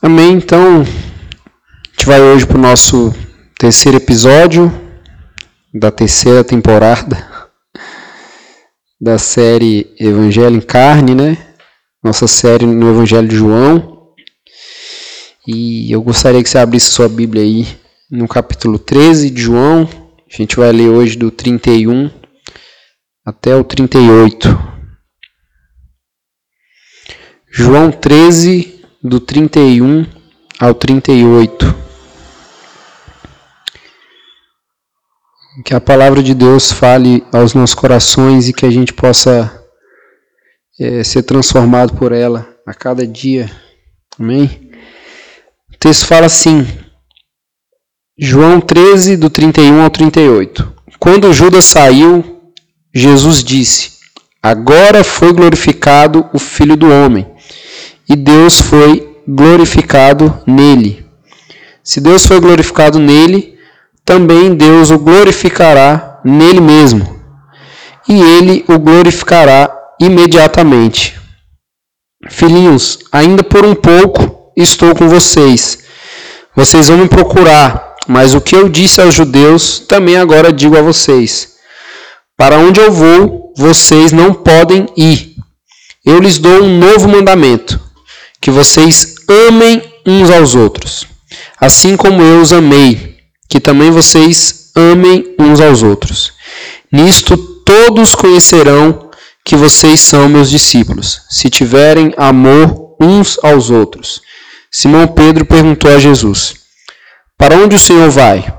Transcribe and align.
Amém. 0.00 0.34
Então, 0.34 0.82
a 0.82 0.84
gente 0.84 2.06
vai 2.06 2.20
hoje 2.20 2.46
para 2.46 2.56
o 2.56 2.60
nosso 2.60 3.12
terceiro 3.58 3.98
episódio 3.98 4.72
da 5.74 5.90
terceira 5.90 6.44
temporada 6.44 7.16
da 9.00 9.18
série 9.18 9.92
Evangelho 9.98 10.54
em 10.54 10.60
Carne, 10.60 11.16
né? 11.16 11.36
Nossa 12.00 12.28
série 12.28 12.64
no 12.64 12.90
Evangelho 12.90 13.26
de 13.26 13.34
João. 13.34 14.12
E 15.44 15.90
eu 15.90 16.00
gostaria 16.00 16.44
que 16.44 16.48
você 16.48 16.58
abrisse 16.58 16.90
sua 16.90 17.08
Bíblia 17.08 17.42
aí 17.42 17.66
no 18.08 18.28
capítulo 18.28 18.78
13 18.78 19.30
de 19.30 19.42
João. 19.42 19.88
A 20.32 20.36
gente 20.36 20.54
vai 20.54 20.70
ler 20.70 20.90
hoje 20.90 21.16
do 21.16 21.28
31 21.32 22.08
até 23.26 23.56
o 23.56 23.64
38. 23.64 24.48
João 27.50 27.90
13, 27.90 28.77
do 29.02 29.20
31 29.20 30.06
ao 30.58 30.74
38. 30.74 31.74
Que 35.64 35.74
a 35.74 35.80
palavra 35.80 36.22
de 36.22 36.34
Deus 36.34 36.70
fale 36.70 37.24
aos 37.32 37.54
nossos 37.54 37.74
corações 37.74 38.48
e 38.48 38.52
que 38.52 38.66
a 38.66 38.70
gente 38.70 38.92
possa 38.92 39.64
é, 40.78 41.02
ser 41.02 41.22
transformado 41.22 41.94
por 41.94 42.12
ela 42.12 42.48
a 42.66 42.74
cada 42.74 43.06
dia. 43.06 43.50
Amém? 44.18 44.70
O 45.72 45.76
texto 45.78 46.06
fala 46.06 46.26
assim, 46.26 46.66
João 48.16 48.60
13, 48.60 49.16
do 49.16 49.30
31 49.30 49.82
ao 49.82 49.90
38. 49.90 50.74
Quando 50.98 51.32
Judas 51.32 51.64
saiu, 51.64 52.52
Jesus 52.92 53.44
disse: 53.44 53.98
Agora 54.42 55.04
foi 55.04 55.32
glorificado 55.32 56.28
o 56.32 56.38
Filho 56.38 56.76
do 56.76 56.90
Homem 56.90 57.37
e 58.08 58.16
Deus 58.16 58.60
foi 58.60 59.16
glorificado 59.28 60.42
nele. 60.46 61.04
Se 61.84 62.00
Deus 62.00 62.26
foi 62.26 62.40
glorificado 62.40 62.98
nele, 62.98 63.58
também 64.04 64.54
Deus 64.54 64.90
o 64.90 64.98
glorificará 64.98 66.20
nele 66.24 66.60
mesmo, 66.60 67.20
e 68.08 68.20
ele 68.20 68.64
o 68.68 68.78
glorificará 68.78 69.70
imediatamente. 70.00 71.18
Filhinhos, 72.30 72.98
ainda 73.12 73.42
por 73.42 73.64
um 73.64 73.74
pouco 73.74 74.52
estou 74.56 74.94
com 74.94 75.08
vocês. 75.08 75.80
Vocês 76.56 76.88
vão 76.88 76.98
me 76.98 77.08
procurar, 77.08 77.94
mas 78.06 78.34
o 78.34 78.40
que 78.40 78.56
eu 78.56 78.68
disse 78.68 79.00
aos 79.00 79.14
judeus 79.14 79.78
também 79.80 80.16
agora 80.16 80.52
digo 80.52 80.76
a 80.76 80.82
vocês. 80.82 81.56
Para 82.36 82.58
onde 82.58 82.80
eu 82.80 82.90
vou, 82.90 83.52
vocês 83.56 84.12
não 84.12 84.32
podem 84.32 84.86
ir. 84.96 85.36
Eu 86.04 86.18
lhes 86.18 86.38
dou 86.38 86.62
um 86.62 86.78
novo 86.78 87.08
mandamento 87.08 87.87
que 88.40 88.50
vocês 88.50 89.16
amem 89.28 89.82
uns 90.06 90.30
aos 90.30 90.54
outros, 90.54 91.06
assim 91.60 91.96
como 91.96 92.22
eu 92.22 92.40
os 92.40 92.52
amei, 92.52 93.18
que 93.48 93.60
também 93.60 93.90
vocês 93.90 94.70
amem 94.74 95.34
uns 95.38 95.60
aos 95.60 95.82
outros. 95.82 96.32
Nisto 96.90 97.36
todos 97.36 98.14
conhecerão 98.14 99.10
que 99.44 99.56
vocês 99.56 100.00
são 100.00 100.28
meus 100.28 100.50
discípulos, 100.50 101.22
se 101.28 101.50
tiverem 101.50 102.12
amor 102.16 102.96
uns 103.00 103.38
aos 103.42 103.70
outros. 103.70 104.20
Simão 104.70 105.08
Pedro 105.08 105.44
perguntou 105.44 105.90
a 105.90 105.98
Jesus: 105.98 106.54
Para 107.36 107.56
onde 107.56 107.76
o 107.76 107.78
Senhor 107.78 108.10
vai? 108.10 108.54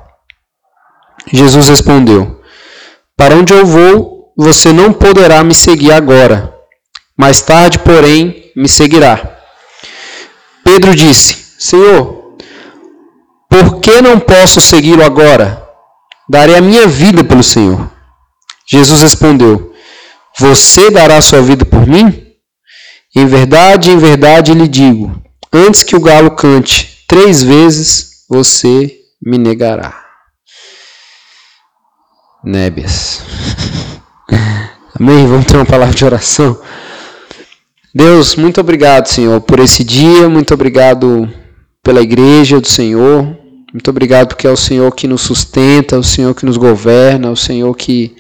Jesus 1.32 1.70
respondeu: 1.70 2.42
Para 3.16 3.36
onde 3.36 3.54
eu 3.54 3.66
vou, 3.66 4.34
você 4.36 4.74
não 4.74 4.92
poderá 4.92 5.44
me 5.44 5.54
seguir 5.54 5.92
agora. 5.92 6.54
Mais 7.18 7.42
tarde, 7.42 7.80
porém, 7.80 8.52
me 8.56 8.70
seguirá. 8.70 9.39
Pedro 10.70 10.94
disse: 10.94 11.36
Senhor, 11.58 12.36
por 13.50 13.80
que 13.80 14.02
não 14.04 14.20
posso 14.20 14.62
segui-lo 14.62 15.04
agora? 15.04 15.68
Darei 16.30 16.56
a 16.56 16.62
minha 16.62 16.88
vida 16.88 17.24
pelo 17.24 17.42
Senhor. 17.42 17.90
Jesus 18.68 19.02
respondeu: 19.02 19.74
Você 20.38 20.92
dará 20.92 21.20
sua 21.22 21.42
vida 21.42 21.66
por 21.66 21.88
mim? 21.88 22.24
Em 23.16 23.26
verdade, 23.26 23.90
em 23.90 23.98
verdade 23.98 24.54
lhe 24.54 24.68
digo: 24.68 25.12
antes 25.52 25.82
que 25.82 25.96
o 25.96 26.00
galo 26.00 26.36
cante 26.36 27.04
três 27.08 27.42
vezes, 27.42 28.26
você 28.30 28.96
me 29.20 29.40
negará. 29.40 30.06
Nébias. 32.44 33.24
Amém? 35.00 35.26
Vamos 35.26 35.48
ter 35.48 35.56
uma 35.56 35.66
palavra 35.66 35.96
de 35.96 36.06
oração. 36.06 36.62
Deus, 37.94 38.36
muito 38.36 38.62
obrigado, 38.62 39.08
Senhor, 39.08 39.42
por 39.42 39.60
esse 39.60 39.84
dia, 39.84 40.30
muito 40.30 40.54
obrigado 40.54 41.28
pela 41.82 42.02
igreja 42.02 42.62
do 42.62 42.68
Senhor, 42.68 43.36
muito 43.74 43.90
obrigado 43.90 44.28
porque 44.28 44.46
é 44.46 44.52
o 44.52 44.56
Senhor 44.56 44.94
que 44.94 45.08
nos 45.08 45.22
sustenta, 45.22 45.98
o 45.98 46.04
Senhor 46.04 46.36
que 46.36 46.46
nos 46.46 46.56
governa, 46.56 47.32
o 47.32 47.36
Senhor 47.36 47.76
que, 47.76 48.16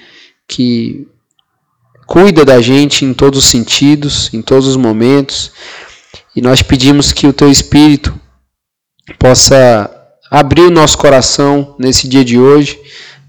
que 0.47 1.07
cuida 2.07 2.43
da 2.43 2.59
gente 2.59 3.05
em 3.05 3.13
todos 3.13 3.39
os 3.39 3.45
sentidos, 3.45 4.33
em 4.33 4.41
todos 4.41 4.67
os 4.67 4.75
momentos. 4.75 5.51
E 6.35 6.41
nós 6.41 6.63
pedimos 6.63 7.11
que 7.11 7.27
o 7.27 7.33
Teu 7.33 7.51
Espírito 7.51 8.19
possa 9.19 9.89
abrir 10.31 10.63
o 10.63 10.71
nosso 10.71 10.97
coração 10.97 11.75
nesse 11.77 12.07
dia 12.07 12.25
de 12.25 12.39
hoje 12.39 12.79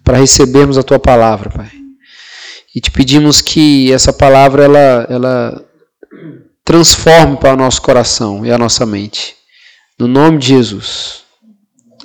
para 0.03 0.17
recebermos 0.17 0.79
a 0.79 0.83
Tua 0.83 0.99
palavra, 0.99 1.51
Pai. 1.51 1.71
E 2.75 2.81
te 2.81 2.91
pedimos 2.91 3.43
que 3.43 3.93
essa 3.93 4.13
palavra 4.13 4.65
ela, 4.65 5.07
ela 5.11 5.70
transforme 6.65 7.37
para 7.37 7.55
o 7.55 7.57
nosso 7.57 7.83
coração 7.83 8.45
e 8.45 8.53
a 8.53 8.59
nossa 8.59 8.85
mente. 8.87 9.35
No 9.99 10.07
nome 10.07 10.39
de 10.39 10.49
Jesus. 10.49 11.23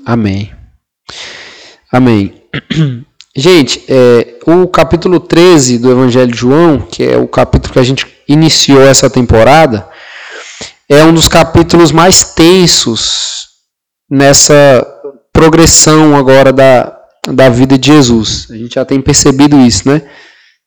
Amém. 0.05 0.53
Amém. 1.91 2.41
Gente, 3.37 3.83
é, 3.89 4.39
o 4.47 4.65
capítulo 4.67 5.19
13 5.19 5.77
do 5.77 5.91
Evangelho 5.91 6.31
de 6.31 6.37
João, 6.37 6.79
que 6.79 7.03
é 7.03 7.17
o 7.17 7.27
capítulo 7.27 7.73
que 7.73 7.79
a 7.79 7.83
gente 7.83 8.07
iniciou 8.29 8.81
essa 8.81 9.09
temporada, 9.09 9.89
é 10.87 11.03
um 11.03 11.13
dos 11.13 11.27
capítulos 11.27 11.91
mais 11.91 12.23
tensos 12.23 13.47
nessa 14.09 14.87
progressão 15.33 16.15
agora 16.15 16.53
da, 16.53 16.97
da 17.27 17.49
vida 17.49 17.77
de 17.77 17.87
Jesus. 17.87 18.47
A 18.49 18.55
gente 18.55 18.75
já 18.75 18.85
tem 18.85 19.01
percebido 19.01 19.59
isso, 19.59 19.89
né? 19.89 20.01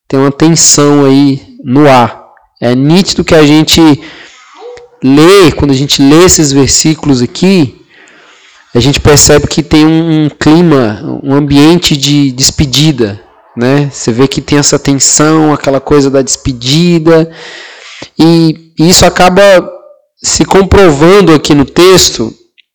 Tem 0.06 0.20
uma 0.20 0.30
tensão 0.30 1.06
aí 1.06 1.56
no 1.64 1.88
ar. 1.88 2.27
É 2.60 2.74
nítido 2.74 3.24
que 3.24 3.34
a 3.34 3.46
gente 3.46 3.80
lê, 5.02 5.52
quando 5.52 5.70
a 5.70 5.74
gente 5.74 6.02
lê 6.02 6.24
esses 6.24 6.50
versículos 6.50 7.22
aqui, 7.22 7.84
a 8.74 8.80
gente 8.80 9.00
percebe 9.00 9.46
que 9.46 9.62
tem 9.62 9.86
um, 9.86 10.28
clima, 10.28 11.20
um 11.22 11.34
ambiente 11.34 11.96
de 11.96 12.32
despedida, 12.32 13.20
né? 13.56 13.90
Você 13.92 14.12
vê 14.12 14.28
que 14.28 14.40
tem 14.40 14.58
essa 14.58 14.78
tensão, 14.78 15.52
aquela 15.52 15.80
coisa 15.80 16.10
da 16.10 16.20
despedida, 16.20 17.30
e 18.18 18.72
isso 18.78 19.06
acaba 19.06 19.40
se 20.22 20.44
comprovando 20.44 21.32
aqui 21.32 21.54
no 21.54 21.64
texto, 21.64 22.32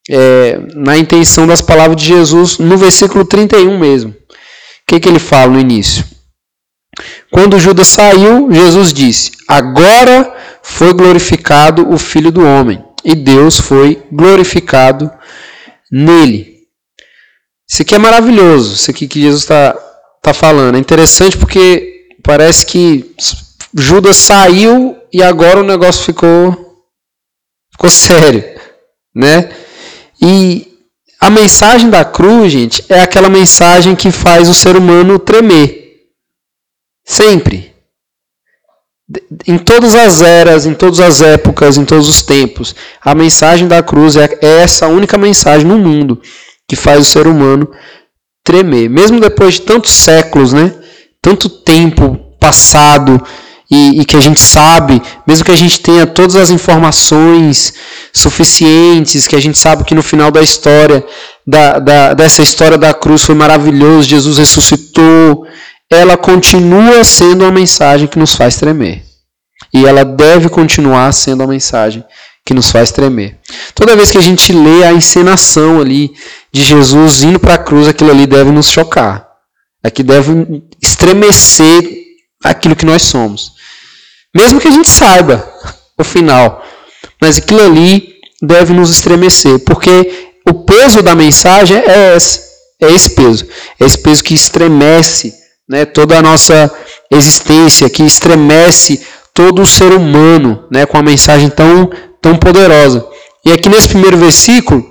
é, 0.10 0.60
na 0.76 0.98
intenção 0.98 1.46
das 1.46 1.62
palavras 1.62 2.02
de 2.02 2.08
Jesus, 2.08 2.58
no 2.58 2.78
versículo 2.78 3.26
31 3.26 3.78
mesmo. 3.78 4.12
O 4.12 4.16
que, 4.88 5.00
que 5.00 5.10
ele 5.10 5.20
fala 5.20 5.52
no 5.52 5.60
início? 5.60 6.04
Quando 7.34 7.60
Judas 7.60 7.88
saiu, 7.88 8.48
Jesus 8.52 8.94
disse: 8.94 9.32
Agora 9.48 10.36
foi 10.62 10.94
glorificado 10.94 11.92
o 11.92 11.98
Filho 11.98 12.32
do 12.32 12.46
Homem, 12.46 12.86
e 13.04 13.16
Deus 13.16 13.60
foi 13.60 14.04
glorificado 14.12 15.12
nele. 15.92 16.60
Isso 17.68 17.82
aqui 17.82 17.96
é 17.96 17.98
maravilhoso, 17.98 18.76
isso 18.76 18.92
aqui 18.92 19.08
que 19.08 19.20
Jesus 19.20 19.42
está 19.42 19.76
tá 20.22 20.32
falando. 20.32 20.76
É 20.76 20.80
interessante 20.80 21.36
porque 21.36 22.06
parece 22.22 22.68
que 22.68 23.16
Judas 23.76 24.18
saiu 24.18 24.96
e 25.12 25.24
agora 25.24 25.60
o 25.60 25.66
negócio 25.66 26.04
ficou, 26.04 26.86
ficou 27.72 27.90
sério. 27.90 28.44
Né? 29.16 29.50
E 30.22 30.68
a 31.20 31.32
mensagem 31.32 31.90
da 31.90 32.06
cruz, 32.06 32.52
gente, 32.52 32.86
é 32.88 33.02
aquela 33.02 33.28
mensagem 33.28 33.96
que 33.96 34.12
faz 34.12 34.48
o 34.48 34.54
ser 34.54 34.76
humano 34.76 35.18
tremer. 35.18 35.83
Sempre. 37.04 37.74
Em 39.46 39.58
todas 39.58 39.94
as 39.94 40.22
eras, 40.22 40.66
em 40.66 40.74
todas 40.74 41.00
as 41.00 41.22
épocas, 41.22 41.78
em 41.78 41.86
todos 41.86 42.08
os 42.08 42.22
tempos, 42.22 42.76
a 43.04 43.14
mensagem 43.14 43.68
da 43.68 43.84
cruz 43.84 44.16
é, 44.16 44.38
é 44.42 44.62
essa 44.62 44.88
única 44.88 45.18
mensagem 45.18 45.68
no 45.68 45.78
mundo 45.78 46.22
que 46.68 46.76
faz 46.76 47.02
o 47.02 47.06
ser 47.06 47.28
humano 47.28 47.70
tremer. 48.44 48.90
Mesmo 48.90 49.20
depois 49.20 49.56
de 49.56 49.62
tantos 49.62 49.92
séculos, 49.92 50.54
né? 50.54 50.74
tanto 51.22 51.48
tempo 51.48 52.18
passado 52.40 53.22
e, 53.72 54.02
e, 54.02 54.06
que 54.06 54.18
a 54.18 54.20
gente 54.20 54.42
sabe, 54.42 55.02
mesmo 55.26 55.46
que 55.46 55.52
a 55.52 55.56
gente 55.56 55.80
tenha 55.80 56.06
todas 56.06 56.36
as 56.36 56.50
informações 56.50 57.74
suficientes, 58.12 59.26
que 59.26 59.36
a 59.36 59.42
gente 59.42 59.58
sabe 59.58 59.86
que 59.86 59.96
no 59.96 60.04
final 60.04 60.30
da 60.30 60.42
história, 60.42 61.04
da, 61.48 61.80
da, 61.80 62.14
dessa 62.14 62.44
história 62.44 62.78
da 62.78 62.94
cruz 62.94 63.24
foi 63.24 63.36
maravilhoso, 63.36 64.10
Jesus 64.10 64.38
ressuscitou, 64.38 65.48
ela 65.94 66.18
continua 66.18 67.04
sendo 67.04 67.44
uma 67.44 67.52
mensagem 67.52 68.08
que 68.08 68.20
nos 68.20 68.34
faz 68.36 68.58
tremer. 68.58 69.04
E 69.74 69.86
ela 69.86 70.04
deve 70.04 70.50
continuar 70.50 71.12
sendo 71.14 71.44
a 71.44 71.48
mensagem 71.48 72.04
que 72.46 72.54
nos 72.54 72.70
faz 72.70 72.92
tremer. 72.92 73.40
Toda 73.74 73.96
vez 73.96 74.12
que 74.12 74.18
a 74.18 74.22
gente 74.22 74.52
lê 74.52 74.84
a 74.84 74.94
encenação 74.94 75.80
ali 75.80 76.14
de 76.52 76.62
Jesus 76.62 77.24
indo 77.24 77.40
para 77.40 77.56
a 77.56 77.58
cruz, 77.58 77.88
aquilo 77.88 78.12
ali 78.12 78.28
deve 78.28 78.52
nos 78.52 78.70
chocar. 78.70 79.28
Aqui 79.84 80.04
deve 80.04 80.64
estremecer 80.82 81.84
aquilo 82.44 82.76
que 82.76 82.86
nós 82.86 83.02
somos. 83.02 83.54
Mesmo 84.36 84.60
que 84.60 84.68
a 84.68 84.72
gente 84.72 84.90
saiba 84.90 85.48
o 85.98 86.04
final. 86.04 86.64
Mas 87.22 87.38
aquilo 87.38 87.64
ali 87.64 88.16
deve 88.42 88.74
nos 88.74 88.90
estremecer. 88.90 89.60
Porque 89.60 90.32
o 90.48 90.54
peso 90.54 91.02
da 91.02 91.16
mensagem 91.16 91.78
é 91.78 92.16
esse. 92.16 92.42
É 92.82 92.92
esse 92.92 93.10
peso. 93.12 93.48
É 93.80 93.86
esse 93.86 93.98
peso 93.98 94.24
que 94.24 94.34
estremece 94.34 95.43
né, 95.74 95.86
toda 95.86 96.20
a 96.20 96.22
nossa 96.22 96.72
existência, 97.10 97.90
que 97.90 98.04
estremece 98.04 99.04
todo 99.34 99.64
o 99.64 99.66
ser 99.66 99.92
humano 99.92 100.66
né, 100.70 100.86
com 100.86 101.00
a 101.00 101.02
mensagem 101.02 101.50
tão 101.50 101.90
tão 102.22 102.38
poderosa. 102.38 103.04
E 103.44 103.52
aqui 103.52 103.68
nesse 103.68 103.90
primeiro 103.90 104.16
versículo, 104.16 104.86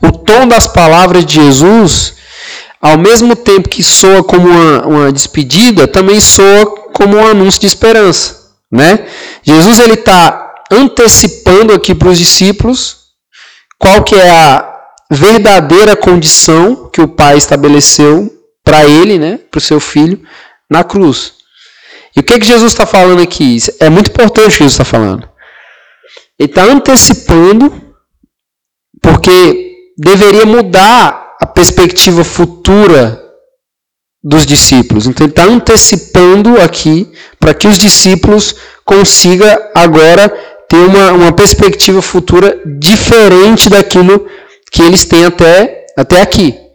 o 0.00 0.12
tom 0.12 0.46
das 0.46 0.68
palavras 0.68 1.26
de 1.26 1.34
Jesus, 1.34 2.14
ao 2.80 2.96
mesmo 2.96 3.34
tempo 3.34 3.68
que 3.68 3.82
soa 3.82 4.22
como 4.22 4.48
uma, 4.48 4.86
uma 4.86 5.12
despedida, 5.12 5.88
também 5.88 6.20
soa 6.20 6.64
como 6.92 7.16
um 7.16 7.26
anúncio 7.26 7.60
de 7.60 7.66
esperança. 7.66 8.52
Né? 8.70 9.04
Jesus 9.42 9.80
ele 9.80 9.94
está 9.94 10.54
antecipando 10.70 11.74
aqui 11.74 11.92
para 11.92 12.08
os 12.08 12.18
discípulos 12.18 12.98
qual 13.78 14.04
que 14.04 14.14
é 14.14 14.30
a 14.30 14.74
verdadeira 15.10 15.96
condição 15.96 16.88
que 16.92 17.00
o 17.00 17.08
Pai 17.08 17.36
estabeleceu 17.36 18.35
para 18.66 18.84
ele, 18.84 19.16
né, 19.16 19.38
para 19.48 19.58
o 19.58 19.62
seu 19.62 19.78
filho, 19.78 20.20
na 20.68 20.82
cruz. 20.82 21.34
E 22.16 22.18
o 22.18 22.22
que, 22.24 22.36
que 22.40 22.46
Jesus 22.46 22.72
está 22.72 22.84
falando 22.84 23.22
aqui? 23.22 23.58
É 23.78 23.88
muito 23.88 24.10
importante 24.10 24.48
o 24.48 24.50
que 24.50 24.64
Jesus 24.64 24.72
está 24.72 24.84
falando. 24.84 25.28
Ele 26.36 26.50
está 26.50 26.64
antecipando, 26.64 27.72
porque 29.00 29.92
deveria 29.96 30.44
mudar 30.44 31.36
a 31.40 31.46
perspectiva 31.46 32.24
futura 32.24 33.22
dos 34.20 34.44
discípulos. 34.44 35.06
Então 35.06 35.24
ele 35.24 35.32
está 35.32 35.44
antecipando 35.44 36.60
aqui 36.60 37.08
para 37.38 37.54
que 37.54 37.68
os 37.68 37.78
discípulos 37.78 38.56
consigam 38.84 39.46
agora 39.76 40.28
ter 40.68 40.78
uma, 40.78 41.12
uma 41.12 41.32
perspectiva 41.32 42.02
futura 42.02 42.60
diferente 42.80 43.70
daquilo 43.70 44.26
que 44.72 44.82
eles 44.82 45.04
têm 45.04 45.24
até, 45.24 45.86
até 45.96 46.20
aqui. 46.20 46.65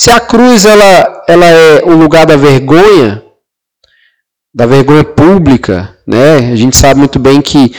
Se 0.00 0.10
a 0.10 0.18
cruz 0.18 0.64
ela, 0.64 1.24
ela 1.28 1.44
é 1.44 1.82
o 1.84 1.90
lugar 1.90 2.24
da 2.24 2.34
vergonha, 2.34 3.22
da 4.54 4.64
vergonha 4.64 5.04
pública, 5.04 5.94
né? 6.06 6.50
A 6.50 6.56
gente 6.56 6.74
sabe 6.74 6.98
muito 6.98 7.18
bem 7.18 7.42
que 7.42 7.76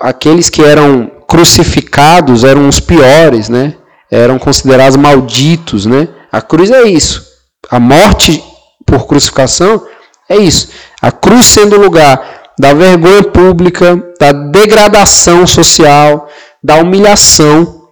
aqueles 0.00 0.50
que 0.50 0.64
eram 0.64 1.06
crucificados 1.28 2.42
eram 2.42 2.66
os 2.66 2.80
piores, 2.80 3.48
né? 3.48 3.76
Eram 4.10 4.36
considerados 4.36 4.96
malditos, 4.96 5.86
né? 5.86 6.08
A 6.32 6.42
cruz 6.42 6.72
é 6.72 6.82
isso. 6.88 7.24
A 7.70 7.78
morte 7.78 8.42
por 8.84 9.06
crucificação 9.06 9.86
é 10.28 10.36
isso. 10.36 10.70
A 11.00 11.12
cruz 11.12 11.46
sendo 11.46 11.76
o 11.76 11.80
lugar 11.80 12.50
da 12.58 12.74
vergonha 12.74 13.22
pública, 13.22 13.94
da 14.18 14.32
degradação 14.32 15.46
social, 15.46 16.28
da 16.60 16.78
humilhação. 16.78 17.83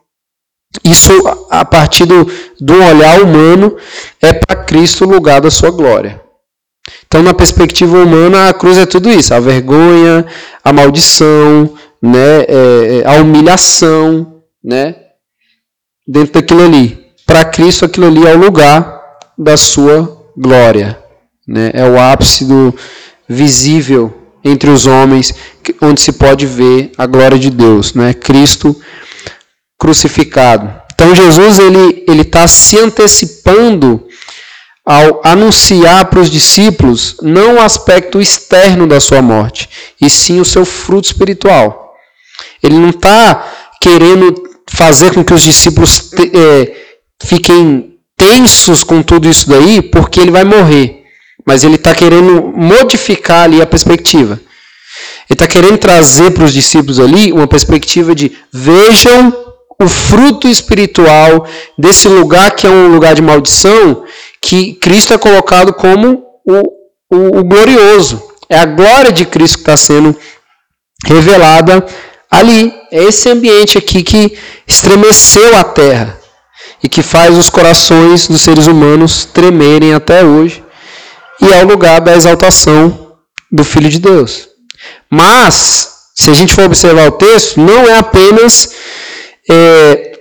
Isso, 0.82 1.12
a 1.50 1.64
partir 1.64 2.06
do, 2.06 2.26
do 2.60 2.74
olhar 2.74 3.20
humano, 3.20 3.76
é 4.20 4.32
para 4.32 4.64
Cristo 4.64 5.04
o 5.04 5.08
lugar 5.08 5.40
da 5.40 5.50
sua 5.50 5.70
glória. 5.70 6.20
Então, 7.06 7.22
na 7.22 7.34
perspectiva 7.34 7.98
humana, 7.98 8.48
a 8.48 8.54
cruz 8.54 8.78
é 8.78 8.86
tudo 8.86 9.10
isso: 9.10 9.34
a 9.34 9.40
vergonha, 9.40 10.24
a 10.64 10.72
maldição, 10.72 11.74
né, 12.00 12.40
é, 12.48 13.02
é, 13.04 13.06
a 13.06 13.20
humilhação, 13.20 14.42
né, 14.64 14.96
dentro 16.08 16.32
daquilo 16.32 16.64
ali. 16.64 17.06
Para 17.26 17.44
Cristo, 17.44 17.84
aquilo 17.84 18.06
ali 18.06 18.26
é 18.26 18.34
o 18.34 18.38
lugar 18.38 19.00
da 19.38 19.56
sua 19.56 20.26
glória, 20.36 20.98
né, 21.46 21.70
é 21.74 21.84
o 21.84 22.00
ápice 22.00 22.44
do 22.44 22.74
visível 23.28 24.12
entre 24.42 24.70
os 24.70 24.86
homens, 24.86 25.32
onde 25.80 26.00
se 26.00 26.12
pode 26.12 26.46
ver 26.46 26.90
a 26.98 27.06
glória 27.06 27.38
de 27.38 27.50
Deus, 27.50 27.94
né, 27.94 28.12
Cristo 28.12 28.74
crucificado. 29.82 30.72
Então 30.94 31.12
Jesus 31.12 31.58
ele 31.58 32.04
ele 32.06 32.22
está 32.22 32.46
se 32.46 32.78
antecipando 32.78 34.06
ao 34.86 35.20
anunciar 35.24 36.04
para 36.04 36.20
os 36.20 36.30
discípulos 36.30 37.16
não 37.20 37.56
o 37.56 37.60
aspecto 37.60 38.20
externo 38.20 38.86
da 38.86 39.00
sua 39.00 39.20
morte, 39.20 39.68
e 40.00 40.08
sim 40.08 40.38
o 40.40 40.44
seu 40.44 40.64
fruto 40.64 41.08
espiritual. 41.08 41.94
Ele 42.62 42.78
não 42.78 42.90
está 42.90 43.44
querendo 43.80 44.32
fazer 44.70 45.12
com 45.12 45.24
que 45.24 45.34
os 45.34 45.42
discípulos 45.42 46.12
é, 46.14 46.76
fiquem 47.24 47.96
tensos 48.16 48.84
com 48.84 49.02
tudo 49.02 49.28
isso 49.28 49.48
daí, 49.48 49.82
porque 49.82 50.20
ele 50.20 50.30
vai 50.30 50.44
morrer. 50.44 51.02
Mas 51.44 51.64
ele 51.64 51.74
está 51.74 51.92
querendo 51.92 52.52
modificar 52.54 53.44
ali 53.44 53.60
a 53.60 53.66
perspectiva. 53.66 54.34
Ele 55.28 55.34
está 55.34 55.48
querendo 55.48 55.78
trazer 55.78 56.30
para 56.30 56.44
os 56.44 56.52
discípulos 56.52 57.00
ali 57.00 57.32
uma 57.32 57.48
perspectiva 57.48 58.14
de 58.14 58.30
vejam 58.52 59.51
o 59.82 59.88
fruto 59.88 60.48
espiritual 60.48 61.46
desse 61.76 62.08
lugar 62.08 62.52
que 62.52 62.66
é 62.66 62.70
um 62.70 62.88
lugar 62.88 63.14
de 63.14 63.22
maldição, 63.22 64.04
que 64.40 64.74
Cristo 64.74 65.14
é 65.14 65.18
colocado 65.18 65.72
como 65.72 66.24
o, 66.44 67.16
o, 67.16 67.38
o 67.38 67.44
glorioso. 67.44 68.22
É 68.48 68.58
a 68.58 68.64
glória 68.64 69.12
de 69.12 69.24
Cristo 69.24 69.58
que 69.58 69.62
está 69.62 69.76
sendo 69.76 70.16
revelada 71.06 71.84
ali. 72.30 72.72
É 72.90 73.04
esse 73.04 73.28
ambiente 73.28 73.78
aqui 73.78 74.02
que 74.02 74.38
estremeceu 74.66 75.56
a 75.56 75.64
terra 75.64 76.18
e 76.82 76.88
que 76.88 77.02
faz 77.02 77.36
os 77.36 77.48
corações 77.48 78.26
dos 78.26 78.42
seres 78.42 78.66
humanos 78.66 79.24
tremerem 79.24 79.94
até 79.94 80.24
hoje. 80.24 80.62
E 81.40 81.52
é 81.52 81.64
o 81.64 81.68
lugar 81.68 82.00
da 82.00 82.14
exaltação 82.14 83.16
do 83.50 83.64
Filho 83.64 83.88
de 83.88 83.98
Deus. 83.98 84.48
Mas, 85.10 85.88
se 86.14 86.30
a 86.30 86.34
gente 86.34 86.54
for 86.54 86.64
observar 86.64 87.08
o 87.08 87.12
texto, 87.12 87.60
não 87.60 87.86
é 87.86 87.98
apenas 87.98 88.70
é, 89.50 90.18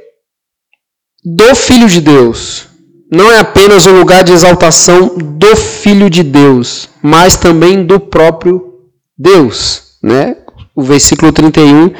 do 1.23 1.55
Filho 1.55 1.87
de 1.87 2.01
Deus. 2.01 2.67
Não 3.11 3.31
é 3.31 3.39
apenas 3.39 3.85
o 3.85 3.91
lugar 3.91 4.23
de 4.23 4.31
exaltação 4.31 5.17
do 5.17 5.55
Filho 5.55 6.09
de 6.09 6.23
Deus, 6.23 6.89
mas 7.01 7.35
também 7.35 7.85
do 7.85 7.99
próprio 7.99 8.79
Deus. 9.17 9.91
Né? 10.01 10.37
o 10.75 10.83
versículo 10.83 11.31
31 11.31 11.93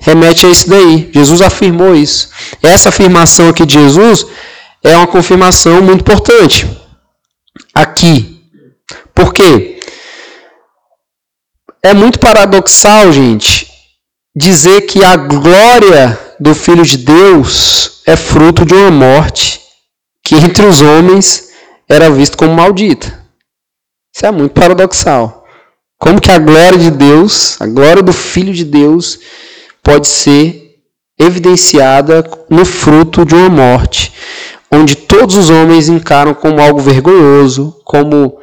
remete 0.00 0.46
a 0.46 0.50
isso 0.50 0.68
daí. 0.68 1.10
Jesus 1.12 1.40
afirmou 1.40 1.94
isso. 1.94 2.30
Essa 2.62 2.88
afirmação 2.88 3.48
aqui 3.48 3.64
de 3.66 3.74
Jesus 3.74 4.26
é 4.82 4.96
uma 4.96 5.06
confirmação 5.06 5.82
muito 5.82 6.00
importante. 6.00 6.66
Aqui. 7.74 8.40
Por 9.14 9.32
quê? 9.32 9.80
É 11.82 11.92
muito 11.94 12.18
paradoxal, 12.18 13.12
gente, 13.12 13.68
dizer 14.34 14.82
que 14.82 15.04
a 15.04 15.16
glória 15.16 16.18
do 16.38 16.54
Filho 16.54 16.84
de 16.84 16.98
Deus 16.98 18.02
é 18.06 18.16
fruto 18.16 18.64
de 18.64 18.74
uma 18.74 18.90
morte 18.90 19.60
que 20.22 20.34
entre 20.36 20.64
os 20.66 20.80
homens 20.80 21.48
era 21.88 22.10
vista 22.10 22.36
como 22.36 22.54
maldita. 22.54 23.18
Isso 24.14 24.26
é 24.26 24.30
muito 24.30 24.52
paradoxal. 24.52 25.44
Como 25.98 26.20
que 26.20 26.30
a 26.30 26.38
glória 26.38 26.78
de 26.78 26.90
Deus, 26.90 27.60
a 27.60 27.66
glória 27.66 28.02
do 28.02 28.12
Filho 28.12 28.52
de 28.52 28.64
Deus, 28.64 29.18
pode 29.82 30.06
ser 30.06 30.76
evidenciada 31.18 32.24
no 32.48 32.64
fruto 32.64 33.24
de 33.24 33.34
uma 33.34 33.48
morte, 33.48 34.12
onde 34.70 34.94
todos 34.94 35.34
os 35.34 35.50
homens 35.50 35.88
encaram 35.88 36.34
como 36.34 36.60
algo 36.60 36.78
vergonhoso, 36.78 37.80
como 37.84 38.38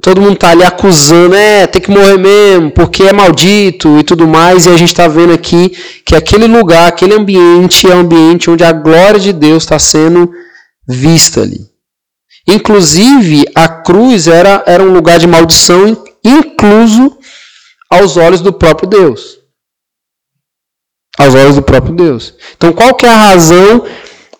todo 0.00 0.20
mundo 0.20 0.34
está 0.34 0.50
ali 0.50 0.62
acusando, 0.62 1.34
é, 1.34 1.66
tem 1.66 1.80
que 1.80 1.90
morrer 1.90 2.18
mesmo, 2.18 2.70
porque 2.70 3.04
é 3.04 3.12
maldito 3.12 3.98
e 3.98 4.04
tudo 4.04 4.28
mais, 4.28 4.66
e 4.66 4.70
a 4.70 4.76
gente 4.76 4.92
está 4.92 5.08
vendo 5.08 5.32
aqui 5.32 5.70
que 6.04 6.14
aquele 6.14 6.46
lugar, 6.46 6.88
aquele 6.88 7.14
ambiente 7.14 7.90
é 7.90 7.94
um 7.94 8.00
ambiente 8.00 8.50
onde 8.50 8.64
a 8.64 8.72
glória 8.72 9.18
de 9.18 9.32
Deus 9.32 9.62
está 9.62 9.78
sendo 9.78 10.30
vista 10.86 11.42
ali. 11.42 11.66
Inclusive, 12.46 13.44
a 13.54 13.68
cruz 13.68 14.26
era, 14.26 14.62
era 14.66 14.82
um 14.82 14.92
lugar 14.92 15.18
de 15.18 15.26
maldição 15.26 16.04
incluso 16.24 17.18
aos 17.90 18.16
olhos 18.16 18.40
do 18.40 18.52
próprio 18.52 18.88
Deus. 18.88 19.38
Aos 21.18 21.34
olhos 21.34 21.56
do 21.56 21.62
próprio 21.62 21.94
Deus. 21.94 22.34
Então, 22.56 22.72
qual 22.72 22.94
que 22.94 23.04
é 23.04 23.08
a 23.08 23.16
razão 23.16 23.84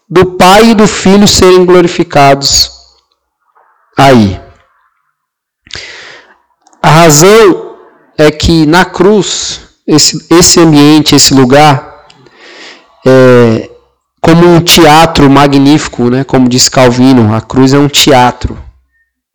do 0.09 0.37
Pai 0.37 0.71
e 0.71 0.75
do 0.75 0.87
Filho 0.87 1.27
serem 1.27 1.67
glorificados 1.67 2.71
aí? 3.97 4.48
A 6.83 6.89
razão 6.89 7.77
é 8.17 8.31
que 8.31 8.67
na 8.67 8.85
cruz, 8.85 9.61
esse, 9.87 10.27
esse 10.31 10.61
ambiente, 10.61 11.15
esse 11.15 11.35
lugar, 11.35 12.07
é, 13.07 13.71
como 14.21 14.47
um 14.47 14.61
teatro 14.61 15.29
magnífico, 15.31 16.11
né? 16.11 16.25
como 16.25 16.49
diz 16.49 16.69
Calvino, 16.69 17.35
a 17.35 17.41
cruz 17.41 17.73
é 17.73 17.79
um 17.79 17.89
teatro 17.89 18.59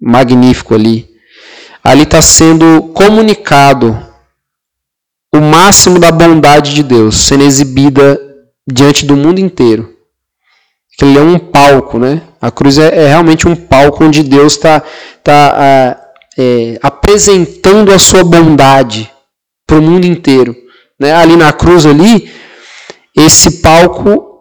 magnífico 0.01 0.73
ali 0.73 1.13
ali 1.83 2.03
está 2.03 2.21
sendo 2.21 2.83
comunicado 2.93 3.99
o 5.35 5.39
máximo 5.41 5.99
da 5.99 6.11
bondade 6.11 6.73
de 6.73 6.81
Deus 6.81 7.17
sendo 7.17 7.43
exibida 7.43 8.19
diante 8.65 9.05
do 9.05 9.17
mundo 9.17 9.39
inteiro. 9.39 9.91
Ele 11.01 11.17
é 11.17 11.21
um 11.21 11.37
palco, 11.37 11.97
né? 11.97 12.21
A 12.39 12.49
cruz 12.51 12.77
é, 12.77 13.05
é 13.05 13.07
realmente 13.07 13.47
um 13.47 13.55
palco 13.55 14.05
onde 14.05 14.23
Deus 14.23 14.53
está 14.53 14.79
tá, 14.79 14.85
tá 15.23 16.02
é, 16.37 16.79
apresentando 16.81 17.91
a 17.91 17.99
sua 17.99 18.23
bondade 18.23 19.11
para 19.67 19.77
o 19.77 19.81
mundo 19.81 20.05
inteiro. 20.05 20.55
Né? 20.99 21.13
Ali 21.13 21.35
na 21.35 21.51
cruz 21.51 21.85
ali, 21.85 22.31
esse 23.15 23.61
palco 23.61 24.31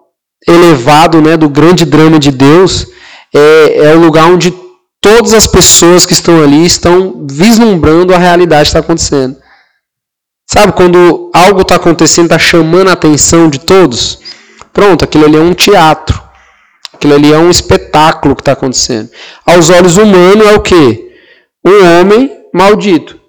elevado 0.47 1.21
né, 1.21 1.37
do 1.37 1.49
grande 1.49 1.85
drama 1.85 2.19
de 2.19 2.31
Deus 2.31 2.87
é, 3.35 3.87
é 3.87 3.95
o 3.95 4.01
lugar 4.01 4.27
onde 4.27 4.53
todas 5.01 5.33
as 5.33 5.47
pessoas 5.47 6.07
que 6.07 6.13
estão 6.13 6.43
ali 6.43 6.65
estão 6.65 7.27
vislumbrando 7.29 8.15
a 8.15 8.19
realidade 8.19 8.65
que 8.65 8.69
está 8.69 8.81
acontecendo. 8.81 9.37
Sabe 10.51 10.73
quando 10.73 11.31
algo 11.35 11.63
está 11.63 11.77
acontecendo, 11.77 12.27
está 12.27 12.39
chamando 12.39 12.89
a 12.89 12.93
atenção 12.93 13.49
de 13.49 13.59
todos? 13.59 14.21
Pronto, 14.73 15.05
aquilo 15.05 15.25
ali 15.25 15.37
é 15.37 15.41
um 15.41 15.55
teatro. 15.55 16.21
Aquilo 16.93 17.15
ali 17.15 17.33
é 17.33 17.39
um 17.39 17.51
espetáculo 17.51 18.37
que 18.37 18.43
está 18.43 18.53
acontecendo. 18.53 19.11
Aos 19.47 19.71
olhos 19.71 19.97
humanos 19.97 20.47
é 20.47 20.55
o 20.55 20.61
quê? 20.61 21.12
Um 21.65 22.01
homem 22.01 22.47
maldito. 22.53 23.21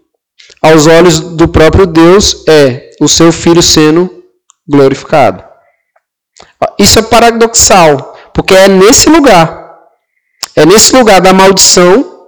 Aos 0.61 0.87
olhos 0.87 1.19
do 1.19 1.47
próprio 1.47 1.85
Deus 1.85 2.43
é 2.47 2.91
o 2.99 3.07
seu 3.07 3.31
filho 3.31 3.61
sendo 3.61 4.23
glorificado. 4.67 5.43
Isso 6.79 6.99
é 6.99 7.01
paradoxal, 7.01 8.17
porque 8.33 8.53
é 8.53 8.67
nesse 8.67 9.09
lugar, 9.09 9.77
é 10.55 10.65
nesse 10.65 10.95
lugar 10.95 11.21
da 11.21 11.33
maldição 11.33 12.27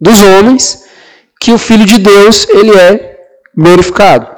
dos 0.00 0.20
homens 0.22 0.84
que 1.40 1.52
o 1.52 1.58
Filho 1.58 1.84
de 1.84 1.98
Deus 1.98 2.46
ele 2.48 2.76
é 2.76 3.16
glorificado. 3.56 4.28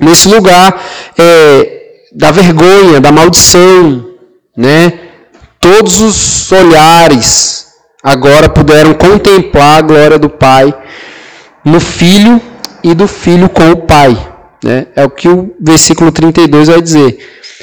Nesse 0.00 0.28
lugar 0.28 0.80
é, 1.18 2.02
da 2.12 2.30
vergonha, 2.30 3.00
da 3.00 3.10
maldição, 3.10 4.14
né? 4.56 5.00
Todos 5.60 6.00
os 6.00 6.52
olhares 6.52 7.57
agora 8.08 8.48
puderam 8.48 8.94
contemplar 8.94 9.78
a 9.78 9.82
glória 9.82 10.18
do 10.18 10.30
Pai 10.30 10.74
no 11.62 11.78
Filho 11.78 12.40
e 12.82 12.94
do 12.94 13.06
Filho 13.06 13.50
com 13.50 13.70
o 13.70 13.76
Pai. 13.76 14.16
Né? 14.64 14.86
É 14.96 15.04
o 15.04 15.10
que 15.10 15.28
o 15.28 15.54
versículo 15.60 16.10
32 16.10 16.68
vai 16.68 16.80
dizer. 16.80 17.18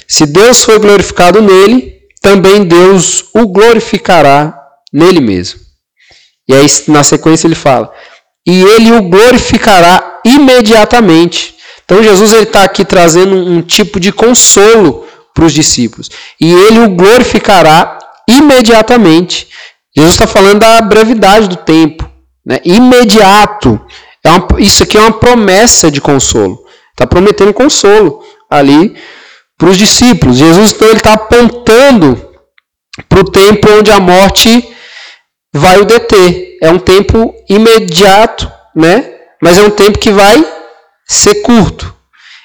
Se 0.08 0.28
Deus 0.28 0.64
foi 0.64 0.78
glorificado 0.78 1.42
nele, 1.42 1.96
também 2.22 2.64
Deus 2.64 3.26
o 3.34 3.48
glorificará 3.48 4.56
nele 4.94 5.20
mesmo. 5.20 5.60
E 6.48 6.54
aí, 6.54 6.68
na 6.90 7.04
sequência, 7.04 7.48
ele 7.48 7.56
fala: 7.56 7.92
E 8.46 8.64
ele 8.64 8.92
o 8.92 9.02
glorificará 9.02 10.22
imediatamente. 10.24 11.56
Então, 11.84 12.04
Jesus 12.04 12.34
está 12.34 12.64
aqui 12.64 12.86
trazendo 12.86 13.36
um 13.36 13.64
tipo 13.64 14.00
de 14.00 14.12
consolo 14.12 15.08
para 15.34 15.46
os 15.46 15.54
discípulos. 15.54 16.10
E 16.40 16.54
ele 16.54 16.80
o 16.82 16.90
glorificará 16.90 17.98
imediatamente. 18.28 19.48
Jesus 19.96 20.14
está 20.14 20.28
falando 20.28 20.60
da 20.60 20.82
brevidade 20.82 21.48
do 21.48 21.56
tempo. 21.56 22.10
Né? 22.46 22.60
Imediato. 22.64 23.80
É 24.24 24.30
uma, 24.30 24.48
isso 24.60 24.84
aqui 24.84 24.98
é 24.98 25.02
uma 25.02 25.14
promessa 25.14 25.90
de 25.90 26.02
consolo. 26.02 26.64
Está 26.92 27.08
prometendo 27.08 27.54
consolo 27.54 28.24
ali 28.50 28.96
para 29.58 29.70
os 29.70 29.78
discípulos. 29.78 30.38
Jesus 30.38 30.72
então 30.72 30.92
está 30.92 31.14
apontando 31.14 32.30
para 33.08 33.20
o 33.20 33.30
tempo 33.30 33.70
onde 33.72 33.92
a 33.92 34.00
morte 34.00 34.76
vai 35.54 35.80
o 35.80 35.86
deter. 35.86 36.58
É 36.62 36.70
um 36.70 36.80
tempo 36.80 37.34
imediato, 37.50 38.52
né? 38.76 39.14
Mas 39.42 39.58
é 39.58 39.62
um 39.62 39.70
tempo 39.70 40.00
que 40.00 40.12
vai 40.12 40.46
ser 41.08 41.36
curto. 41.36 41.94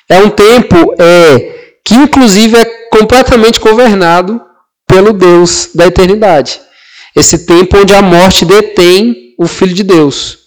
É 0.09 0.19
um 0.19 0.28
tempo 0.28 0.95
é, 0.99 1.73
que 1.85 1.95
inclusive 1.95 2.57
é 2.57 2.64
completamente 2.90 3.61
governado 3.61 4.40
pelo 4.87 5.12
Deus 5.12 5.71
da 5.75 5.87
eternidade. 5.87 6.61
Esse 7.14 7.47
tempo 7.47 7.79
onde 7.79 7.95
a 7.95 8.02
morte 8.02 8.45
detém 8.45 9.35
o 9.38 9.47
Filho 9.47 9.75
de 9.75 9.83
Deus. 9.83 10.38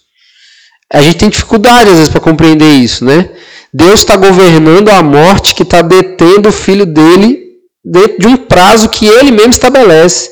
A 0.92 1.02
gente 1.02 1.16
tem 1.16 1.28
dificuldade 1.28 1.90
às 1.90 1.96
vezes 1.96 2.08
para 2.08 2.20
compreender 2.20 2.72
isso, 2.74 3.04
né? 3.04 3.30
Deus 3.72 4.00
está 4.00 4.16
governando 4.16 4.88
a 4.90 5.02
morte 5.02 5.54
que 5.54 5.64
está 5.64 5.82
detendo 5.82 6.48
o 6.48 6.52
filho 6.52 6.86
dele 6.86 7.44
dentro 7.84 8.18
de 8.20 8.28
um 8.28 8.36
prazo 8.36 8.88
que 8.88 9.04
ele 9.04 9.32
mesmo 9.32 9.50
estabelece, 9.50 10.30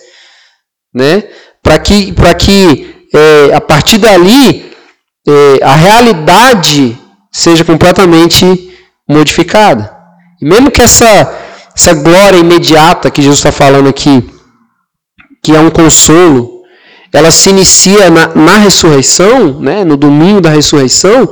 né? 0.95 1.25
Para 1.61 1.79
que, 1.81 2.13
para 2.13 2.33
que 2.35 3.09
é, 3.13 3.55
a 3.55 3.61
partir 3.61 3.99
dali 3.99 4.73
é, 5.27 5.65
a 5.65 5.75
realidade 5.75 6.97
seja 7.33 7.65
completamente 7.65 8.73
modificada. 9.09 9.93
E 10.41 10.45
mesmo 10.45 10.71
que 10.71 10.83
essa, 10.83 11.37
essa 11.77 11.95
glória 11.95 12.39
imediata 12.39 13.11
que 13.11 13.23
Jesus 13.23 13.39
está 13.39 13.51
falando 13.51 13.89
aqui, 13.89 14.25
que 15.43 15.55
é 15.55 15.61
um 15.61 15.71
consolo, 15.71 16.63
ela 17.13 17.31
se 17.31 17.51
inicia 17.51 18.09
na, 18.11 18.29
na 18.35 18.57
ressurreição, 18.59 19.61
né, 19.61 19.85
no 19.85 19.97
domingo 19.97 20.41
da 20.41 20.51
ressurreição, 20.51 21.29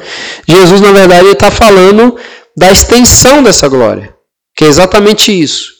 Jesus, 0.47 0.81
na 0.81 0.93
verdade, 0.93 1.29
está 1.29 1.51
falando 1.51 2.17
da 2.57 2.71
extensão 2.71 3.43
dessa 3.43 3.69
glória, 3.69 4.15
que 4.57 4.65
é 4.65 4.69
exatamente 4.69 5.33
isso. 5.33 5.71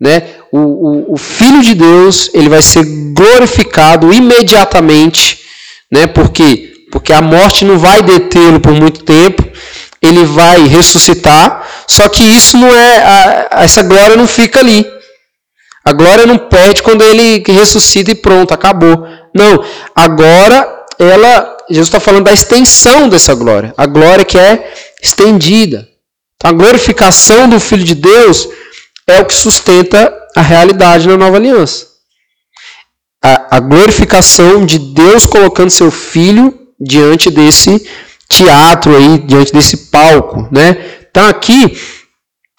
Né? 0.00 0.22
O, 0.52 0.58
o, 0.58 1.14
o, 1.14 1.16
Filho 1.16 1.62
de 1.62 1.74
Deus 1.74 2.30
ele 2.34 2.48
vai 2.48 2.62
ser 2.62 2.84
glorificado 3.14 4.12
imediatamente, 4.12 5.40
né? 5.90 6.06
Por 6.06 6.30
quê? 6.30 6.74
Porque 6.92 7.14
a 7.14 7.22
morte 7.22 7.64
não 7.64 7.78
vai 7.78 8.02
detê-lo 8.02 8.60
por 8.60 8.74
muito 8.74 9.04
tempo, 9.04 9.42
ele 10.02 10.24
vai 10.24 10.66
ressuscitar, 10.66 11.66
só 11.86 12.08
que 12.10 12.22
isso 12.22 12.58
não 12.58 12.68
é, 12.68 12.98
a, 12.98 13.48
essa 13.62 13.82
glória 13.82 14.16
não 14.16 14.26
fica 14.26 14.60
ali. 14.60 14.86
A 15.86 15.92
glória 15.92 16.26
não 16.26 16.36
perde 16.36 16.82
quando 16.82 17.04
ele 17.04 17.44
ressuscita 17.46 18.10
e 18.10 18.14
pronto, 18.16 18.52
acabou. 18.52 19.06
Não, 19.32 19.64
agora 19.94 20.84
ela, 20.98 21.56
Jesus 21.70 21.86
está 21.86 22.00
falando 22.00 22.24
da 22.24 22.32
extensão 22.32 23.08
dessa 23.08 23.32
glória, 23.36 23.72
a 23.76 23.86
glória 23.86 24.24
que 24.24 24.36
é 24.36 24.74
estendida. 25.00 25.86
Então, 26.34 26.50
a 26.50 26.52
glorificação 26.52 27.48
do 27.48 27.60
Filho 27.60 27.84
de 27.84 27.94
Deus 27.94 28.48
é 29.06 29.20
o 29.20 29.26
que 29.26 29.34
sustenta 29.34 30.12
a 30.34 30.40
realidade 30.40 31.06
na 31.06 31.16
nova 31.16 31.36
aliança. 31.36 31.86
A, 33.22 33.58
a 33.58 33.60
glorificação 33.60 34.66
de 34.66 34.80
Deus 34.80 35.24
colocando 35.24 35.70
seu 35.70 35.92
Filho 35.92 36.52
diante 36.80 37.30
desse 37.30 37.88
teatro 38.28 38.96
aí, 38.96 39.18
diante 39.18 39.52
desse 39.52 39.76
palco, 39.88 40.48
né? 40.50 40.76
Então 41.08 41.28
aqui 41.28 41.78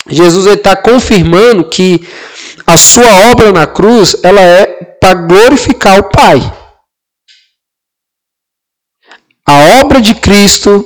Jesus 0.10 0.48
está 0.48 0.78
confirmando 0.78 1.66
que 1.66 2.08
a 2.68 2.76
sua 2.76 3.32
obra 3.32 3.52
na 3.54 3.66
cruz 3.66 4.18
ela 4.22 4.42
é 4.42 4.66
para 5.00 5.14
glorificar 5.14 6.00
o 6.00 6.10
Pai. 6.10 6.54
A 9.48 9.82
obra 9.82 10.02
de 10.02 10.14
Cristo 10.14 10.86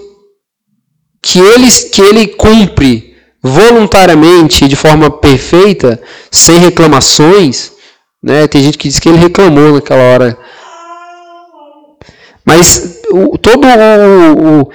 que 1.21 1.39
ele, 1.39 1.71
que 1.91 2.01
ele 2.01 2.27
cumpre 2.27 3.17
voluntariamente, 3.41 4.67
de 4.67 4.75
forma 4.75 5.09
perfeita, 5.09 6.01
sem 6.29 6.59
reclamações, 6.59 7.71
né? 8.21 8.47
Tem 8.47 8.61
gente 8.61 8.77
que 8.77 8.87
diz 8.87 8.99
que 8.99 9.09
ele 9.09 9.17
reclamou 9.17 9.73
naquela 9.73 10.03
hora. 10.03 10.37
Mas 12.45 13.01
o, 13.11 13.37
todo 13.37 13.65
o, 13.65 14.61
o, 14.61 14.71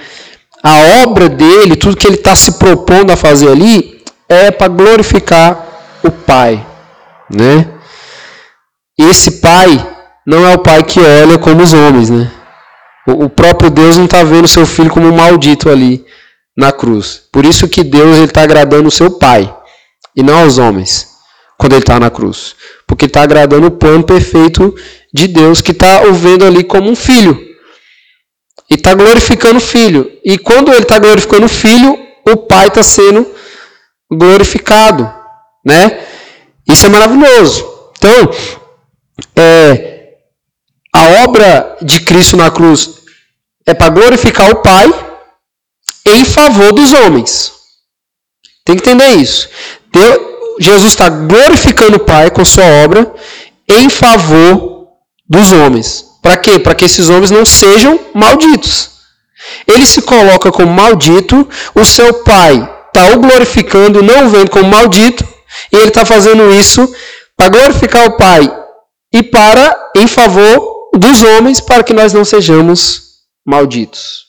a 0.63 1.03
obra 1.03 1.29
dele, 1.29 1.75
tudo 1.75 1.95
que 1.95 2.07
ele 2.07 2.15
está 2.15 2.35
se 2.35 2.53
propondo 2.53 3.11
a 3.11 3.17
fazer 3.17 3.49
ali, 3.49 4.03
é 4.27 4.51
para 4.51 4.67
glorificar 4.67 5.65
o 6.03 6.11
Pai, 6.11 6.65
né? 7.29 7.67
Esse 8.97 9.39
Pai 9.39 9.95
não 10.25 10.45
é 10.45 10.55
o 10.55 10.59
Pai 10.59 10.83
que 10.83 10.99
olha 10.99 11.37
como 11.37 11.63
os 11.63 11.73
homens, 11.73 12.09
né? 12.09 12.31
O 13.07 13.29
próprio 13.29 13.69
Deus 13.69 13.95
não 13.95 14.05
está 14.05 14.23
vendo 14.23 14.47
seu 14.47 14.65
filho 14.65 14.89
como 14.89 15.07
um 15.07 15.15
maldito 15.15 15.69
ali 15.69 16.05
na 16.57 16.71
cruz. 16.71 17.21
Por 17.31 17.45
isso 17.45 17.69
que 17.69 17.83
Deus 17.83 18.17
está 18.17 18.41
agradando 18.41 18.89
o 18.89 18.91
seu 18.91 19.11
Pai 19.11 19.53
e 20.15 20.21
não 20.21 20.39
aos 20.39 20.57
homens 20.57 21.07
quando 21.57 21.73
ele 21.73 21.83
está 21.83 21.99
na 21.99 22.09
cruz. 22.09 22.55
Porque 22.85 23.05
está 23.05 23.21
agradando 23.21 23.67
o 23.67 23.71
plano 23.71 24.03
perfeito 24.03 24.75
de 25.13 25.27
Deus 25.27 25.61
que 25.61 25.71
está 25.71 26.03
o 26.03 26.13
vendo 26.13 26.45
ali 26.45 26.63
como 26.63 26.89
um 26.89 26.95
filho. 26.95 27.39
E 28.69 28.73
está 28.73 28.93
glorificando 28.93 29.57
o 29.57 29.61
filho. 29.61 30.11
E 30.25 30.37
quando 30.37 30.73
ele 30.73 30.83
está 30.83 30.99
glorificando 30.99 31.45
o 31.45 31.49
filho, 31.49 31.97
o 32.27 32.35
Pai 32.35 32.67
está 32.67 32.83
sendo 32.83 33.25
glorificado. 34.11 35.09
Né? 35.65 35.99
Isso 36.67 36.85
é 36.85 36.89
maravilhoso. 36.89 37.65
Então, 37.97 38.31
é, 39.35 40.15
a 40.93 41.23
obra 41.23 41.77
de 41.81 42.01
Cristo 42.01 42.37
na 42.37 42.51
cruz 42.51 42.95
é 43.65 43.73
para 43.73 43.89
glorificar 43.89 44.51
o 44.51 44.61
Pai 44.61 44.91
em 46.05 46.25
favor 46.25 46.71
dos 46.73 46.93
homens. 46.93 47.53
Tem 48.65 48.75
que 48.75 48.81
entender 48.81 49.15
isso. 49.15 49.49
Jesus 50.59 50.91
está 50.91 51.09
glorificando 51.09 51.97
o 51.97 52.05
Pai 52.05 52.29
com 52.31 52.43
sua 52.43 52.65
obra 52.83 53.13
em 53.67 53.89
favor 53.89 54.87
dos 55.27 55.51
homens. 55.51 56.05
Para 56.21 56.37
quê? 56.37 56.59
Para 56.59 56.75
que 56.75 56.85
esses 56.85 57.09
homens 57.09 57.31
não 57.31 57.45
sejam 57.45 57.99
malditos. 58.13 58.97
Ele 59.67 59.85
se 59.85 60.01
coloca 60.01 60.51
como 60.51 60.73
maldito, 60.73 61.47
o 61.75 61.85
seu 61.85 62.23
pai 62.23 62.69
está 62.87 63.11
o 63.11 63.19
glorificando, 63.19 64.01
não 64.01 64.25
o 64.25 64.29
vendo 64.29 64.49
como 64.49 64.69
maldito, 64.69 65.27
e 65.71 65.75
ele 65.75 65.89
está 65.89 66.05
fazendo 66.05 66.51
isso 66.53 66.93
para 67.35 67.49
glorificar 67.49 68.07
o 68.07 68.17
Pai 68.17 68.51
e 69.13 69.23
para 69.23 69.91
em 69.95 70.07
favor 70.07 70.89
dos 70.93 71.21
homens, 71.21 71.59
para 71.59 71.83
que 71.83 71.93
nós 71.93 72.13
não 72.13 72.25
sejamos 72.25 73.19
malditos. 73.45 74.25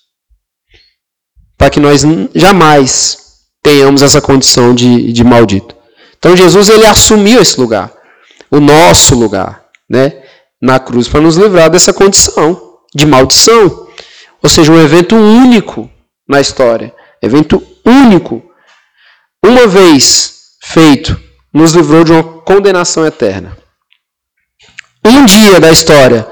Para 1.56 1.70
que 1.70 1.80
nós 1.80 2.02
jamais 2.34 3.18
tenhamos 3.62 4.02
essa 4.02 4.20
condição 4.20 4.74
de, 4.74 5.12
de 5.12 5.24
maldito. 5.24 5.74
Então 6.18 6.36
Jesus 6.36 6.68
ele 6.68 6.86
assumiu 6.86 7.40
esse 7.40 7.58
lugar, 7.60 7.92
o 8.50 8.60
nosso 8.60 9.14
lugar, 9.14 9.64
né, 9.88 10.22
na 10.60 10.78
cruz 10.78 11.08
para 11.08 11.20
nos 11.20 11.36
livrar 11.36 11.70
dessa 11.70 11.92
condição 11.92 12.78
de 12.94 13.06
maldição. 13.06 13.86
Ou 14.42 14.48
seja, 14.48 14.72
um 14.72 14.80
evento 14.80 15.14
único 15.14 15.90
na 16.28 16.40
história, 16.40 16.94
evento 17.22 17.62
único, 17.84 18.42
uma 19.44 19.66
vez 19.66 20.37
feito, 20.68 21.18
nos 21.52 21.72
livrou 21.72 22.04
de 22.04 22.12
uma 22.12 22.22
condenação 22.22 23.06
eterna. 23.06 23.56
Um 25.04 25.24
dia 25.24 25.58
da 25.58 25.70
história 25.70 26.28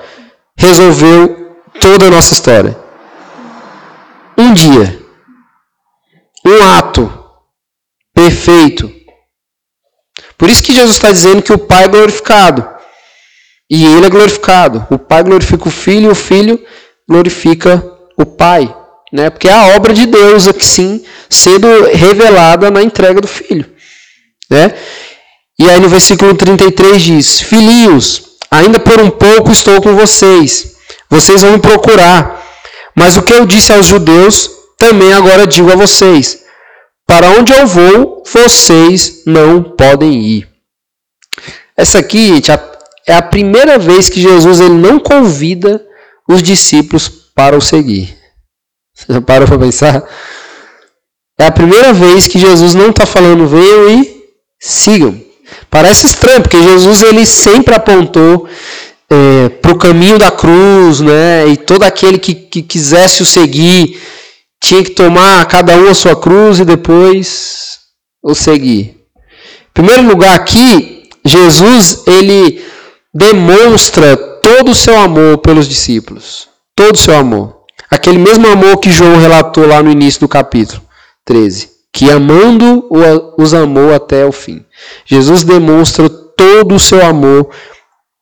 resolveu 0.57 1.57
toda 1.81 2.07
a 2.07 2.11
nossa 2.11 2.35
história. 2.35 2.77
Um 4.37 4.53
dia. 4.53 5.01
Um 6.45 6.63
ato 6.77 7.11
perfeito. 8.15 8.93
Por 10.37 10.51
isso 10.51 10.63
que 10.63 10.75
Jesus 10.75 10.97
está 10.97 11.11
dizendo 11.11 11.43
que 11.43 11.53
o 11.53 11.59
Pai 11.59 11.85
é 11.85 11.89
glorificado. 11.89 12.69
E 13.71 13.85
ele 13.85 14.07
é 14.07 14.11
glorificado. 14.11 14.87
O 14.91 14.99
Pai 14.99 15.23
glorifica 15.23 15.67
o 15.67 15.71
Filho 15.71 16.07
e 16.07 16.13
o 16.13 16.15
Filho 16.15 16.63
glorifica 17.09 17.83
o 18.19 18.27
Pai. 18.27 18.75
Né? 19.11 19.31
Porque 19.31 19.49
é 19.49 19.53
a 19.53 19.77
obra 19.77 19.95
de 19.95 20.05
Deus 20.05 20.47
aqui 20.47 20.65
sim 20.65 21.05
sendo 21.31 21.67
revelada 21.87 22.71
na 22.71 22.83
entrega 22.83 23.21
do 23.21 23.27
Filho. 23.29 23.76
Né? 24.51 24.75
E 25.59 25.69
aí 25.69 25.81
no 25.81 25.89
versículo 25.89 26.35
33 26.35 27.03
diz: 27.03 27.41
Filhinhos, 27.41 28.37
ainda 28.51 28.79
por 28.79 29.01
um 29.01 29.11
pouco 29.11 29.51
estou 29.51 29.81
com 29.81 29.95
vocês. 29.95 30.77
Vocês 31.09 31.43
vão 31.43 31.53
me 31.53 31.59
procurar. 31.59 32.45
Mas 32.95 33.17
o 33.17 33.23
que 33.23 33.33
eu 33.33 33.47
disse 33.47 33.73
aos 33.73 33.87
judeus, 33.87 34.51
também 34.79 35.13
agora 35.13 35.47
digo 35.47 35.71
a 35.71 35.77
vocês: 35.77 36.45
Para 37.07 37.31
onde 37.31 37.53
eu 37.53 37.67
vou, 37.67 38.23
vocês 38.27 39.23
não 39.27 39.63
podem 39.63 40.23
ir. 40.23 40.49
Essa 41.77 41.99
aqui, 41.99 42.29
gente, 42.29 42.51
é 43.07 43.15
a 43.15 43.23
primeira 43.23 43.79
vez 43.79 44.09
que 44.09 44.21
Jesus 44.21 44.61
ele 44.61 44.75
não 44.75 44.99
convida 44.99 45.85
os 46.29 46.43
discípulos 46.43 47.09
para 47.35 47.57
o 47.57 47.61
seguir. 47.61 48.17
Você 48.95 49.13
já 49.15 49.21
parou 49.21 49.47
para 49.47 49.59
pensar? 49.59 50.03
É 51.39 51.45
a 51.45 51.53
primeira 51.53 51.93
vez 51.93 52.27
que 52.27 52.39
Jesus 52.39 52.75
não 52.75 52.91
está 52.91 53.05
falando 53.05 53.47
venham 53.47 53.91
e 53.91 54.16
sigam. 54.61 55.21
Parece 55.71 56.07
estranho, 56.07 56.43
porque 56.43 56.61
Jesus 56.61 57.03
ele 57.03 57.25
sempre 57.25 57.75
apontou 57.75 58.49
é, 59.09 59.49
para 59.49 59.73
o 59.73 59.79
caminho 59.79 60.19
da 60.19 60.31
cruz, 60.31 61.01
né? 61.01 61.47
E 61.49 61.57
todo 61.57 61.85
aquele 61.85 62.19
que, 62.19 62.35
que 62.35 62.63
quisesse 62.63 63.23
o 63.23 63.27
seguir 63.27 64.01
tinha 64.61 64.83
que 64.83 64.91
tomar 64.91 65.47
cada 65.47 65.77
um 65.77 65.89
a 65.89 65.95
sua 65.95 66.17
cruz 66.17 66.59
e 66.59 66.65
depois 66.65 67.79
o 68.23 68.35
seguir. 68.35 68.97
Em 69.17 69.73
primeiro 69.75 70.03
lugar 70.03 70.35
aqui, 70.35 71.09
Jesus 71.25 72.03
ele 72.07 72.65
demonstra 73.15 74.17
todo 74.17 74.71
o 74.71 74.75
seu 74.75 74.99
amor 74.99 75.39
pelos 75.39 75.69
discípulos, 75.69 76.49
todo 76.75 76.95
o 76.95 76.99
seu 76.99 77.17
amor. 77.17 77.57
Aquele 77.91 78.19
mesmo 78.19 78.47
amor 78.49 78.79
que 78.79 78.91
João 78.91 79.19
relatou 79.19 79.67
lá 79.67 79.83
no 79.83 79.91
início 79.91 80.21
do 80.21 80.29
capítulo 80.29 80.83
13, 81.25 81.69
que 81.97 82.11
amando 82.11 82.87
os 83.39 83.55
amou 83.55 83.95
até 83.95 84.27
o 84.27 84.31
fim. 84.31 84.63
Jesus 85.07 85.43
demonstra 85.43 86.11
todo 86.11 86.75
o 86.75 86.79
seu 86.79 87.03
amor 87.03 87.49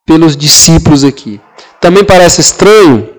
pelos 0.05 0.37
discípulos 0.37 1.03
aqui. 1.03 1.41
Também 1.81 2.01
parece 2.01 2.39
estranho 2.39 3.09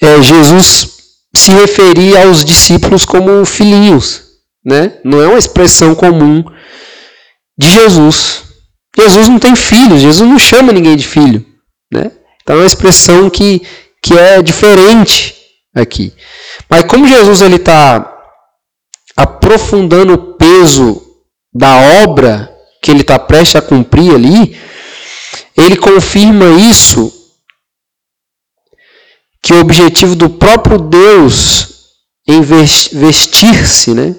é, 0.00 0.22
Jesus 0.22 0.88
se 1.36 1.50
referir 1.50 2.16
aos 2.16 2.42
discípulos 2.42 3.04
como 3.04 3.44
filhinhos, 3.44 4.22
né? 4.64 4.94
Não 5.04 5.20
é 5.20 5.26
uma 5.28 5.38
expressão 5.38 5.94
comum 5.94 6.42
de 7.56 7.68
Jesus. 7.68 8.44
Jesus 8.96 9.28
não 9.28 9.38
tem 9.38 9.54
filhos, 9.54 10.00
Jesus 10.00 10.26
não 10.26 10.38
chama 10.38 10.72
ninguém 10.72 10.96
de 10.96 11.06
filho, 11.06 11.44
né? 11.92 12.12
Então 12.42 12.56
é 12.56 12.60
uma 12.60 12.66
expressão 12.66 13.28
que, 13.28 13.60
que 14.02 14.18
é 14.18 14.40
diferente 14.40 15.36
aqui. 15.74 16.14
Mas 16.70 16.84
como 16.84 17.06
Jesus 17.06 17.42
ele 17.42 17.56
está 17.56 18.14
aprofundando 19.18 20.12
o 20.14 20.34
peso 20.34 21.02
da 21.52 21.74
obra 22.04 22.56
que 22.80 22.88
ele 22.92 23.00
está 23.00 23.18
prestes 23.18 23.56
a 23.56 23.60
cumprir 23.60 24.14
ali, 24.14 24.56
ele 25.56 25.76
confirma 25.76 26.44
isso 26.70 27.12
que 29.42 29.52
o 29.52 29.58
objetivo 29.58 30.14
do 30.14 30.30
próprio 30.30 30.78
Deus 30.78 31.88
em 32.28 32.40
vestir-se, 32.42 33.92
né, 33.92 34.14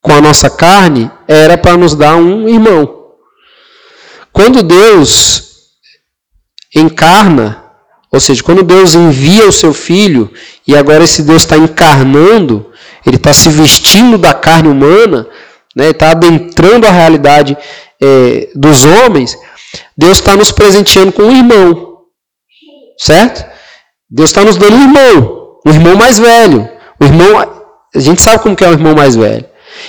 com 0.00 0.12
a 0.12 0.22
nossa 0.22 0.48
carne 0.48 1.10
era 1.28 1.58
para 1.58 1.76
nos 1.76 1.94
dar 1.94 2.16
um 2.16 2.48
irmão. 2.48 3.12
Quando 4.32 4.62
Deus 4.62 5.66
encarna, 6.74 7.62
ou 8.10 8.18
seja, 8.18 8.42
quando 8.42 8.62
Deus 8.62 8.94
envia 8.94 9.46
o 9.46 9.52
seu 9.52 9.74
filho 9.74 10.32
e 10.66 10.74
agora 10.74 11.04
esse 11.04 11.22
Deus 11.22 11.42
está 11.42 11.58
encarnando, 11.58 12.72
ele 13.06 13.16
está 13.16 13.32
se 13.32 13.48
vestindo 13.48 14.16
da 14.18 14.32
carne 14.32 14.68
humana, 14.68 15.26
né, 15.76 15.90
está 15.90 16.10
adentrando 16.10 16.86
a 16.86 16.90
realidade 16.90 17.56
é, 18.00 18.48
dos 18.54 18.84
homens, 18.84 19.36
Deus 19.96 20.18
está 20.18 20.36
nos 20.36 20.50
presenteando 20.50 21.12
com 21.12 21.22
um 21.22 21.36
irmão. 21.36 21.94
Certo? 22.98 23.44
Deus 24.08 24.30
está 24.30 24.44
nos 24.44 24.56
dando 24.56 24.76
um 24.76 24.82
irmão, 24.82 25.60
um 25.66 25.70
irmão 25.70 25.96
mais 25.96 26.18
velho. 26.18 26.68
O 27.00 27.04
irmão, 27.04 27.38
a 27.94 27.98
gente 27.98 28.22
sabe 28.22 28.42
como 28.42 28.54
que 28.54 28.64
é 28.64 28.68
o 28.68 28.72
irmão 28.72 28.94
mais 28.94 29.16
velho. 29.16 29.44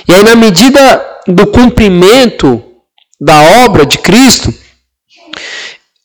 E 0.08 0.13
aí, 0.13 0.23
na 0.23 0.36
medida 0.36 1.06
do 1.28 1.47
cumprimento 1.47 2.63
da 3.19 3.65
obra 3.65 3.86
de 3.86 3.97
Cristo, 3.99 4.54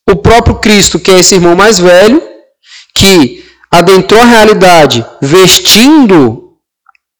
o 0.09 0.15
próprio 0.15 0.55
Cristo, 0.55 0.99
que 0.99 1.11
é 1.11 1.19
esse 1.19 1.35
irmão 1.35 1.55
mais 1.55 1.79
velho, 1.79 2.21
que 2.93 3.43
adentrou 3.71 4.21
a 4.21 4.25
realidade 4.25 5.05
vestindo 5.21 6.40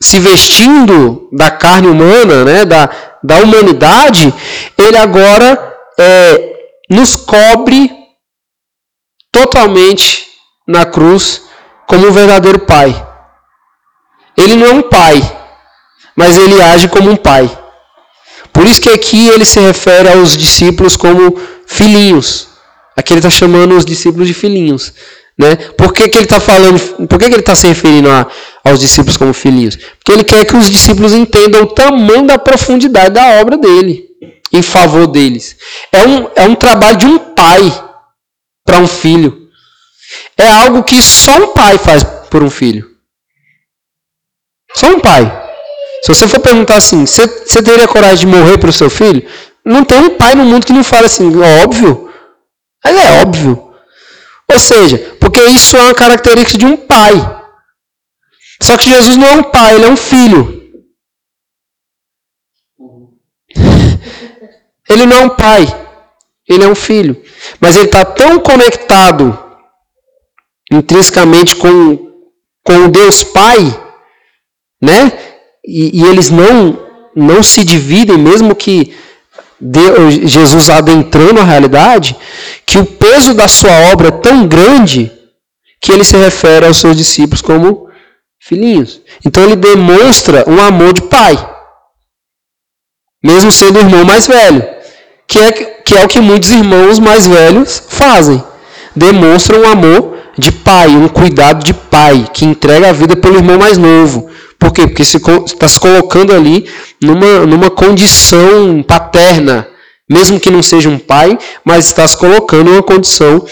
se 0.02 0.20
vestindo 0.20 1.30
da 1.32 1.52
carne 1.52 1.88
humana, 1.88 2.44
né, 2.44 2.66
da, 2.66 2.90
da 3.24 3.38
humanidade, 3.38 4.34
ele 4.76 4.98
agora 4.98 5.76
é, 6.00 6.56
nos 6.90 7.16
cobre 7.16 7.92
totalmente 9.32 10.28
na 10.68 10.86
cruz 10.86 11.44
como 11.88 12.08
um 12.08 12.12
verdadeiro 12.12 12.60
pai. 12.60 13.08
Ele 14.36 14.56
não 14.56 14.66
é 14.66 14.72
um 14.72 14.82
pai, 14.82 15.22
mas 16.16 16.36
ele 16.36 16.60
age 16.60 16.88
como 16.88 17.12
um 17.12 17.16
pai. 17.16 17.50
Por 18.52 18.66
isso 18.66 18.82
que 18.82 18.90
aqui 18.90 19.30
ele 19.30 19.46
se 19.46 19.60
refere 19.60 20.10
aos 20.10 20.36
discípulos 20.36 20.98
como 20.98 21.40
filhinhos. 21.68 22.48
Aqui 22.98 23.14
ele 23.14 23.20
está 23.20 23.30
chamando 23.30 23.78
os 23.78 23.86
discípulos 23.86 24.28
de 24.28 24.34
filhinhos. 24.34 24.94
Né? 25.38 25.56
Por 25.78 25.94
que, 25.94 26.10
que 26.10 26.18
ele 26.18 26.26
está 26.26 26.40
falando? 26.40 27.08
Por 27.08 27.18
que, 27.18 27.28
que 27.28 27.34
ele 27.34 27.42
está 27.42 27.56
se 27.56 27.68
referindo 27.68 28.12
a, 28.12 28.28
aos 28.64 28.80
discípulos 28.80 29.18
como 29.18 29.34
filhinhos? 29.34 29.76
Porque 29.76 30.12
ele 30.12 30.24
quer 30.24 30.46
que 30.46 30.56
os 30.56 30.70
discípulos 30.70 31.14
entendam 31.14 31.64
o 31.64 31.68
tamanho 31.68 32.26
da 32.26 32.38
profundidade 32.38 33.14
da 33.14 33.40
obra 33.40 33.58
dele 33.58 34.12
em 34.52 34.62
favor 34.62 35.08
deles. 35.08 35.56
É 35.92 36.06
um, 36.06 36.30
é 36.36 36.44
um 36.44 36.56
trabalho 36.56 36.98
de 36.98 37.06
um 37.06 37.18
pai 37.20 37.62
para 38.66 38.80
um 38.80 38.88
filho. 38.88 39.50
É 40.38 40.48
algo 40.48 40.84
que 40.84 41.02
só 41.02 41.38
um 41.38 41.54
pai 41.54 41.78
faz 41.78 42.04
por 42.04 42.44
um 42.44 42.50
filho. 42.50 42.90
Só 44.76 44.88
um 44.88 45.00
pai. 45.00 45.40
Se 46.04 46.14
você 46.14 46.28
for 46.28 46.40
perguntar 46.40 46.78
assim, 46.78 47.06
você, 47.06 47.28
teria 47.62 47.88
coragem 47.88 48.28
de 48.28 48.36
morrer 48.36 48.58
para 48.58 48.70
o 48.70 48.74
seu 48.74 48.90
filho? 48.90 49.26
Não 49.64 49.86
tem 49.86 50.00
um 50.00 50.18
pai 50.18 50.34
no 50.34 50.44
mundo 50.44 50.66
que 50.66 50.74
não 50.74 50.84
fala 50.84 51.06
assim, 51.06 51.32
óbvio. 51.64 52.12
Mas 52.84 52.98
é 52.98 53.22
óbvio. 53.22 53.72
Ou 54.52 54.60
seja, 54.60 54.98
porque 55.20 55.42
isso 55.44 55.78
é 55.78 55.82
uma 55.82 55.94
característica 55.94 56.58
de 56.58 56.66
um 56.66 56.76
pai. 56.76 57.41
Só 58.62 58.78
que 58.78 58.90
Jesus 58.90 59.18
não 59.18 59.28
é 59.28 59.36
um 59.38 59.44
pai, 59.44 59.76
ele 59.76 59.86
é 59.86 59.90
um 59.90 59.98
filho. 59.98 60.62
Ele 64.90 65.06
não 65.06 65.18
é 65.18 65.26
um 65.26 65.30
pai, 65.30 65.66
ele 66.50 66.66
é 66.66 66.68
um 66.68 66.76
filho. 66.76 67.22
Mas 67.62 67.78
ele 67.78 67.86
está 67.86 68.04
tão 68.04 68.40
conectado 68.40 69.38
intrinsecamente 70.70 71.56
com, 71.56 72.12
com 72.62 72.86
o 72.86 72.88
Deus 72.90 73.24
Pai, 73.24 73.60
né? 74.82 75.14
E, 75.66 76.02
e 76.02 76.04
eles 76.04 76.30
não, 76.30 76.78
não 77.16 77.42
se 77.42 77.64
dividem, 77.64 78.18
mesmo 78.18 78.54
que 78.54 78.94
Deus, 79.62 80.16
Jesus 80.30 80.70
adentrando 80.70 81.40
a 81.40 81.46
realidade, 81.46 82.18
que 82.66 82.78
o 82.78 82.86
peso 82.86 83.34
da 83.34 83.48
sua 83.48 83.92
obra 83.94 84.10
é 84.10 84.12
tão 84.12 84.46
grande 84.46 85.10
que 85.80 85.92
ele 85.94 86.04
se 86.04 86.18
refere 86.18 86.66
aos 86.66 86.78
seus 86.78 86.98
discípulos 86.98 87.42
como 87.42 87.91
filhinhos. 88.52 89.00
Então 89.26 89.44
ele 89.46 89.56
demonstra 89.56 90.44
um 90.46 90.60
amor 90.60 90.92
de 90.92 91.04
pai. 91.04 91.36
mesmo 93.24 93.52
sendo 93.52 93.78
o 93.78 93.80
irmão 93.80 94.04
mais 94.04 94.26
velho, 94.28 94.68
que 95.28 95.40
é, 95.40 95.52
que 95.52 95.96
é 95.96 96.04
o 96.04 96.08
que 96.08 96.20
muitos 96.20 96.52
irmãos 96.52 97.00
mais 97.00 97.26
velhos 97.28 97.82
fazem. 97.88 98.44
Demonstram 98.96 99.62
um 99.62 99.70
amor 99.70 100.18
de 100.38 100.52
pai, 100.52 100.90
um 100.90 101.08
cuidado 101.08 101.64
de 101.64 101.74
pai, 101.74 102.28
que 102.34 102.44
entrega 102.44 102.90
a 102.90 102.94
vida 102.94 103.16
pelo 103.16 103.38
irmão 103.38 103.58
mais 103.58 103.78
novo. 103.78 104.30
Por 104.60 104.74
quê? 104.74 104.88
Porque 104.88 105.04
está 105.04 105.68
se 105.68 105.80
colocando 105.80 106.34
ali 106.34 106.68
numa, 107.02 107.46
numa 107.46 107.70
condição 107.70 108.84
paterna, 108.84 109.68
mesmo 110.10 110.40
que 110.40 110.50
não 110.50 110.64
seja 110.64 110.90
um 110.90 111.00
pai, 111.00 111.38
mas 111.64 111.86
está 111.86 112.06
se 112.08 112.18
colocando 112.18 112.70
em 112.70 112.74
uma 112.74 112.84
condição 112.84 113.46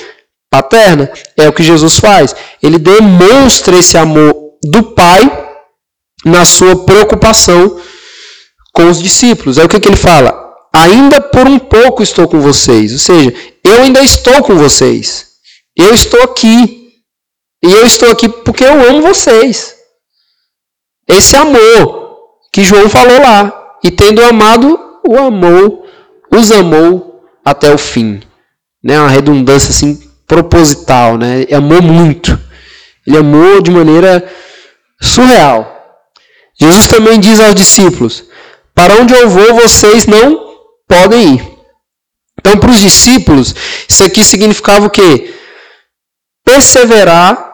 paterna. 0.50 1.10
É 1.38 1.48
o 1.48 1.54
que 1.54 1.64
Jesus 1.64 2.00
faz. 2.00 2.36
Ele 2.62 2.80
demonstra 2.80 3.78
esse 3.78 3.98
amor 3.98 4.39
do 4.64 4.84
pai 4.84 5.50
na 6.26 6.46
sua 6.46 6.86
preocupação 6.86 7.80
com 8.74 8.90
os 8.90 9.02
discípulos. 9.02 9.58
Aí 9.58 9.66
o 9.66 9.70
que, 9.70 9.80
que 9.80 9.88
ele 9.88 9.96
fala? 9.96 10.38
Ainda 10.74 11.20
por 11.22 11.48
um 11.48 11.60
pouco 11.60 12.04
estou 12.04 12.28
com 12.28 12.40
vocês. 12.40 12.92
Ou 12.92 13.00
seja, 13.00 13.34
eu 13.64 13.82
ainda 13.82 14.02
estou 14.02 14.42
com 14.44 14.56
vocês. 14.56 15.28
Eu 15.76 15.94
estou 15.94 16.22
aqui. 16.24 16.94
E 17.64 17.72
eu 17.72 17.86
estou 17.86 18.10
aqui 18.10 18.30
porque 18.30 18.64
eu 18.64 18.90
amo 18.90 19.02
vocês. 19.02 19.76
Esse 21.08 21.36
amor 21.36 22.18
que 22.52 22.64
João 22.64 22.88
falou 22.90 23.20
lá. 23.20 23.78
E 23.84 23.90
tendo 23.90 24.24
amado, 24.24 24.80
o 25.08 25.18
amou, 25.18 25.86
os 26.32 26.52
amou 26.52 27.24
até 27.44 27.74
o 27.74 27.78
fim. 27.78 28.22
Né? 28.84 29.00
Uma 29.00 29.10
redundância 29.10 29.70
assim 29.70 30.00
proposital, 30.28 31.18
né? 31.18 31.42
Ele 31.42 31.56
amou 31.56 31.82
muito. 31.82 32.40
Ele 33.06 33.18
amou 33.18 33.62
de 33.62 33.72
maneira 33.72 34.24
surreal. 35.02 35.78
Jesus 36.60 36.88
também 36.88 37.20
diz 37.20 37.40
aos 37.40 37.56
discípulos: 37.56 38.26
Para 38.76 38.96
onde 38.96 39.14
eu 39.14 39.30
vou, 39.30 39.56
vocês 39.56 40.06
não 40.06 40.50
podem 40.88 41.36
ir. 41.36 41.60
Então, 42.40 42.58
para 42.58 42.72
os 42.72 42.80
discípulos, 42.80 43.54
isso 43.88 44.04
aqui 44.04 44.24
significava 44.24 44.86
o 44.86 44.90
quê? 44.90 45.34
Perseverar 46.44 47.50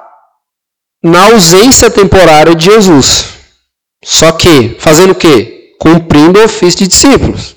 na 1.03 1.25
ausência 1.25 1.89
temporária 1.89 2.55
de 2.55 2.65
Jesus. 2.65 3.25
Só 4.03 4.31
que, 4.31 4.75
fazendo 4.79 5.11
o 5.11 5.15
quê? 5.15 5.75
Cumprindo 5.79 6.39
o 6.39 6.45
ofício 6.45 6.79
de 6.79 6.87
discípulos. 6.87 7.55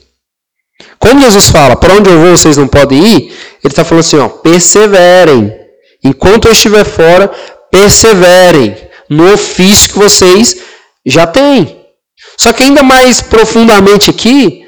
Quando 0.99 1.21
Jesus 1.21 1.49
fala, 1.49 1.77
para 1.77 1.95
onde 1.95 2.11
eu 2.11 2.19
vou, 2.19 2.37
vocês 2.37 2.57
não 2.57 2.67
podem 2.67 2.99
ir, 2.99 3.17
ele 3.63 3.67
está 3.67 3.85
falando 3.85 4.01
assim, 4.01 4.19
ó, 4.19 4.29
perseverem. 4.29 5.55
Enquanto 6.03 6.47
eu 6.47 6.53
estiver 6.53 6.85
fora, 6.85 7.29
perseverem 7.71 8.88
no 9.09 9.33
ofício 9.33 9.91
que 9.91 9.99
vocês 9.99 10.57
já 11.05 11.27
têm. 11.27 11.79
Só 12.37 12.53
que 12.53 12.63
ainda 12.63 12.83
mais 12.83 13.21
profundamente 13.21 14.11
aqui, 14.11 14.67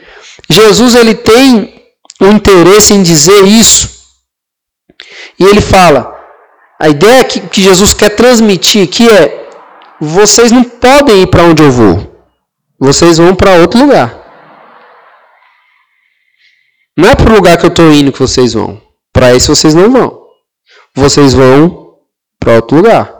Jesus 0.49 0.95
ele 0.95 1.15
tem 1.15 1.83
um 2.21 2.33
interesse 2.33 2.95
em 2.95 3.03
dizer 3.03 3.45
isso. 3.45 4.01
E 5.39 5.45
ele 5.45 5.61
fala, 5.61 6.17
a 6.79 6.89
ideia 6.89 7.25
que, 7.25 7.41
que 7.41 7.63
Jesus 7.63 7.93
quer 7.93 8.11
transmitir 8.11 8.85
aqui 8.85 9.09
é: 9.09 9.49
vocês 10.01 10.51
não 10.51 10.65
podem 10.65 11.23
ir 11.23 11.27
para 11.27 11.45
onde 11.45 11.63
eu 11.63 11.71
vou. 11.71 12.11
Vocês 12.79 13.19
vão 13.19 13.35
para 13.35 13.57
outro 13.57 13.81
lugar. 13.81 14.19
Não 16.97 17.09
é 17.09 17.15
para 17.15 17.31
o 17.31 17.35
lugar 17.35 17.59
que 17.59 17.67
eu 17.67 17.71
estou 17.71 17.93
indo 17.93 18.13
que 18.13 18.19
vocês 18.19 18.55
vão. 18.55 18.81
Para 19.13 19.35
esse 19.35 19.49
vocês 19.49 19.75
não 19.75 19.91
vão. 19.91 20.21
Vocês 20.95 21.35
vão 21.35 21.97
para 22.39 22.55
outro 22.55 22.79
lugar. 22.79 23.20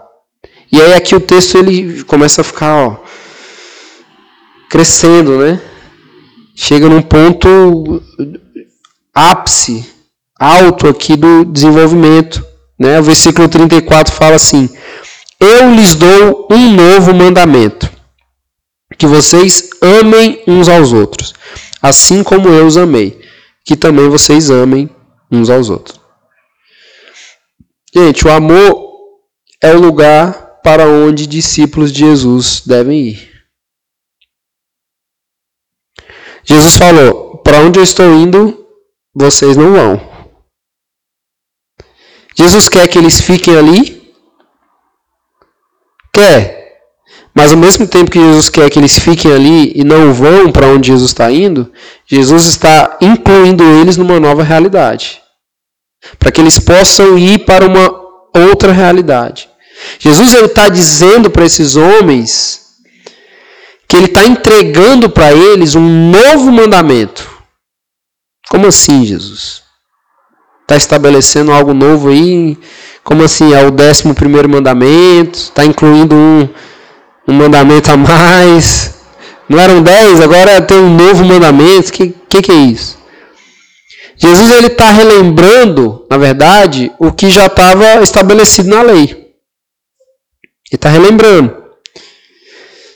E 0.73 0.81
aí 0.81 0.95
aqui 0.95 1.15
o 1.15 1.21
texto 1.21 1.59
ele 1.59 2.05
começa 2.05 2.43
a 2.43 2.45
ficar 2.45 2.77
ó, 2.77 2.97
crescendo, 4.69 5.39
né? 5.39 5.61
Chega 6.55 6.89
num 6.89 7.03
ponto 7.03 8.01
ápice, 9.13 9.85
alto 10.39 10.87
aqui 10.87 11.17
do 11.17 11.45
desenvolvimento. 11.45 12.45
Né? 12.79 13.01
O 13.01 13.03
versículo 13.03 13.49
34 13.49 14.15
fala 14.15 14.37
assim: 14.37 14.71
Eu 15.41 15.75
lhes 15.75 15.95
dou 15.95 16.47
um 16.51 16.73
novo 16.73 17.13
mandamento, 17.13 17.91
que 18.97 19.07
vocês 19.07 19.71
amem 19.83 20.43
uns 20.47 20.69
aos 20.69 20.93
outros, 20.93 21.35
assim 21.83 22.23
como 22.23 22.49
eu 22.49 22.65
os 22.65 22.77
amei, 22.77 23.21
que 23.65 23.77
também 23.77 24.09
vocês 24.09 24.51
amem 24.51 24.89
uns 25.31 25.51
aos 25.51 25.69
outros. 25.69 25.99
Gente, 27.93 28.25
o 28.25 28.31
amor 28.31 28.91
é 29.61 29.75
o 29.75 29.81
lugar 29.81 30.50
para 30.63 30.87
onde 30.87 31.27
discípulos 31.27 31.93
de 31.93 32.01
Jesus 32.01 32.63
devem 32.65 33.09
ir. 33.09 33.31
Jesus 36.45 36.77
falou: 36.77 37.39
Para 37.39 37.61
onde 37.61 37.79
eu 37.79 37.83
estou 37.83 38.13
indo, 38.15 38.67
vocês 39.15 39.57
não 39.57 39.73
vão. 39.73 40.11
Jesus 42.37 42.69
quer 42.69 42.89
que 42.89 42.99
eles 42.99 43.21
fiquem 43.21 43.57
ali? 43.57 44.15
Quer. 46.13 46.61
Mas 47.35 47.53
ao 47.53 47.59
mesmo 47.59 47.87
tempo 47.87 48.11
que 48.11 48.19
Jesus 48.19 48.49
quer 48.49 48.71
que 48.71 48.79
eles 48.79 48.99
fiquem 48.99 49.33
ali 49.33 49.73
e 49.75 49.85
não 49.85 50.13
vão 50.13 50.51
para 50.51 50.67
onde 50.67 50.89
Jesus 50.89 51.11
está 51.11 51.31
indo, 51.31 51.71
Jesus 52.07 52.47
está 52.47 52.97
incluindo 53.01 53.63
eles 53.63 53.97
numa 53.97 54.19
nova 54.19 54.43
realidade. 54.43 55.21
Para 56.19 56.33
que 56.33 56.41
eles 56.41 56.59
possam 56.59 57.19
ir 57.19 57.45
para 57.45 57.67
uma 57.67 57.91
outra 58.35 58.73
realidade. 58.73 59.50
Jesus 59.99 60.33
está 60.35 60.69
dizendo 60.69 61.31
para 61.31 61.45
esses 61.45 61.77
homens 61.77 62.61
que 63.87 63.97
ele 63.97 64.07
está 64.07 64.25
entregando 64.25 65.11
para 65.11 65.33
eles 65.33 65.75
um 65.75 66.11
novo 66.11 66.53
mandamento. 66.53 67.29
Como 68.49 68.67
assim, 68.67 69.05
Jesus? 69.05 69.63
Está 70.63 70.77
estabelecendo 70.77 71.53
algo 71.53 71.75
novo 71.75 72.09
aí? 72.09 72.57
Como 73.03 73.25
assim? 73.25 73.53
É 73.53 73.67
o 73.67 73.71
décimo 73.71 74.15
primeiro 74.15 74.49
mandamento? 74.49 75.37
Está 75.39 75.65
incluindo 75.65 76.15
um, 76.15 76.49
um 77.27 77.33
mandamento 77.33 77.91
a 77.91 77.97
mais? 77.97 78.95
Não 79.49 79.59
eram 79.59 79.83
dez, 79.83 80.21
agora 80.21 80.63
tem 80.63 80.79
um 80.79 80.95
novo 80.95 81.25
mandamento. 81.25 81.89
O 81.89 81.93
que, 81.93 82.15
que, 82.29 82.43
que 82.43 82.53
é 82.53 82.55
isso? 82.55 82.97
Jesus 84.17 84.51
ele 84.51 84.69
está 84.69 84.91
relembrando, 84.91 86.07
na 86.09 86.19
verdade, 86.19 86.93
o 86.99 87.11
que 87.11 87.31
já 87.31 87.47
estava 87.47 88.03
estabelecido 88.03 88.69
na 88.69 88.83
lei. 88.83 89.30
Ele 90.71 90.77
está 90.77 90.89
relembrando. 90.89 91.57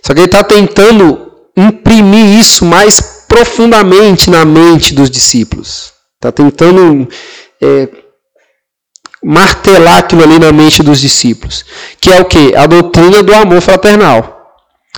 Só 0.05 0.15
que 0.15 0.21
ele 0.21 0.27
está 0.27 0.45
tentando 0.45 1.33
imprimir 1.57 2.39
isso 2.39 2.65
mais 2.65 3.25
profundamente 3.27 4.31
na 4.31 4.45
mente 4.45 4.95
dos 4.95 5.11
discípulos. 5.11 5.93
Está 6.15 6.31
tentando 6.31 7.09
é, 7.61 7.89
martelar 9.23 9.99
aquilo 9.99 10.23
ali 10.23 10.39
na 10.39 10.53
mente 10.53 10.83
dos 10.83 11.01
discípulos. 11.01 11.65
Que 12.01 12.13
é 12.13 12.21
o 12.21 12.25
que? 12.25 12.55
A 12.55 12.67
doutrina 12.67 13.23
do 13.23 13.35
amor 13.35 13.61
fraternal. 13.61 14.31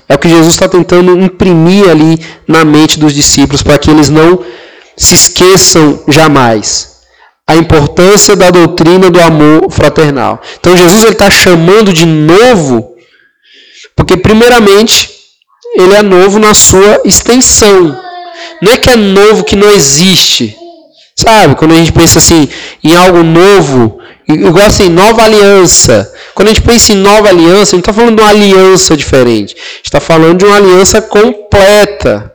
É 0.09 0.15
o 0.15 0.19
que 0.19 0.29
Jesus 0.29 0.53
está 0.53 0.69
tentando 0.69 1.19
imprimir 1.19 1.89
ali 1.89 2.21
na 2.47 2.65
mente 2.65 2.99
dos 2.99 3.15
discípulos 3.15 3.63
para 3.63 3.79
que 3.79 3.91
eles 3.91 4.09
não 4.09 4.45
se 4.97 5.15
esqueçam 5.15 6.05
jamais 6.09 6.96
a 7.49 7.55
importância 7.57 8.35
da 8.35 8.51
doutrina 8.51 9.11
do 9.11 9.21
amor 9.21 9.71
fraternal. 9.71 10.41
Então 10.59 10.77
Jesus 10.77 11.05
está 11.05 11.31
chamando 11.31 11.93
de 11.93 12.05
novo 12.05 12.97
porque, 13.97 14.17
primeiramente, 14.17 15.11
ele 15.75 15.95
é 15.95 16.03
novo 16.03 16.39
na 16.39 16.53
sua 16.53 17.01
extensão. 17.05 17.99
Não 18.61 18.73
é 18.73 18.77
que 18.77 18.91
é 18.91 18.97
novo 18.97 19.43
que 19.43 19.57
não 19.57 19.71
existe. 19.71 20.55
Sabe? 21.17 21.55
Quando 21.55 21.73
a 21.73 21.77
gente 21.77 21.93
pensa 21.93 22.19
assim 22.19 22.47
em 22.85 22.95
algo 22.95 23.23
novo, 23.23 23.99
igual 24.29 24.67
assim, 24.67 24.91
nova 24.91 25.23
aliança. 25.23 26.13
Quando 26.35 26.49
a 26.49 26.53
gente 26.53 26.63
pensa 26.63 26.93
em 26.93 26.97
nova 26.97 27.31
aliança, 27.31 27.75
a 27.75 27.77
gente 27.77 27.89
está 27.89 27.93
falando 27.95 28.17
de 28.17 28.23
uma 28.23 28.31
aliança 28.31 28.97
diferente. 28.97 29.55
A 29.55 29.77
gente 29.77 29.85
está 29.85 30.01
falando 30.01 30.39
de 30.39 30.45
uma 30.45 30.57
aliança 30.57 31.01
completa. 31.01 32.33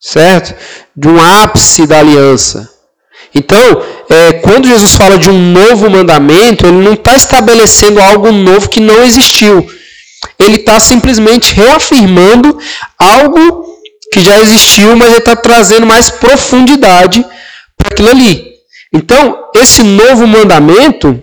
Certo? 0.00 0.54
De 0.96 1.08
um 1.08 1.20
ápice 1.20 1.86
da 1.86 1.98
aliança. 1.98 2.70
Então, 3.38 3.84
é, 4.08 4.32
quando 4.44 4.66
Jesus 4.66 4.96
fala 4.96 5.16
de 5.16 5.30
um 5.30 5.52
novo 5.52 5.88
mandamento, 5.88 6.66
ele 6.66 6.78
não 6.78 6.94
está 6.94 7.14
estabelecendo 7.14 8.00
algo 8.00 8.32
novo 8.32 8.68
que 8.68 8.80
não 8.80 9.04
existiu. 9.04 9.64
Ele 10.36 10.56
está 10.56 10.80
simplesmente 10.80 11.54
reafirmando 11.54 12.58
algo 12.98 13.64
que 14.12 14.20
já 14.20 14.40
existiu, 14.40 14.96
mas 14.96 15.10
ele 15.10 15.18
está 15.18 15.36
trazendo 15.36 15.86
mais 15.86 16.10
profundidade 16.10 17.24
para 17.76 17.92
aquilo 17.92 18.10
ali. 18.10 18.54
Então, 18.92 19.44
esse 19.54 19.84
novo 19.84 20.26
mandamento, 20.26 21.22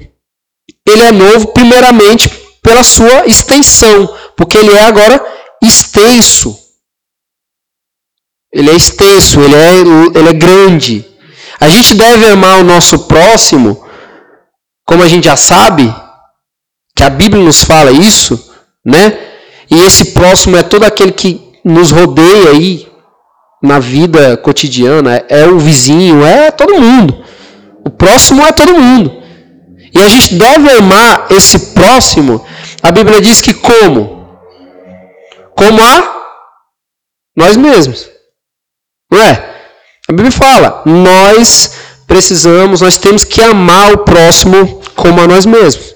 ele 0.88 1.02
é 1.02 1.12
novo 1.12 1.48
primeiramente 1.48 2.30
pela 2.62 2.84
sua 2.84 3.26
extensão, 3.26 4.08
porque 4.38 4.58
ele 4.58 4.72
é 4.72 4.84
agora 4.84 5.22
extenso. 5.62 6.58
Ele 8.54 8.70
é 8.70 8.76
extenso, 8.76 9.42
ele 9.42 9.56
é, 9.56 9.80
ele 10.18 10.30
é 10.30 10.34
grande. 10.34 11.15
A 11.60 11.70
gente 11.70 11.96
deve 11.96 12.26
amar 12.30 12.60
o 12.60 12.64
nosso 12.64 13.08
próximo, 13.08 13.86
como 14.86 15.04
a 15.04 15.08
gente 15.08 15.26
já 15.26 15.36
sabe, 15.36 15.94
que 16.96 17.04
a 17.04 17.10
Bíblia 17.10 17.44
nos 17.44 17.64
fala 17.64 17.92
isso, 17.92 18.54
né? 18.86 19.18
E 19.70 19.82
esse 19.82 20.14
próximo 20.14 20.56
é 20.58 20.64
todo 20.64 20.84
aquele 20.84 21.12
que 21.12 21.54
nos 21.64 21.92
rodeia 21.92 22.52
aí, 22.52 22.88
na 23.62 23.80
vida 23.80 24.38
cotidiana, 24.38 25.24
é 25.28 25.46
o 25.48 25.58
vizinho, 25.58 26.24
é 26.24 26.52
todo 26.52 26.80
mundo. 26.80 27.26
O 27.84 27.90
próximo 27.90 28.46
é 28.46 28.52
todo 28.52 28.80
mundo. 28.80 29.24
E 29.94 30.02
a 30.02 30.08
gente 30.08 30.36
deve 30.36 30.70
amar 30.72 31.28
esse 31.32 31.74
próximo. 31.74 32.46
A 32.84 32.92
Bíblia 32.92 33.22
diz 33.22 33.42
que 33.42 33.54
como? 33.54 34.40
Como 35.56 35.82
a 35.82 36.16
nós 37.36 37.58
mesmos. 37.58 38.10
Não 39.12 39.22
é? 39.22 39.55
A 40.08 40.14
Bíblia 40.14 40.32
fala, 40.32 40.84
nós 40.86 41.72
precisamos, 42.06 42.82
nós 42.82 42.98
temos 42.98 43.24
que 43.24 43.42
amar 43.42 43.94
o 43.94 44.00
próximo 44.00 44.82
como 44.96 45.22
a 45.22 45.28
nós 45.28 45.46
mesmos. 45.46 45.96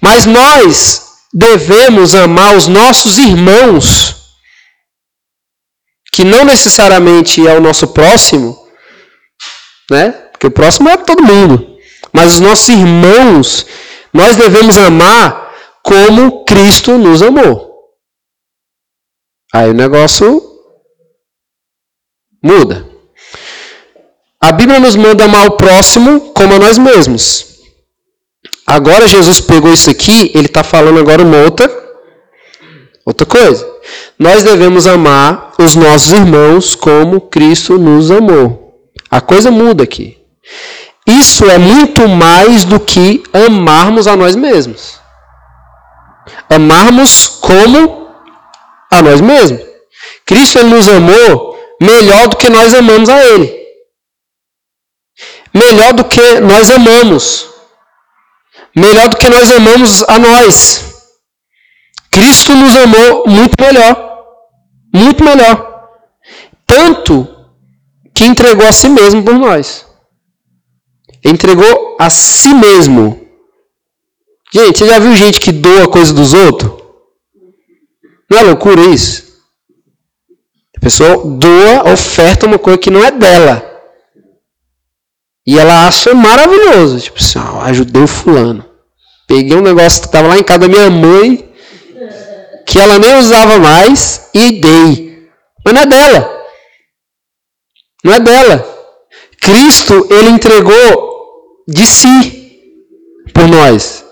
Mas 0.00 0.26
nós 0.26 1.10
devemos 1.32 2.14
amar 2.14 2.56
os 2.56 2.66
nossos 2.68 3.18
irmãos, 3.18 4.16
que 6.12 6.24
não 6.24 6.44
necessariamente 6.44 7.46
é 7.46 7.56
o 7.56 7.60
nosso 7.60 7.88
próximo, 7.88 8.56
né? 9.90 10.10
Porque 10.32 10.46
o 10.46 10.50
próximo 10.50 10.88
é 10.88 10.96
todo 10.96 11.22
mundo. 11.22 11.78
Mas 12.12 12.34
os 12.34 12.40
nossos 12.40 12.68
irmãos, 12.68 13.66
nós 14.12 14.36
devemos 14.36 14.76
amar 14.76 15.54
como 15.82 16.44
Cristo 16.44 16.98
nos 16.98 17.22
amou. 17.22 17.70
Aí 19.54 19.70
o 19.70 19.74
negócio 19.74 20.42
muda. 22.42 22.89
A 24.42 24.52
Bíblia 24.52 24.80
nos 24.80 24.96
manda 24.96 25.24
amar 25.24 25.48
o 25.48 25.52
próximo 25.52 26.32
como 26.32 26.54
a 26.54 26.58
nós 26.58 26.78
mesmos. 26.78 27.46
Agora 28.66 29.06
Jesus 29.06 29.40
pegou 29.40 29.72
isso 29.72 29.90
aqui, 29.90 30.30
ele 30.34 30.46
está 30.46 30.62
falando 30.62 30.98
agora 30.98 31.22
uma 31.22 31.38
outra, 31.38 31.70
outra 33.04 33.26
coisa. 33.26 33.68
Nós 34.18 34.42
devemos 34.42 34.86
amar 34.86 35.52
os 35.58 35.74
nossos 35.74 36.12
irmãos 36.12 36.74
como 36.74 37.20
Cristo 37.20 37.78
nos 37.78 38.10
amou. 38.10 38.80
A 39.10 39.20
coisa 39.20 39.50
muda 39.50 39.84
aqui. 39.84 40.16
Isso 41.06 41.44
é 41.50 41.58
muito 41.58 42.08
mais 42.08 42.64
do 42.64 42.80
que 42.80 43.22
amarmos 43.32 44.06
a 44.06 44.16
nós 44.16 44.36
mesmos. 44.36 44.98
Amarmos 46.48 47.26
como 47.26 48.08
a 48.90 49.02
nós 49.02 49.20
mesmos. 49.20 49.60
Cristo 50.24 50.58
ele 50.58 50.70
nos 50.70 50.88
amou 50.88 51.58
melhor 51.80 52.28
do 52.28 52.36
que 52.36 52.48
nós 52.48 52.72
amamos 52.72 53.08
a 53.08 53.22
Ele. 53.24 53.59
Melhor 55.52 55.92
do 55.92 56.04
que 56.04 56.40
nós 56.40 56.70
amamos. 56.70 57.48
Melhor 58.74 59.08
do 59.08 59.16
que 59.16 59.28
nós 59.28 59.50
amamos 59.50 60.02
a 60.04 60.18
nós. 60.18 60.90
Cristo 62.10 62.54
nos 62.54 62.76
amou 62.76 63.24
muito 63.26 63.60
melhor. 63.60 64.24
Muito 64.92 65.24
melhor. 65.24 65.88
Tanto 66.66 67.26
que 68.14 68.24
entregou 68.24 68.66
a 68.66 68.72
si 68.72 68.88
mesmo 68.88 69.22
por 69.22 69.34
nós. 69.34 69.86
Entregou 71.24 71.96
a 71.98 72.08
si 72.10 72.54
mesmo. 72.54 73.20
Gente, 74.52 74.78
você 74.78 74.86
já 74.86 74.98
viu 74.98 75.14
gente 75.14 75.38
que 75.38 75.52
doa 75.52 75.88
coisa 75.88 76.12
dos 76.12 76.32
outros? 76.32 76.72
Não 78.30 78.38
é 78.38 78.42
loucura 78.42 78.80
isso? 78.82 79.30
A 80.76 80.80
pessoa 80.80 81.24
doa, 81.24 81.92
oferta 81.92 82.46
uma 82.46 82.58
coisa 82.58 82.78
que 82.78 82.90
não 82.90 83.04
é 83.04 83.10
dela. 83.10 83.69
E 85.50 85.58
ela 85.58 85.88
acha 85.88 86.14
maravilhoso. 86.14 87.00
Tipo 87.00 87.18
assim, 87.18 87.40
ó, 87.40 87.62
ajudei 87.62 88.00
o 88.00 88.06
fulano. 88.06 88.64
Peguei 89.26 89.56
um 89.56 89.60
negócio 89.60 90.00
que 90.00 90.06
estava 90.06 90.28
lá 90.28 90.38
em 90.38 90.44
casa 90.44 90.60
da 90.60 90.68
minha 90.68 90.88
mãe, 90.88 91.52
que 92.64 92.78
ela 92.78 93.00
nem 93.00 93.18
usava 93.18 93.58
mais, 93.58 94.28
e 94.32 94.60
dei. 94.60 95.28
Mas 95.64 95.74
não 95.74 95.82
é 95.82 95.86
dela. 95.86 96.44
Não 98.04 98.14
é 98.14 98.20
dela. 98.20 98.78
Cristo, 99.40 100.06
ele 100.08 100.28
entregou 100.28 101.64
de 101.66 101.84
si 101.84 102.62
por 103.34 103.48
nós. 103.48 104.04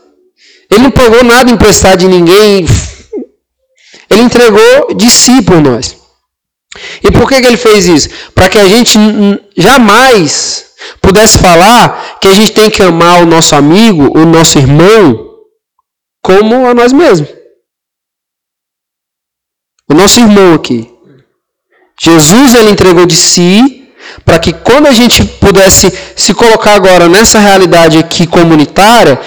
Ele 0.68 0.82
não 0.82 0.90
pegou 0.90 1.22
nada 1.22 1.52
emprestado 1.52 2.00
de 2.00 2.08
ninguém. 2.08 2.66
Ele 4.10 4.22
entregou 4.22 4.92
de 4.92 5.08
si 5.08 5.40
por 5.42 5.60
nós. 5.60 5.96
E 7.00 7.12
por 7.12 7.28
que, 7.28 7.40
que 7.40 7.46
ele 7.46 7.56
fez 7.56 7.86
isso? 7.86 8.08
Para 8.34 8.48
que 8.48 8.58
a 8.58 8.66
gente 8.66 8.98
jamais 9.56 10.67
pudesse 11.00 11.38
falar 11.38 12.18
que 12.20 12.28
a 12.28 12.34
gente 12.34 12.52
tem 12.52 12.70
que 12.70 12.82
amar 12.82 13.22
o 13.22 13.26
nosso 13.26 13.54
amigo, 13.54 14.18
o 14.18 14.24
nosso 14.24 14.58
irmão, 14.58 15.28
como 16.22 16.66
a 16.66 16.74
nós 16.74 16.92
mesmos. 16.92 17.28
O 19.90 19.94
nosso 19.94 20.20
irmão 20.20 20.54
aqui. 20.54 20.92
Jesus 22.00 22.54
ele 22.54 22.70
entregou 22.70 23.06
de 23.06 23.16
si 23.16 23.92
para 24.24 24.38
que 24.38 24.52
quando 24.52 24.86
a 24.86 24.92
gente 24.92 25.24
pudesse 25.24 25.90
se 26.16 26.34
colocar 26.34 26.74
agora 26.74 27.08
nessa 27.08 27.38
realidade 27.38 27.98
aqui 27.98 28.26
comunitária, 28.26 29.20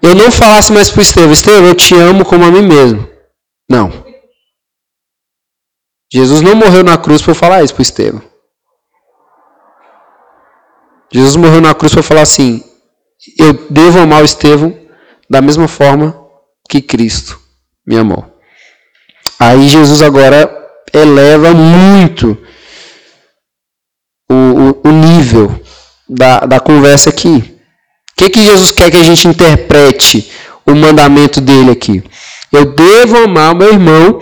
eu 0.00 0.14
não 0.14 0.30
falasse 0.30 0.72
mais 0.72 0.90
para 0.90 1.00
o 1.00 1.02
Estevão, 1.02 1.32
Estevão, 1.32 1.66
eu 1.66 1.74
te 1.74 1.94
amo 1.94 2.24
como 2.24 2.44
a 2.44 2.50
mim 2.50 2.62
mesmo. 2.62 3.08
Não. 3.68 4.04
Jesus 6.12 6.42
não 6.42 6.54
morreu 6.54 6.84
na 6.84 6.98
cruz 6.98 7.22
para 7.22 7.34
falar 7.34 7.62
isso 7.62 7.74
para 7.74 7.80
o 7.80 7.82
Estevão. 7.82 8.31
Jesus 11.12 11.36
morreu 11.36 11.60
na 11.60 11.74
cruz 11.74 11.92
para 11.92 12.02
falar 12.02 12.22
assim: 12.22 12.64
eu 13.38 13.52
devo 13.70 14.00
amar 14.00 14.22
o 14.22 14.24
Estevão 14.24 14.76
da 15.28 15.40
mesma 15.40 15.68
forma 15.68 16.18
que 16.68 16.80
Cristo 16.80 17.38
me 17.86 17.96
amou. 17.96 18.26
Aí 19.38 19.68
Jesus 19.68 20.02
agora 20.02 20.50
eleva 20.92 21.52
muito 21.52 22.38
o, 24.30 24.34
o, 24.34 24.88
o 24.88 24.92
nível 24.92 25.60
da, 26.08 26.40
da 26.40 26.60
conversa 26.60 27.10
aqui. 27.10 27.58
O 28.12 28.14
que, 28.16 28.30
que 28.30 28.44
Jesus 28.44 28.70
quer 28.70 28.90
que 28.90 28.96
a 28.96 29.02
gente 29.02 29.26
interprete 29.28 30.30
o 30.64 30.74
mandamento 30.74 31.40
dele 31.40 31.72
aqui? 31.72 32.02
Eu 32.50 32.74
devo 32.74 33.18
amar 33.24 33.54
meu 33.54 33.72
irmão 33.72 34.20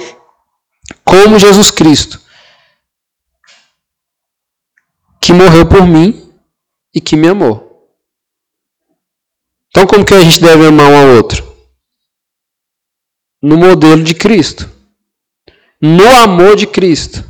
como 1.05 1.38
Jesus 1.38 1.70
Cristo, 1.70 2.20
que 5.20 5.33
morreu 5.33 5.66
por 5.66 5.87
mim 5.87 6.30
e 6.94 7.00
que 7.00 7.16
me 7.16 7.29
amou. 7.29 7.70
Então, 9.70 9.87
como 9.87 10.05
que 10.05 10.14
a 10.14 10.20
gente 10.20 10.40
deve 10.40 10.66
amar 10.66 10.90
um 10.90 10.96
ao 10.96 11.16
outro? 11.16 11.44
No 13.42 13.57
modelo 13.57 14.03
de 14.03 14.14
Cristo. 14.14 14.68
No 15.81 16.09
amor 16.16 16.57
de 16.57 16.66
Cristo. 16.66 17.24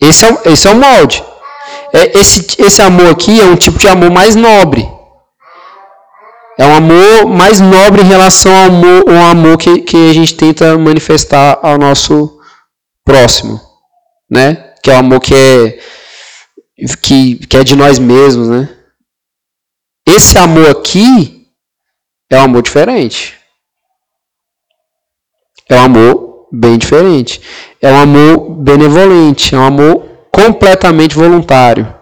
Esse 0.00 0.24
é, 0.24 0.52
esse 0.52 0.66
é 0.66 0.70
o 0.70 0.76
molde. 0.76 1.22
É, 1.92 2.18
esse, 2.18 2.46
esse 2.58 2.82
amor 2.82 3.10
aqui 3.10 3.40
é 3.40 3.44
um 3.44 3.56
tipo 3.56 3.78
de 3.78 3.88
amor 3.88 4.10
mais 4.10 4.34
nobre. 4.34 4.88
É 6.58 6.66
um 6.66 6.74
amor 6.74 7.26
mais 7.26 7.60
nobre 7.60 8.02
em 8.02 8.06
relação 8.06 8.52
ao 8.52 8.64
amor, 8.64 9.04
ao 9.08 9.30
amor 9.30 9.58
que, 9.58 9.82
que 9.82 10.10
a 10.10 10.12
gente 10.12 10.34
tenta 10.34 10.76
manifestar 10.76 11.58
ao 11.62 11.78
nosso 11.78 12.40
próximo. 13.04 13.60
Né? 14.28 14.54
Que 14.82 14.90
é 14.90 14.94
o 14.94 14.98
amor 14.98 15.20
que 15.20 15.34
é 15.34 15.78
que, 17.00 17.46
que 17.46 17.56
é 17.56 17.64
de 17.64 17.74
nós 17.74 17.98
mesmos, 17.98 18.48
né? 18.48 18.68
Esse 20.06 20.38
amor 20.38 20.70
aqui 20.70 21.46
é 22.30 22.38
um 22.38 22.44
amor 22.44 22.62
diferente. 22.62 23.36
É 25.68 25.74
um 25.76 25.82
amor 25.82 26.48
bem 26.52 26.78
diferente. 26.78 27.40
É 27.80 27.92
um 27.92 28.00
amor 28.00 28.50
benevolente, 28.50 29.54
é 29.54 29.58
um 29.58 29.64
amor 29.64 30.08
completamente 30.32 31.14
voluntário, 31.14 31.92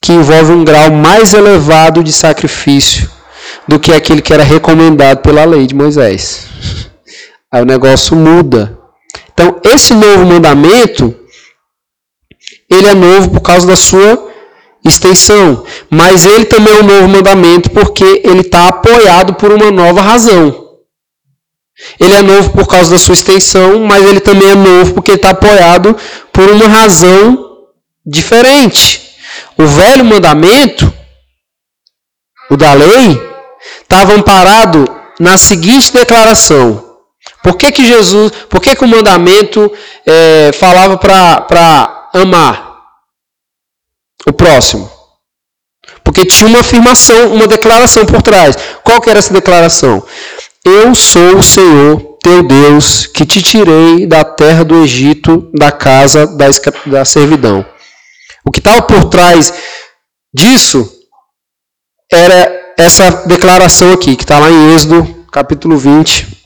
que 0.00 0.12
envolve 0.12 0.52
um 0.52 0.64
grau 0.64 0.90
mais 0.90 1.34
elevado 1.34 2.02
de 2.02 2.12
sacrifício 2.12 3.10
do 3.68 3.78
que 3.78 3.92
aquele 3.92 4.20
que 4.20 4.32
era 4.32 4.42
recomendado 4.42 5.18
pela 5.18 5.44
lei 5.44 5.66
de 5.66 5.74
Moisés. 5.74 6.46
Aí 7.50 7.62
o 7.62 7.66
negócio 7.66 8.16
muda. 8.16 8.78
Então, 9.32 9.60
esse 9.64 9.94
novo 9.94 10.26
mandamento 10.26 11.14
ele 12.72 12.88
é 12.88 12.94
novo 12.94 13.30
por 13.30 13.40
causa 13.40 13.66
da 13.66 13.76
sua 13.76 14.30
extensão. 14.84 15.64
Mas 15.90 16.24
ele 16.24 16.44
também 16.44 16.74
é 16.74 16.80
um 16.80 16.86
novo 16.86 17.08
mandamento 17.08 17.70
porque 17.70 18.22
ele 18.24 18.40
está 18.40 18.68
apoiado 18.68 19.34
por 19.34 19.50
uma 19.52 19.70
nova 19.70 20.00
razão. 20.00 20.62
Ele 21.98 22.14
é 22.14 22.22
novo 22.22 22.50
por 22.50 22.66
causa 22.66 22.90
da 22.90 22.98
sua 22.98 23.14
extensão, 23.14 23.80
mas 23.80 24.04
ele 24.04 24.20
também 24.20 24.50
é 24.50 24.54
novo 24.54 24.94
porque 24.94 25.12
está 25.12 25.30
apoiado 25.30 25.96
por 26.32 26.48
uma 26.50 26.68
razão 26.68 27.50
diferente. 28.04 29.16
O 29.56 29.66
velho 29.66 30.04
mandamento, 30.04 30.92
o 32.50 32.56
da 32.56 32.72
lei, 32.72 33.20
estava 33.80 34.14
amparado 34.14 34.84
na 35.18 35.36
seguinte 35.36 35.92
declaração. 35.92 36.92
Por 37.42 37.56
que, 37.56 37.72
que 37.72 37.84
Jesus, 37.84 38.32
por 38.48 38.60
que, 38.60 38.76
que 38.76 38.84
o 38.84 38.88
mandamento 38.88 39.72
é, 40.06 40.52
falava 40.52 40.96
para 40.96 41.91
amar 42.12 42.72
o 44.26 44.32
próximo. 44.32 44.90
Porque 46.04 46.24
tinha 46.24 46.48
uma 46.48 46.60
afirmação, 46.60 47.32
uma 47.32 47.46
declaração 47.46 48.04
por 48.04 48.22
trás. 48.22 48.56
Qual 48.84 49.00
que 49.00 49.10
era 49.10 49.18
essa 49.18 49.32
declaração? 49.32 50.02
Eu 50.64 50.94
sou 50.94 51.38
o 51.38 51.42
Senhor, 51.42 52.18
teu 52.22 52.42
Deus, 52.42 53.06
que 53.06 53.26
te 53.26 53.42
tirei 53.42 54.06
da 54.06 54.22
terra 54.22 54.64
do 54.64 54.82
Egito, 54.82 55.50
da 55.52 55.72
casa 55.72 56.26
da, 56.26 56.46
da 56.86 57.04
servidão. 57.04 57.64
O 58.44 58.50
que 58.50 58.60
estava 58.60 58.82
por 58.82 59.06
trás 59.06 59.52
disso 60.32 60.88
era 62.12 62.74
essa 62.78 63.26
declaração 63.26 63.92
aqui, 63.92 64.16
que 64.16 64.22
está 64.22 64.38
lá 64.38 64.50
em 64.50 64.74
Êxodo, 64.74 65.26
capítulo 65.30 65.76
20, 65.76 66.41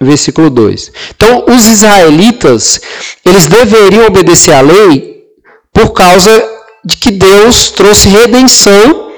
versículo 0.00 0.48
2. 0.48 0.92
Então, 1.14 1.44
os 1.48 1.66
israelitas, 1.66 2.80
eles 3.24 3.46
deveriam 3.46 4.06
obedecer 4.06 4.54
à 4.54 4.60
lei 4.60 5.24
por 5.72 5.92
causa 5.92 6.60
de 6.84 6.96
que 6.96 7.10
Deus 7.10 7.70
trouxe 7.70 8.08
redenção 8.08 9.12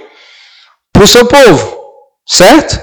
para 0.93 1.05
o 1.05 1.09
seu 1.09 1.25
povo, 1.25 1.79
certo? 2.27 2.81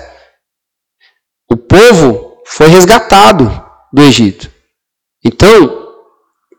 O 1.52 1.58
povo 1.58 2.38
foi 2.46 2.68
resgatado 2.68 3.64
do 3.92 4.02
Egito. 4.02 4.50
Então, 5.24 5.88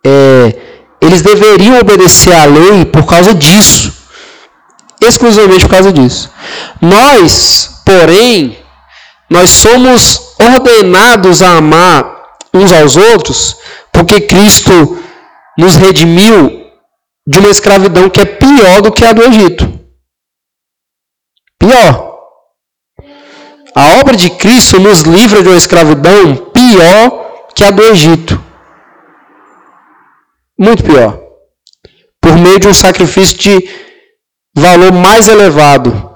é, 0.05 0.55
eles 1.01 1.23
deveriam 1.23 1.79
obedecer 1.79 2.35
à 2.35 2.45
lei 2.45 2.85
por 2.85 3.07
causa 3.07 3.35
disso. 3.35 3.93
Exclusivamente 5.01 5.65
por 5.65 5.71
causa 5.71 5.93
disso. 5.93 6.31
Nós, 6.81 7.81
porém, 7.87 8.59
nós 9.31 9.51
somos 9.51 10.30
ordenados 10.41 11.43
a 11.43 11.59
amar 11.59 12.39
uns 12.53 12.73
aos 12.73 12.97
outros 12.97 13.57
porque 13.93 14.23
Cristo 14.23 14.99
nos 15.59 15.77
redimiu 15.77 16.61
de 17.27 17.39
uma 17.39 17.51
escravidão 17.51 18.09
que 18.09 18.21
é 18.21 18.25
pior 18.25 18.81
do 18.81 18.91
que 18.91 19.05
a 19.05 19.13
do 19.13 19.23
Egito. 19.23 19.69
Pior. 21.59 22.11
A 23.75 24.01
obra 24.01 24.17
de 24.17 24.31
Cristo 24.31 24.81
nos 24.81 25.01
livra 25.03 25.43
de 25.43 25.49
uma 25.49 25.59
escravidão 25.59 26.35
pior 26.37 27.47
que 27.55 27.63
a 27.63 27.71
do 27.71 27.83
Egito. 27.83 28.43
Muito 30.59 30.83
pior. 30.83 31.21
Por 32.21 32.37
meio 32.37 32.59
de 32.59 32.69
um 32.69 32.75
sacrifício 32.75 33.37
de 33.37 33.71
valor 34.57 34.93
mais 34.93 35.29
elevado 35.29 36.10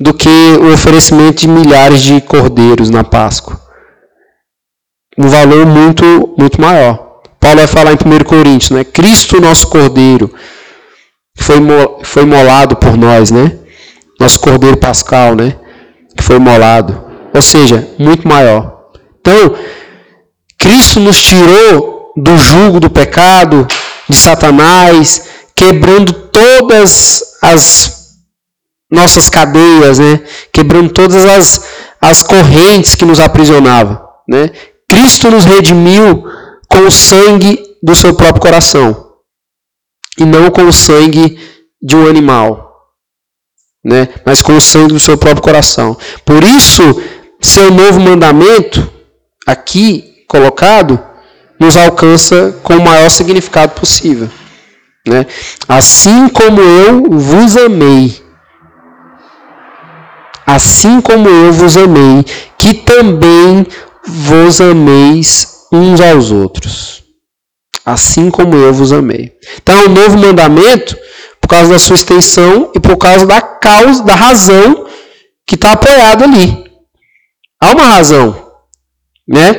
do 0.00 0.12
que 0.12 0.28
o 0.28 0.72
oferecimento 0.72 1.40
de 1.40 1.48
milhares 1.48 2.02
de 2.02 2.20
cordeiros 2.20 2.90
na 2.90 3.02
Páscoa. 3.02 3.60
Um 5.16 5.28
valor 5.28 5.64
muito, 5.66 6.34
muito 6.38 6.60
maior. 6.60 7.20
Paulo 7.40 7.58
vai 7.58 7.66
falar 7.66 7.92
em 7.92 7.94
1 7.94 8.24
Coríntios, 8.24 8.70
né? 8.70 8.84
Cristo, 8.84 9.40
nosso 9.40 9.68
cordeiro, 9.68 10.32
foi, 11.38 11.56
foi 12.02 12.24
molado 12.24 12.76
por 12.76 12.96
nós, 12.96 13.30
né? 13.30 13.58
Nosso 14.20 14.40
cordeiro 14.40 14.76
pascal, 14.76 15.34
né? 15.34 15.56
Que 16.16 16.22
foi 16.22 16.38
molado. 16.38 17.04
Ou 17.32 17.40
seja, 17.40 17.88
muito 17.98 18.26
maior. 18.26 18.90
Então, 19.20 19.54
Cristo 20.58 21.00
nos 21.00 21.22
tirou 21.22 22.12
do 22.16 22.36
jugo 22.36 22.80
do 22.80 22.90
pecado, 22.90 23.66
de 24.08 24.16
Satanás, 24.16 25.28
quebrando 25.54 26.12
todas 26.12 27.22
as 27.42 27.95
nossas 28.90 29.28
cadeias, 29.28 29.98
né? 29.98 30.20
quebrando 30.52 30.90
todas 30.90 31.24
as, 31.24 31.64
as 32.00 32.22
correntes 32.22 32.94
que 32.94 33.04
nos 33.04 33.20
aprisionavam. 33.20 34.00
Né? 34.28 34.50
Cristo 34.88 35.30
nos 35.30 35.44
redimiu 35.44 36.24
com 36.68 36.86
o 36.86 36.90
sangue 36.90 37.62
do 37.82 37.94
seu 37.94 38.14
próprio 38.14 38.40
coração 38.40 39.06
e 40.18 40.24
não 40.24 40.50
com 40.50 40.62
o 40.62 40.72
sangue 40.72 41.38
de 41.82 41.94
um 41.94 42.08
animal, 42.08 42.72
né? 43.84 44.08
mas 44.24 44.42
com 44.42 44.56
o 44.56 44.60
sangue 44.60 44.94
do 44.94 45.00
seu 45.00 45.18
próprio 45.18 45.42
coração. 45.42 45.96
Por 46.24 46.42
isso, 46.42 46.82
seu 47.40 47.70
novo 47.70 48.00
mandamento, 48.00 48.90
aqui 49.46 50.24
colocado, 50.26 51.00
nos 51.58 51.76
alcança 51.76 52.58
com 52.62 52.74
o 52.74 52.84
maior 52.84 53.10
significado 53.10 53.72
possível. 53.78 54.28
Né? 55.06 55.26
Assim 55.68 56.28
como 56.28 56.60
eu 56.60 57.10
vos 57.10 57.56
amei, 57.56 58.25
assim 60.46 61.00
como 61.00 61.28
eu 61.28 61.52
vos 61.52 61.76
amei, 61.76 62.24
que 62.56 62.72
também 62.72 63.66
vos 64.06 64.60
ameis 64.60 65.66
uns 65.72 66.00
aos 66.00 66.30
outros. 66.30 67.02
Assim 67.84 68.30
como 68.30 68.54
eu 68.54 68.72
vos 68.72 68.92
amei. 68.92 69.32
Então, 69.60 69.76
é 69.78 69.86
um 69.86 69.92
novo 69.92 70.18
mandamento 70.18 70.96
por 71.40 71.48
causa 71.48 71.70
da 71.70 71.78
sua 71.78 71.94
extensão 71.94 72.70
e 72.74 72.80
por 72.80 72.96
causa 72.96 73.26
da 73.26 73.40
causa, 73.40 74.02
da 74.02 74.14
razão 74.14 74.86
que 75.46 75.54
está 75.54 75.72
apoiada 75.72 76.24
ali. 76.24 76.64
Há 77.60 77.70
uma 77.72 77.84
razão, 77.84 78.50
né? 79.26 79.52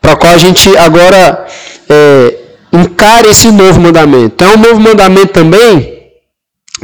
Para 0.00 0.16
qual 0.16 0.32
a 0.32 0.38
gente 0.38 0.76
agora 0.76 1.46
é, 1.88 2.38
encara 2.72 3.28
esse 3.28 3.50
novo 3.50 3.80
mandamento. 3.80 4.34
Então, 4.34 4.50
é 4.50 4.54
um 4.56 4.60
novo 4.60 4.80
mandamento 4.80 5.32
também 5.32 5.92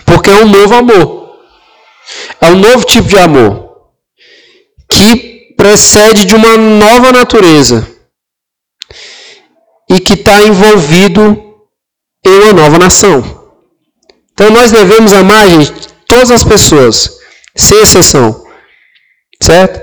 porque 0.05 0.31
é 0.31 0.35
um 0.35 0.49
novo 0.49 0.75
amor. 0.75 1.18
É 2.41 2.51
um 2.51 2.57
novo 2.57 2.85
tipo 2.85 3.09
de 3.09 3.19
amor 3.19 3.69
que 4.89 5.55
precede 5.57 6.25
de 6.25 6.35
uma 6.35 6.57
nova 6.57 7.13
natureza 7.13 7.87
e 9.91 10.01
que 10.01 10.15
está 10.15 10.43
envolvido 10.43 11.23
em 12.25 12.31
uma 12.43 12.53
nova 12.53 12.79
nação. 12.79 13.51
Então 14.33 14.51
nós 14.51 14.71
devemos 14.71 15.13
amar, 15.13 15.49
gente, 15.49 15.73
todas 16.07 16.31
as 16.31 16.45
pessoas, 16.45 17.19
sem 17.57 17.83
exceção. 17.83 18.47
Certo? 19.43 19.81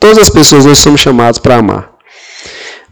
Todas 0.00 0.18
as 0.18 0.30
pessoas 0.30 0.64
nós 0.64 0.78
somos 0.78 1.00
chamados 1.00 1.38
para 1.38 1.56
amar. 1.56 1.92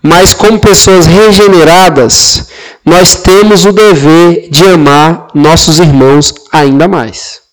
Mas 0.02 0.34
como 0.34 0.60
pessoas 0.60 1.06
regeneradas, 1.06 2.48
nós 2.84 3.16
temos 3.16 3.64
o 3.64 3.72
dever 3.72 4.48
de 4.50 4.64
amar 4.64 5.28
nossos 5.34 5.78
irmãos 5.78 6.32
ainda 6.52 6.86
mais 6.86 7.45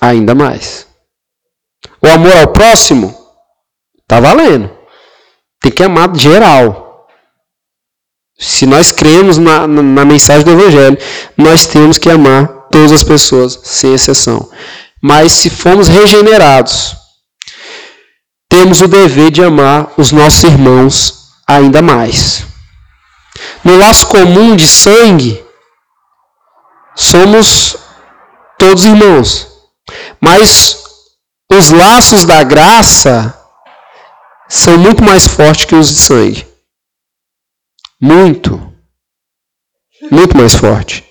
ainda 0.00 0.34
mais. 0.34 0.86
O 2.02 2.06
amor 2.08 2.36
ao 2.36 2.48
próximo 2.48 3.16
tá 4.06 4.20
valendo. 4.20 4.70
Tem 5.60 5.72
que 5.72 5.82
amar 5.82 6.14
geral. 6.16 7.06
Se 8.38 8.66
nós 8.66 8.92
cremos 8.92 9.36
na, 9.36 9.66
na, 9.66 9.82
na, 9.82 10.04
mensagem 10.04 10.44
do 10.44 10.52
Evangelho, 10.52 10.96
nós 11.36 11.66
temos 11.66 11.98
que 11.98 12.08
amar 12.08 12.46
todas 12.70 12.92
as 12.92 13.02
pessoas, 13.02 13.58
sem 13.64 13.94
exceção. 13.94 14.48
Mas 15.02 15.32
se 15.32 15.50
formos 15.50 15.88
regenerados, 15.88 16.94
temos 18.48 18.80
o 18.80 18.86
dever 18.86 19.32
de 19.32 19.42
amar 19.42 19.92
os 19.96 20.12
nossos 20.12 20.44
irmãos 20.44 21.32
ainda 21.46 21.82
mais. 21.82 22.44
No 23.64 23.76
laço 23.76 24.06
comum 24.06 24.54
de 24.54 24.68
sangue, 24.68 25.44
somos 26.94 27.76
todos 28.56 28.84
irmãos. 28.84 29.47
Mas 30.20 30.84
os 31.50 31.70
laços 31.70 32.24
da 32.24 32.42
graça 32.42 33.34
são 34.48 34.78
muito 34.78 35.02
mais 35.02 35.26
fortes 35.26 35.64
que 35.64 35.74
os 35.74 35.94
de 35.94 36.00
sangue. 36.00 36.46
Muito. 38.00 38.72
Muito 40.10 40.36
mais 40.36 40.54
forte. 40.54 41.04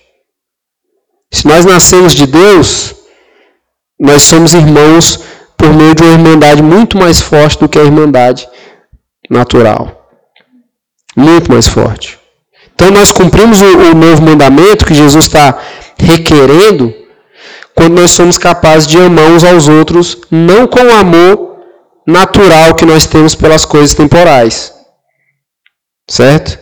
Se 1.31 1.45
nós 1.47 1.65
nascemos 1.65 2.13
de 2.13 2.25
Deus, 2.25 2.95
nós 3.99 4.23
somos 4.23 4.53
irmãos 4.53 5.19
por 5.57 5.73
meio 5.73 5.93
de 5.93 6.03
uma 6.03 6.13
irmandade 6.13 6.61
muito 6.61 6.97
mais 6.97 7.19
forte 7.19 7.59
do 7.59 7.67
que 7.67 7.79
a 7.79 7.83
irmandade 7.83 8.47
natural. 9.29 10.07
Muito 11.15 11.51
mais 11.51 11.67
forte. 11.67 12.17
Então 12.73 12.91
nós 12.91 13.11
cumprimos 13.11 13.59
o, 13.59 13.65
o 13.65 13.93
novo 13.95 14.21
mandamento 14.21 14.85
que 14.85 14.93
Jesus 14.93 15.25
está 15.25 15.59
requerendo 15.97 16.93
quando 17.77 17.93
nós 18.01 18.09
somos 18.09 18.39
capazes 18.39 18.87
de 18.87 18.97
amar 18.97 19.29
uns 19.29 19.43
aos 19.43 19.67
outros, 19.67 20.17
não 20.31 20.65
com 20.65 20.79
o 20.79 20.91
amor 20.91 21.59
natural 22.07 22.73
que 22.73 22.83
nós 22.83 23.05
temos 23.05 23.35
pelas 23.35 23.65
coisas 23.65 23.93
temporais. 23.93 24.73
Certo? 26.09 26.57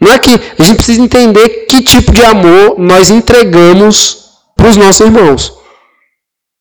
Não 0.00 0.10
é 0.10 0.18
que 0.18 0.32
a 0.58 0.64
gente 0.64 0.78
precisa 0.78 1.00
entender 1.00 1.66
que 1.66 1.84
tipo 1.84 2.10
de 2.10 2.24
amor 2.24 2.80
nós 2.80 3.10
entregamos 3.10 4.24
para 4.56 4.68
os 4.68 4.76
nossos 4.76 5.06
irmãos. 5.06 5.56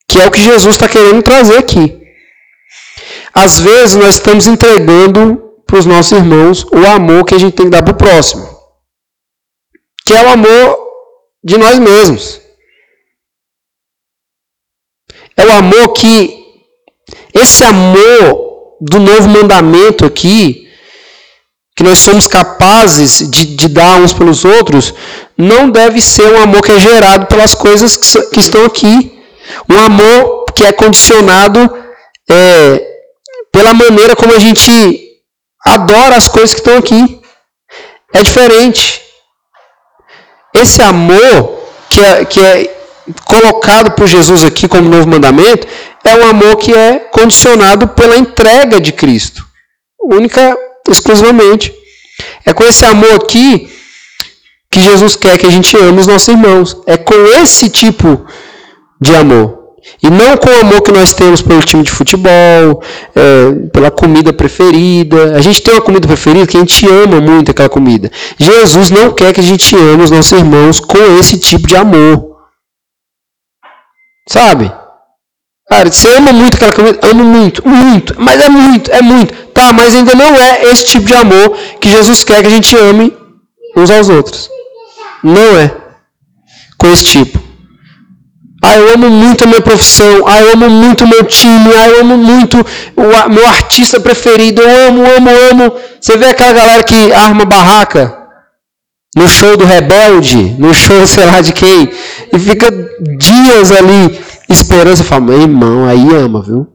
Que 0.07 0.21
é 0.21 0.27
o 0.27 0.31
que 0.31 0.39
Jesus 0.39 0.75
está 0.75 0.87
querendo 0.87 1.23
trazer 1.23 1.57
aqui. 1.57 1.99
Às 3.33 3.59
vezes 3.59 3.95
nós 3.95 4.15
estamos 4.15 4.45
entregando 4.45 5.41
para 5.65 5.79
os 5.79 5.85
nossos 5.87 6.11
irmãos 6.11 6.63
o 6.71 6.85
amor 6.85 7.25
que 7.25 7.33
a 7.33 7.39
gente 7.39 7.55
tem 7.55 7.65
que 7.65 7.71
dar 7.71 7.81
para 7.81 7.93
o 7.93 7.97
próximo. 7.97 8.47
Que 10.05 10.13
é 10.13 10.23
o 10.23 10.29
amor 10.29 10.77
de 11.43 11.57
nós 11.57 11.79
mesmos. 11.79 12.44
É 15.37 15.45
o 15.45 15.51
amor 15.51 15.89
que. 15.93 16.43
Esse 17.33 17.63
amor 17.63 18.77
do 18.79 18.99
novo 18.99 19.27
mandamento 19.29 20.05
aqui, 20.05 20.67
que 21.75 21.83
nós 21.83 21.99
somos 21.99 22.27
capazes 22.27 23.29
de, 23.29 23.45
de 23.55 23.67
dar 23.67 23.99
uns 23.99 24.13
pelos 24.13 24.45
outros, 24.45 24.93
não 25.37 25.69
deve 25.69 26.01
ser 26.01 26.31
um 26.33 26.41
amor 26.41 26.61
que 26.61 26.71
é 26.71 26.79
gerado 26.79 27.25
pelas 27.25 27.53
coisas 27.53 27.97
que, 27.97 28.21
que 28.27 28.39
estão 28.39 28.65
aqui. 28.65 29.21
Um 29.69 29.77
amor 29.77 30.45
que 30.55 30.63
é 30.63 30.71
condicionado 30.71 31.59
é, 32.29 32.95
pela 33.51 33.73
maneira 33.73 34.15
como 34.15 34.33
a 34.33 34.39
gente 34.39 34.71
adora 35.65 36.15
as 36.15 36.27
coisas 36.27 36.53
que 36.53 36.61
estão 36.61 36.77
aqui. 36.77 37.21
É 38.13 38.23
diferente. 38.23 39.01
Esse 40.53 40.81
amor 40.81 41.59
que 41.89 41.99
é, 41.99 42.25
que 42.25 42.39
é 42.39 42.74
colocado 43.25 43.91
por 43.91 44.07
Jesus 44.07 44.43
aqui 44.43 44.67
como 44.67 44.89
novo 44.89 45.07
mandamento 45.07 45.67
é 46.03 46.15
um 46.15 46.29
amor 46.29 46.57
que 46.57 46.73
é 46.73 46.99
condicionado 46.99 47.87
pela 47.89 48.17
entrega 48.17 48.79
de 48.79 48.91
Cristo. 48.91 49.45
Única, 50.01 50.55
exclusivamente. 50.89 51.73
É 52.45 52.53
com 52.53 52.63
esse 52.63 52.85
amor 52.85 53.13
aqui 53.13 53.69
que 54.69 54.79
Jesus 54.81 55.15
quer 55.15 55.37
que 55.37 55.47
a 55.47 55.49
gente 55.49 55.75
ame 55.77 55.99
os 55.99 56.07
nossos 56.07 56.27
irmãos. 56.27 56.77
É 56.85 56.95
com 56.95 57.15
esse 57.41 57.69
tipo 57.69 58.25
de 59.01 59.15
amor. 59.15 59.65
E 60.01 60.09
não 60.09 60.37
com 60.37 60.49
o 60.49 60.59
amor 60.59 60.81
que 60.81 60.91
nós 60.91 61.13
temos 61.13 61.41
pelo 61.41 61.61
time 61.61 61.83
de 61.83 61.91
futebol, 61.91 62.83
é, 63.15 63.69
pela 63.71 63.89
comida 63.89 64.33
preferida. 64.33 65.35
A 65.35 65.41
gente 65.41 65.61
tem 65.61 65.73
uma 65.73 65.81
comida 65.81 66.07
preferida 66.07 66.45
que 66.45 66.57
a 66.57 66.59
gente 66.59 66.85
ama 66.87 67.19
muito 67.19 67.51
aquela 67.51 67.69
comida. 67.69 68.11
Jesus 68.37 68.89
não 68.91 69.11
quer 69.11 69.33
que 69.33 69.39
a 69.39 69.43
gente 69.43 69.75
ame 69.75 70.03
os 70.03 70.11
nossos 70.11 70.31
irmãos 70.31 70.79
com 70.79 71.19
esse 71.19 71.39
tipo 71.39 71.67
de 71.67 71.75
amor. 71.75 72.34
Sabe? 74.27 74.71
Cara, 75.67 75.91
você 75.91 76.07
ama 76.15 76.31
muito 76.31 76.55
aquela 76.55 76.73
comida? 76.73 76.99
Amo 77.03 77.23
muito, 77.23 77.67
muito, 77.67 78.15
mas 78.19 78.39
é 78.39 78.49
muito, 78.49 78.91
é 78.91 79.01
muito. 79.01 79.33
Tá, 79.47 79.73
mas 79.73 79.95
ainda 79.95 80.13
não 80.13 80.35
é 80.35 80.63
esse 80.65 80.85
tipo 80.85 81.07
de 81.07 81.15
amor 81.15 81.57
que 81.79 81.89
Jesus 81.89 82.23
quer 82.23 82.41
que 82.41 82.47
a 82.47 82.51
gente 82.51 82.75
ame 82.75 83.15
uns 83.75 83.89
aos 83.89 84.09
outros. 84.09 84.49
Não 85.23 85.57
é. 85.57 85.75
Com 86.77 86.91
esse 86.91 87.05
tipo. 87.05 87.39
Ah, 88.63 88.77
eu 88.77 88.93
amo 88.93 89.09
muito 89.09 89.43
a 89.43 89.47
minha 89.47 89.61
profissão. 89.61 90.27
Ah, 90.27 90.39
eu 90.39 90.53
amo 90.53 90.69
muito 90.69 91.03
o 91.03 91.07
meu 91.07 91.23
time. 91.23 91.73
Ah, 91.75 91.87
eu 91.89 92.01
amo 92.01 92.17
muito 92.17 92.57
o 92.95 93.29
meu 93.29 93.47
artista 93.47 93.99
preferido. 93.99 94.61
Eu 94.61 94.87
amo, 94.87 95.03
amo, 95.17 95.29
amo. 95.51 95.75
Você 95.99 96.17
vê 96.17 96.27
aquela 96.27 96.53
galera 96.53 96.83
que 96.83 97.11
arma 97.13 97.45
barraca 97.45 98.24
no 99.15 99.27
show 99.29 99.55
do 99.55 99.65
Rebelde, 99.65 100.55
no 100.59 100.73
show 100.73 101.05
sei 101.07 101.25
lá 101.25 101.41
de 101.41 101.53
quem, 101.53 101.89
e 102.33 102.39
fica 102.39 102.69
dias 103.17 103.71
ali 103.71 104.19
esperando. 104.49 104.97
Você 104.97 105.03
fala, 105.03 105.21
meu 105.21 105.41
irmão, 105.41 105.85
aí 105.85 106.13
ama, 106.13 106.41
viu? 106.41 106.67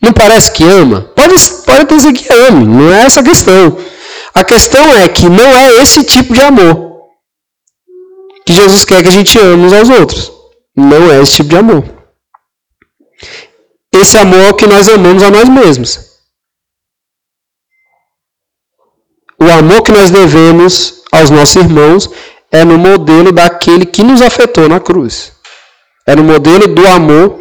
Não 0.00 0.12
parece 0.12 0.52
que 0.52 0.64
ama? 0.64 1.02
Pode, 1.14 1.34
pode 1.66 2.00
sido 2.00 2.18
que 2.18 2.32
ame, 2.32 2.64
não 2.64 2.92
é 2.92 3.02
essa 3.02 3.20
a 3.20 3.24
questão. 3.24 3.76
A 4.34 4.44
questão 4.44 4.94
é 4.94 5.08
que 5.08 5.28
não 5.28 5.44
é 5.44 5.82
esse 5.82 6.04
tipo 6.04 6.32
de 6.32 6.40
amor 6.40 6.90
que 8.46 8.52
Jesus 8.52 8.84
quer 8.84 9.02
que 9.02 9.08
a 9.08 9.12
gente 9.12 9.38
ame 9.38 9.64
uns 9.64 9.72
aos 9.72 9.88
outros. 9.88 10.32
Não 10.76 11.10
é 11.10 11.20
esse 11.20 11.36
tipo 11.36 11.50
de 11.50 11.56
amor. 11.56 11.84
Esse 13.92 14.16
amor 14.16 14.40
é 14.40 14.50
o 14.50 14.54
que 14.54 14.66
nós 14.66 14.88
amamos 14.88 15.22
a 15.22 15.30
nós 15.30 15.48
mesmos. 15.48 16.09
O 19.42 19.50
amor 19.50 19.82
que 19.82 19.90
nós 19.90 20.10
devemos 20.10 21.02
aos 21.10 21.30
nossos 21.30 21.56
irmãos 21.56 22.10
é 22.52 22.62
no 22.62 22.76
modelo 22.76 23.32
daquele 23.32 23.86
que 23.86 24.02
nos 24.02 24.20
afetou 24.20 24.68
na 24.68 24.78
cruz. 24.78 25.32
É 26.06 26.14
no 26.14 26.22
modelo 26.22 26.66
do 26.66 26.86
amor 26.86 27.40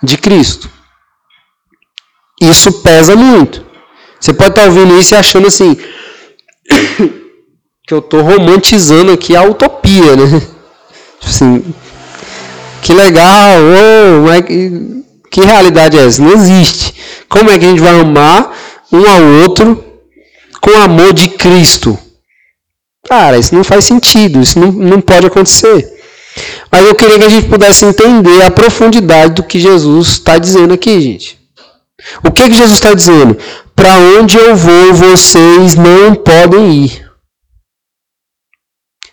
de 0.00 0.16
Cristo. 0.16 0.70
Isso 2.40 2.72
pesa 2.74 3.16
muito. 3.16 3.66
Você 4.20 4.32
pode 4.32 4.50
estar 4.50 4.66
ouvindo 4.66 5.00
isso 5.00 5.14
e 5.14 5.16
achando 5.16 5.48
assim 5.48 5.74
que 7.86 7.92
eu 7.92 7.98
estou 7.98 8.22
romantizando 8.22 9.10
aqui 9.10 9.34
a 9.34 9.42
utopia, 9.42 10.14
né? 10.14 10.40
Tipo 11.20 11.26
assim, 11.26 11.74
que 12.82 12.94
legal, 12.94 13.58
oh, 13.60 14.26
mas 14.26 14.42
que, 14.42 15.04
que 15.30 15.40
realidade 15.40 15.98
é 15.98 16.06
essa? 16.06 16.22
Não 16.22 16.32
existe. 16.32 16.94
Como 17.28 17.50
é 17.50 17.58
que 17.58 17.64
a 17.64 17.68
gente 17.68 17.82
vai 17.82 18.00
amar 18.00 18.56
um 18.92 19.06
ao 19.06 19.22
outro 19.42 19.89
com 20.60 20.70
o 20.70 20.82
amor 20.82 21.12
de 21.12 21.28
Cristo? 21.28 21.98
Cara, 23.08 23.38
isso 23.38 23.54
não 23.54 23.64
faz 23.64 23.84
sentido, 23.84 24.40
isso 24.40 24.58
não, 24.58 24.70
não 24.70 25.00
pode 25.00 25.26
acontecer. 25.26 26.00
Mas 26.70 26.86
eu 26.86 26.94
queria 26.94 27.18
que 27.18 27.24
a 27.24 27.28
gente 27.28 27.48
pudesse 27.48 27.84
entender 27.84 28.42
a 28.42 28.50
profundidade 28.50 29.34
do 29.34 29.42
que 29.42 29.58
Jesus 29.58 30.08
está 30.08 30.38
dizendo 30.38 30.74
aqui, 30.74 31.00
gente. 31.00 31.40
O 32.24 32.30
que, 32.30 32.44
que 32.44 32.54
Jesus 32.54 32.74
está 32.74 32.94
dizendo? 32.94 33.36
Para 33.74 33.96
onde 34.18 34.36
eu 34.36 34.54
vou, 34.54 34.94
vocês 34.94 35.74
não 35.74 36.14
podem 36.14 36.84
ir. 36.84 37.10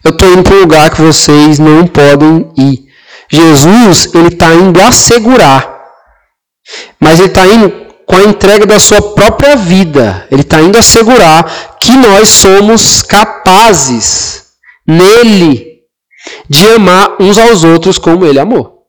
Eu 0.03 0.11
estou 0.11 0.31
indo 0.31 0.43
para 0.43 0.55
um 0.55 0.59
lugar 0.61 0.89
que 0.89 1.01
vocês 1.01 1.59
não 1.59 1.87
podem 1.87 2.51
ir. 2.57 2.87
Jesus, 3.29 4.13
ele 4.13 4.29
está 4.29 4.53
indo 4.53 4.79
assegurar. 4.81 5.75
Mas 6.99 7.19
ele 7.19 7.29
está 7.29 7.45
indo 7.45 7.86
com 8.07 8.15
a 8.15 8.23
entrega 8.23 8.65
da 8.65 8.79
sua 8.79 9.01
própria 9.13 9.57
vida. 9.57 10.25
Ele 10.31 10.41
está 10.41 10.61
indo 10.61 10.77
assegurar 10.77 11.77
que 11.77 11.91
nós 11.91 12.29
somos 12.29 13.01
capazes, 13.01 14.45
nele, 14.87 15.81
de 16.49 16.67
amar 16.69 17.21
uns 17.21 17.37
aos 17.37 17.65
outros 17.65 17.99
como 17.99 18.25
ele 18.25 18.39
amou. 18.39 18.87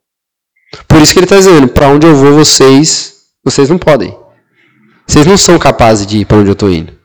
Por 0.86 1.02
isso 1.02 1.12
que 1.12 1.18
ele 1.18 1.26
está 1.26 1.36
dizendo: 1.36 1.68
para 1.68 1.88
onde 1.88 2.06
eu 2.06 2.14
vou, 2.14 2.32
vocês, 2.32 3.16
vocês 3.44 3.68
não 3.68 3.76
podem. 3.76 4.16
Vocês 5.06 5.26
não 5.26 5.36
são 5.36 5.58
capazes 5.58 6.06
de 6.06 6.18
ir 6.18 6.24
para 6.24 6.36
onde 6.36 6.50
eu 6.50 6.52
estou 6.52 6.70
indo. 6.70 6.96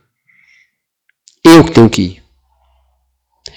Eu 1.42 1.64
que 1.64 1.72
tenho 1.72 1.90
que 1.90 2.02
ir. 2.02 2.22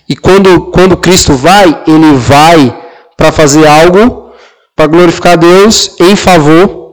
E 0.09 0.15
quando, 0.15 0.71
quando 0.71 0.97
Cristo 0.97 1.33
vai, 1.33 1.83
ele 1.85 2.13
vai 2.13 2.85
para 3.15 3.31
fazer 3.31 3.67
algo 3.67 4.31
para 4.75 4.87
glorificar 4.87 5.37
Deus 5.37 5.95
em 5.99 6.15
favor 6.15 6.86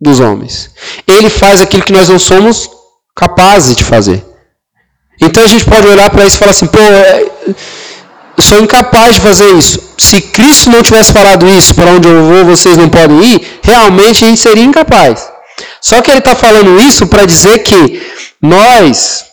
dos 0.00 0.20
homens. 0.20 0.70
Ele 1.06 1.28
faz 1.28 1.60
aquilo 1.60 1.82
que 1.82 1.92
nós 1.92 2.08
não 2.08 2.18
somos 2.18 2.70
capazes 3.14 3.74
de 3.74 3.84
fazer. 3.84 4.24
Então 5.20 5.42
a 5.42 5.46
gente 5.48 5.64
pode 5.64 5.86
olhar 5.86 6.08
para 6.10 6.24
isso 6.24 6.36
e 6.36 6.38
falar 6.38 6.52
assim: 6.52 6.66
pô, 6.66 6.78
é, 6.78 7.26
eu 8.36 8.42
sou 8.42 8.60
incapaz 8.60 9.16
de 9.16 9.20
fazer 9.20 9.52
isso. 9.54 9.94
Se 9.98 10.20
Cristo 10.20 10.70
não 10.70 10.82
tivesse 10.82 11.12
falado 11.12 11.46
isso, 11.48 11.74
para 11.74 11.90
onde 11.90 12.08
eu 12.08 12.24
vou 12.24 12.44
vocês 12.44 12.76
não 12.76 12.88
podem 12.88 13.20
ir, 13.24 13.60
realmente 13.62 14.24
a 14.24 14.28
gente 14.28 14.40
seria 14.40 14.62
incapaz. 14.62 15.28
Só 15.80 16.00
que 16.00 16.10
ele 16.10 16.20
está 16.20 16.36
falando 16.36 16.80
isso 16.80 17.06
para 17.08 17.26
dizer 17.26 17.58
que 17.64 18.00
nós, 18.40 19.24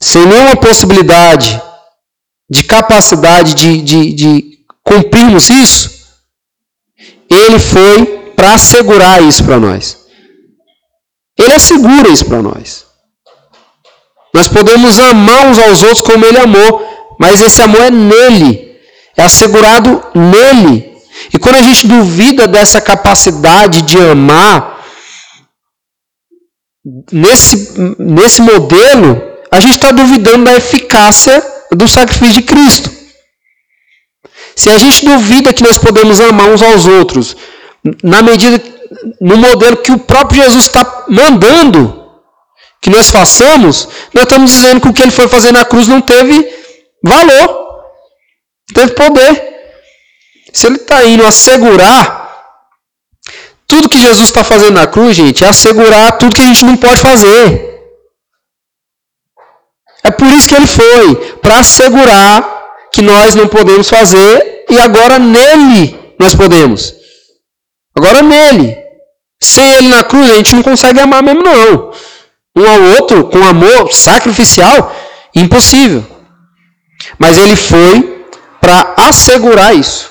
sem 0.00 0.24
nenhuma 0.24 0.56
possibilidade 0.56 1.60
de 2.48 2.62
capacidade 2.62 3.54
de, 3.54 3.82
de, 3.82 4.12
de 4.12 4.58
cumprirmos 4.84 5.50
isso, 5.50 5.90
ele 7.28 7.58
foi 7.58 8.15
para 8.46 8.54
assegurar 8.54 9.20
isso 9.24 9.42
para 9.42 9.58
nós. 9.58 10.06
Ele 11.36 11.52
assegura 11.52 12.08
isso 12.08 12.26
para 12.26 12.40
nós. 12.40 12.86
Nós 14.32 14.46
podemos 14.46 15.00
amar 15.00 15.46
uns 15.48 15.58
aos 15.58 15.82
outros 15.82 16.00
como 16.00 16.24
ele 16.24 16.38
amou, 16.38 17.16
mas 17.18 17.42
esse 17.42 17.60
amor 17.60 17.80
é 17.80 17.90
nele, 17.90 18.78
é 19.16 19.24
assegurado 19.24 20.00
nele. 20.14 20.96
E 21.34 21.38
quando 21.40 21.56
a 21.56 21.62
gente 21.62 21.88
duvida 21.88 22.46
dessa 22.46 22.80
capacidade 22.80 23.82
de 23.82 23.98
amar, 23.98 24.84
nesse, 27.10 27.74
nesse 27.98 28.40
modelo, 28.42 29.20
a 29.50 29.58
gente 29.58 29.74
está 29.74 29.90
duvidando 29.90 30.44
da 30.44 30.54
eficácia 30.54 31.44
do 31.72 31.88
sacrifício 31.88 32.34
de 32.34 32.42
Cristo. 32.42 32.90
Se 34.54 34.70
a 34.70 34.78
gente 34.78 35.04
duvida 35.04 35.52
que 35.52 35.64
nós 35.64 35.76
podemos 35.78 36.20
amar 36.20 36.48
uns 36.48 36.62
aos 36.62 36.86
outros, 36.86 37.36
na 38.02 38.22
medida, 38.22 38.62
no 39.20 39.36
modelo 39.36 39.76
que 39.76 39.92
o 39.92 39.98
próprio 39.98 40.42
Jesus 40.42 40.64
está 40.66 41.04
mandando 41.08 42.04
que 42.80 42.90
nós 42.90 43.10
façamos, 43.10 43.88
nós 44.14 44.24
estamos 44.24 44.50
dizendo 44.52 44.80
que 44.80 44.88
o 44.88 44.92
que 44.92 45.02
ele 45.02 45.10
foi 45.10 45.28
fazer 45.28 45.52
na 45.52 45.64
cruz 45.64 45.88
não 45.88 46.00
teve 46.00 46.48
valor, 47.02 47.82
teve 48.72 48.92
poder. 48.92 49.56
Se 50.52 50.66
ele 50.66 50.76
está 50.76 51.04
indo 51.04 51.26
assegurar, 51.26 52.26
tudo 53.66 53.88
que 53.88 53.98
Jesus 53.98 54.28
está 54.28 54.44
fazendo 54.44 54.74
na 54.74 54.86
cruz, 54.86 55.16
gente, 55.16 55.44
é 55.44 55.48
assegurar 55.48 56.12
tudo 56.18 56.34
que 56.34 56.42
a 56.42 56.46
gente 56.46 56.64
não 56.64 56.76
pode 56.76 57.00
fazer. 57.00 57.76
É 60.04 60.10
por 60.10 60.28
isso 60.28 60.48
que 60.48 60.54
ele 60.54 60.66
foi 60.66 61.16
para 61.42 61.58
assegurar 61.58 62.56
que 62.92 63.02
nós 63.02 63.34
não 63.34 63.48
podemos 63.48 63.88
fazer 63.88 64.64
e 64.70 64.78
agora 64.78 65.18
nele 65.18 65.98
nós 66.18 66.34
podemos. 66.34 66.94
Agora 67.96 68.22
nele. 68.22 68.76
Sem 69.42 69.72
ele 69.74 69.88
na 69.88 70.02
cruz 70.02 70.30
a 70.30 70.34
gente 70.34 70.54
não 70.54 70.62
consegue 70.62 71.00
amar 71.00 71.22
mesmo 71.22 71.42
não. 71.42 71.92
Um 72.56 72.68
ao 72.68 72.82
outro 72.96 73.24
com 73.28 73.42
amor 73.44 73.92
sacrificial, 73.92 74.94
impossível. 75.34 76.04
Mas 77.18 77.36
ele 77.36 77.56
foi 77.56 78.24
para 78.60 78.94
assegurar 78.96 79.74
isso. 79.74 80.10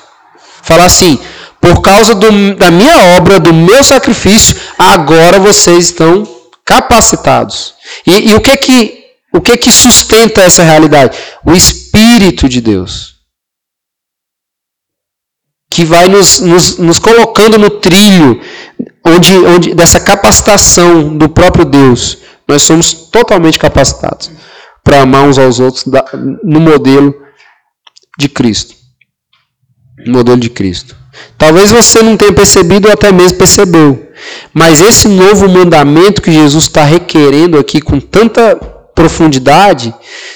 Falar 0.62 0.86
assim, 0.86 1.20
por 1.60 1.82
causa 1.82 2.14
do, 2.16 2.56
da 2.56 2.70
minha 2.70 3.18
obra, 3.18 3.40
do 3.40 3.54
meu 3.54 3.84
sacrifício, 3.84 4.56
agora 4.78 5.40
vocês 5.40 5.86
estão 5.86 6.28
capacitados. 6.64 7.74
E, 8.06 8.30
e 8.30 8.34
o 8.36 8.42
que 8.42 8.56
que 8.58 9.06
o 9.34 9.42
que 9.42 9.58
que 9.58 9.72
sustenta 9.72 10.42
essa 10.42 10.64
realidade? 10.64 11.18
O 11.46 11.54
Espírito 11.54 12.48
de 12.48 12.62
Deus. 12.62 13.15
Que 15.76 15.84
vai 15.84 16.08
nos, 16.08 16.40
nos, 16.40 16.78
nos 16.78 17.00
colocando 17.00 17.58
no 17.58 17.70
trilho 17.70 18.40
onde, 19.04 19.38
onde 19.40 19.76
dessa 19.76 20.00
capacitação 20.00 21.18
do 21.18 21.28
próprio 21.28 21.66
Deus. 21.66 22.20
Nós 22.48 22.64
somos 22.64 22.94
totalmente 22.94 23.60
capacitados 23.60 24.32
para 24.82 25.02
amar 25.02 25.24
uns 25.24 25.38
aos 25.38 25.60
outros 25.60 25.84
no 26.42 26.62
modelo 26.62 27.14
de 28.18 28.30
Cristo. 28.30 28.74
No 30.06 30.14
modelo 30.20 30.40
de 30.40 30.50
Cristo. 30.50 30.96
Talvez 31.38 31.74
você 31.74 32.02
não 32.02 32.16
tenha 32.16 32.32
percebido 32.32 32.88
ou 32.88 32.94
até 32.94 33.12
mesmo 33.12 33.38
percebeu. 33.38 34.10
Mas 34.54 34.80
esse 34.80 35.10
novo 35.10 35.50
mandamento 35.50 36.22
que 36.22 36.32
Jesus 36.32 36.64
está 36.64 36.86
requerendo 36.86 37.60
aqui 37.60 37.82
com 37.82 38.00
tanta 38.00 38.56
profundidade 38.96 39.94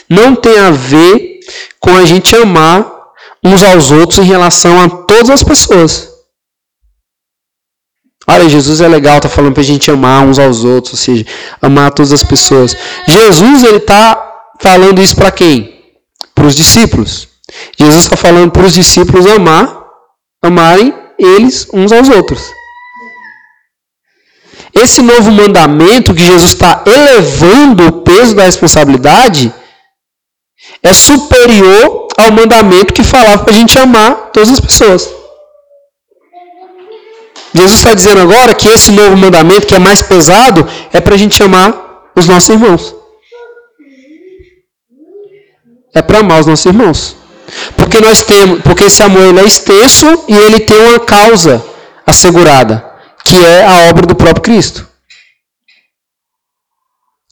não 0.10 0.36
tem 0.36 0.60
a 0.60 0.70
ver 0.70 1.40
com 1.80 1.96
a 1.96 2.04
gente 2.04 2.36
amar 2.36 2.99
uns 3.44 3.64
aos 3.64 3.92
outros 3.92 4.20
em 4.20 4.28
relação 4.28 4.82
a 4.82 4.90
todas 4.90 5.30
as 5.30 5.44
pessoas. 5.44 6.10
Olha, 8.28 8.48
Jesus 8.48 8.80
é 8.80 8.88
legal, 8.88 9.18
está 9.18 9.30
falando 9.30 9.54
para 9.54 9.62
a 9.62 9.66
gente 9.66 9.90
amar 9.90 10.24
uns 10.24 10.38
aos 10.38 10.64
outros, 10.64 10.94
ou 10.94 11.00
seja, 11.00 11.26
amar 11.62 11.92
todas 11.92 12.14
as 12.14 12.24
pessoas. 12.24 12.78
Jesus 13.08 13.64
ele 13.64 13.78
está 13.78 14.54
falando 14.60 15.02
isso 15.02 15.16
para 15.16 15.32
quem? 15.32 15.84
Para 16.36 16.46
os 16.46 16.56
discípulos. 16.56 17.28
Jesus 17.78 18.04
está 18.04 18.16
falando 18.16 18.52
para 18.52 18.66
os 18.66 18.74
discípulos 18.74 19.26
amar, 19.26 19.84
amarem 20.44 20.94
eles 21.18 21.68
uns 21.74 21.92
aos 21.92 22.08
outros. 22.10 22.40
Esse 24.74 25.02
novo 25.02 25.32
mandamento 25.32 26.14
que 26.14 26.24
Jesus 26.24 26.54
está 26.54 26.84
elevando 26.86 27.88
o 27.88 28.02
peso 28.04 28.36
da 28.36 28.44
responsabilidade 28.44 29.52
é 30.84 30.94
superior 30.94 32.09
ao 32.20 32.32
mandamento 32.32 32.94
que 32.94 33.04
falava 33.04 33.44
para 33.44 33.54
a 33.54 33.58
gente 33.58 33.78
amar 33.78 34.32
todas 34.34 34.50
as 34.50 34.60
pessoas. 34.60 35.10
Jesus 37.54 37.78
está 37.78 37.94
dizendo 37.94 38.22
agora 38.22 38.54
que 38.54 38.68
esse 38.68 38.92
novo 38.92 39.18
mandamento, 39.18 39.66
que 39.66 39.76
é 39.76 39.80
mais 39.80 40.02
pesado, 40.02 40.68
é 40.94 41.00
para 41.00 41.16
a 41.16 41.18
gente 41.18 41.42
amar 41.42 42.12
os 42.16 42.28
nossos 42.28 42.50
irmãos. 42.50 42.96
É 45.96 46.02
para 46.02 46.20
amar 46.20 46.40
os 46.40 46.46
nossos 46.46 46.66
irmãos. 46.66 47.16
Porque 47.76 48.00
nós 48.00 48.22
temos, 48.22 48.62
porque 48.62 48.84
esse 48.84 49.02
amor 49.02 49.24
ele 49.24 49.40
é 49.40 49.46
extenso 49.46 50.26
e 50.28 50.36
ele 50.36 50.60
tem 50.60 50.78
uma 50.78 51.00
causa 51.00 51.66
assegurada, 52.06 52.86
que 53.26 53.36
é 53.44 53.66
a 53.66 53.90
obra 53.90 54.06
do 54.06 54.16
próprio 54.16 54.44
Cristo. 54.44 54.88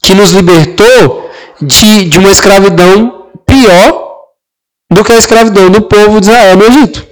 Que 0.02 0.14
nos 0.14 0.32
libertou 0.32 1.30
de, 1.60 2.04
de 2.06 2.18
uma 2.18 2.30
escravidão 2.30 3.28
pior 3.46 4.07
do 4.90 5.04
que 5.04 5.12
a 5.12 5.18
escravidão 5.18 5.70
do 5.70 5.82
povo 5.82 6.20
de 6.20 6.28
Israel 6.28 6.56
no 6.56 6.64
Egito. 6.64 7.06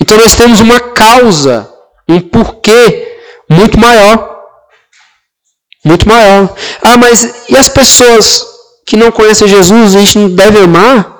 Então 0.00 0.16
nós 0.16 0.34
temos 0.34 0.60
uma 0.60 0.80
causa, 0.80 1.70
um 2.08 2.20
porquê 2.20 3.18
muito 3.48 3.78
maior. 3.78 4.34
Muito 5.84 6.08
maior. 6.08 6.54
Ah, 6.82 6.96
mas 6.96 7.44
e 7.48 7.56
as 7.56 7.68
pessoas 7.68 8.44
que 8.86 8.96
não 8.96 9.12
conhecem 9.12 9.46
Jesus, 9.48 9.94
a 9.94 9.98
gente 9.98 10.18
não 10.18 10.30
deve 10.30 10.58
amar? 10.58 11.14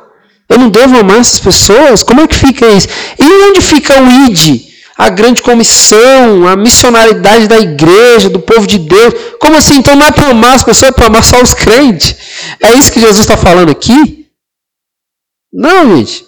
Eu 0.48 0.58
não 0.58 0.68
devo 0.68 0.98
amar 0.98 1.20
essas 1.20 1.38
pessoas? 1.38 2.02
Como 2.02 2.20
é 2.20 2.26
que 2.26 2.36
fica 2.36 2.66
isso? 2.66 2.88
E 3.18 3.48
onde 3.48 3.60
fica 3.60 4.00
o 4.00 4.06
ID? 4.28 4.62
A 4.96 5.08
grande 5.08 5.42
comissão, 5.42 6.46
a 6.46 6.56
missionalidade 6.56 7.48
da 7.48 7.58
igreja, 7.58 8.30
do 8.30 8.38
povo 8.38 8.66
de 8.66 8.78
Deus. 8.78 9.14
Como 9.40 9.56
assim? 9.56 9.76
Então 9.76 9.96
não 9.96 10.06
é 10.06 10.12
para 10.12 10.28
amar 10.28 10.54
as 10.54 10.62
pessoas, 10.62 10.90
é 10.90 10.94
para 10.94 11.06
amar 11.06 11.24
só 11.24 11.40
os 11.42 11.54
crentes. 11.54 12.14
É 12.60 12.72
isso 12.74 12.92
que 12.92 13.00
Jesus 13.00 13.20
está 13.20 13.36
falando 13.36 13.70
aqui? 13.70 14.23
Não, 15.54 15.96
gente. 15.96 16.26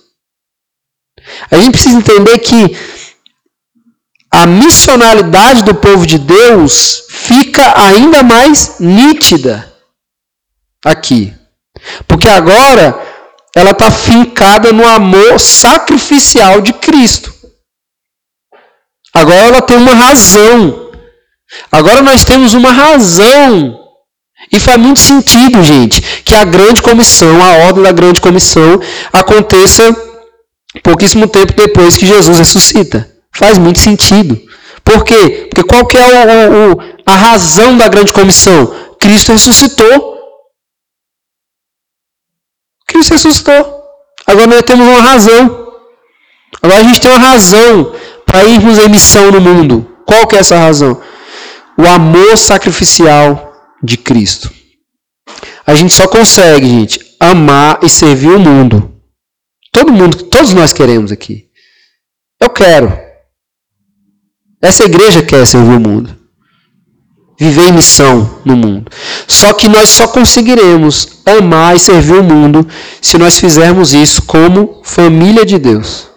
A 1.50 1.56
gente 1.56 1.72
precisa 1.72 1.98
entender 1.98 2.38
que 2.38 2.76
a 4.30 4.46
missionalidade 4.46 5.64
do 5.64 5.74
povo 5.74 6.06
de 6.06 6.16
Deus 6.16 7.06
fica 7.08 7.82
ainda 7.82 8.22
mais 8.22 8.78
nítida 8.78 9.74
aqui. 10.84 11.34
Porque 12.06 12.28
agora 12.28 12.96
ela 13.56 13.72
está 13.72 13.90
fincada 13.90 14.72
no 14.72 14.86
amor 14.86 15.40
sacrificial 15.40 16.60
de 16.60 16.72
Cristo. 16.74 17.34
Agora 19.12 19.46
ela 19.46 19.62
tem 19.62 19.76
uma 19.76 19.94
razão. 19.94 20.92
Agora 21.72 22.00
nós 22.00 22.24
temos 22.24 22.54
uma 22.54 22.70
razão. 22.70 23.85
E 24.52 24.60
faz 24.60 24.76
muito 24.78 25.00
sentido, 25.00 25.62
gente, 25.62 26.00
que 26.24 26.34
a 26.34 26.44
grande 26.44 26.80
comissão, 26.80 27.42
a 27.42 27.66
ordem 27.66 27.82
da 27.82 27.92
grande 27.92 28.20
comissão, 28.20 28.80
aconteça 29.12 29.82
pouquíssimo 30.82 31.26
tempo 31.26 31.52
depois 31.52 31.96
que 31.96 32.06
Jesus 32.06 32.38
ressuscita. 32.38 33.10
Faz 33.34 33.58
muito 33.58 33.80
sentido. 33.80 34.40
Por 34.84 35.04
quê? 35.04 35.48
Porque 35.50 35.64
qual 35.64 35.86
que 35.86 35.96
é 35.96 36.04
o, 36.06 36.72
o, 36.72 36.78
a 37.04 37.14
razão 37.14 37.76
da 37.76 37.88
grande 37.88 38.12
comissão? 38.12 38.72
Cristo 39.00 39.32
ressuscitou. 39.32 40.16
Cristo 42.86 43.14
ressuscitou. 43.14 43.82
Agora 44.26 44.46
nós 44.46 44.62
temos 44.62 44.86
uma 44.86 45.02
razão. 45.02 45.66
Agora 46.62 46.80
a 46.80 46.84
gente 46.84 47.00
tem 47.00 47.10
uma 47.10 47.20
razão 47.20 47.94
para 48.24 48.44
irmos 48.44 48.78
em 48.78 48.88
missão 48.88 49.30
no 49.30 49.40
mundo. 49.40 49.90
Qual 50.06 50.26
que 50.26 50.36
é 50.36 50.38
essa 50.38 50.56
razão? 50.56 51.00
O 51.76 51.86
amor 51.86 52.38
sacrificial 52.38 53.45
de 53.82 53.96
Cristo. 53.96 54.50
A 55.66 55.74
gente 55.74 55.92
só 55.92 56.06
consegue, 56.08 56.68
gente, 56.68 57.16
amar 57.18 57.80
e 57.82 57.88
servir 57.88 58.30
o 58.30 58.40
mundo. 58.40 59.00
Todo 59.72 59.92
mundo, 59.92 60.24
todos 60.24 60.52
nós 60.54 60.72
queremos 60.72 61.12
aqui. 61.12 61.48
Eu 62.40 62.50
quero. 62.50 62.92
Essa 64.62 64.84
igreja 64.84 65.22
quer 65.22 65.46
servir 65.46 65.76
o 65.76 65.80
mundo 65.80 66.26
viver 67.38 67.68
em 67.68 67.72
missão 67.72 68.40
no 68.44 68.56
mundo. 68.56 68.90
Só 69.28 69.52
que 69.52 69.68
nós 69.68 69.88
só 69.88 70.08
conseguiremos 70.08 71.20
amar 71.24 71.76
e 71.76 71.78
servir 71.78 72.14
o 72.14 72.24
mundo 72.24 72.66
se 73.00 73.18
nós 73.18 73.38
fizermos 73.38 73.92
isso 73.92 74.22
como 74.22 74.80
família 74.82 75.44
de 75.44 75.58
Deus. 75.58 76.08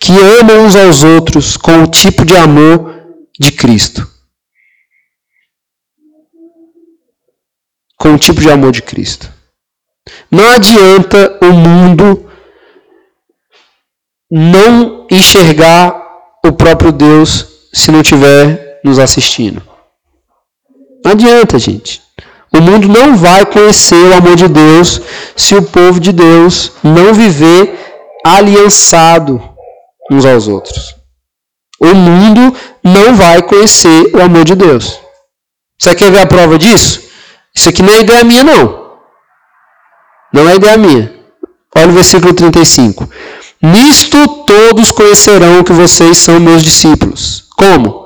Que 0.00 0.12
amam 0.40 0.64
uns 0.64 0.76
aos 0.76 1.02
outros 1.02 1.56
com 1.56 1.82
o 1.82 1.86
tipo 1.86 2.24
de 2.24 2.36
amor 2.36 2.94
de 3.38 3.52
Cristo. 3.52 4.08
Com 8.00 8.14
o 8.14 8.18
tipo 8.18 8.40
de 8.40 8.50
amor 8.50 8.72
de 8.72 8.80
Cristo. 8.80 9.30
Não 10.30 10.48
adianta 10.48 11.38
o 11.42 11.52
mundo 11.52 12.30
não 14.30 15.06
enxergar 15.10 16.00
o 16.42 16.50
próprio 16.50 16.92
Deus 16.92 17.46
se 17.74 17.90
não 17.90 18.00
estiver 18.00 18.80
nos 18.82 18.98
assistindo. 18.98 19.62
Não 21.04 21.12
adianta, 21.12 21.58
gente. 21.58 22.00
O 22.50 22.60
mundo 22.60 22.88
não 22.88 23.16
vai 23.16 23.44
conhecer 23.44 23.94
o 23.94 24.14
amor 24.14 24.34
de 24.34 24.48
Deus 24.48 25.00
se 25.36 25.54
o 25.54 25.62
povo 25.62 26.00
de 26.00 26.10
Deus 26.12 26.72
não 26.82 27.12
viver 27.12 27.78
aliançado 28.24 29.42
uns 30.10 30.24
aos 30.24 30.48
outros. 30.48 30.96
O 31.78 31.94
mundo 31.94 32.56
não 32.82 33.14
vai 33.14 33.42
conhecer 33.42 34.10
o 34.14 34.22
amor 34.22 34.44
de 34.44 34.54
Deus. 34.54 34.98
Você 35.78 35.94
quer 35.94 36.10
ver 36.10 36.20
a 36.20 36.26
prova 36.26 36.58
disso? 36.58 37.09
Isso 37.54 37.68
aqui 37.68 37.82
não 37.82 37.92
é 37.92 38.00
ideia 38.00 38.24
minha, 38.24 38.44
não. 38.44 38.90
Não 40.32 40.48
é 40.48 40.56
ideia 40.56 40.76
minha. 40.76 41.12
Olha 41.76 41.88
o 41.88 41.92
versículo 41.92 42.34
35. 42.34 43.08
Nisto 43.62 44.44
todos 44.44 44.90
conhecerão 44.90 45.62
que 45.62 45.72
vocês 45.72 46.18
são 46.18 46.40
meus 46.40 46.62
discípulos. 46.62 47.48
Como? 47.56 48.00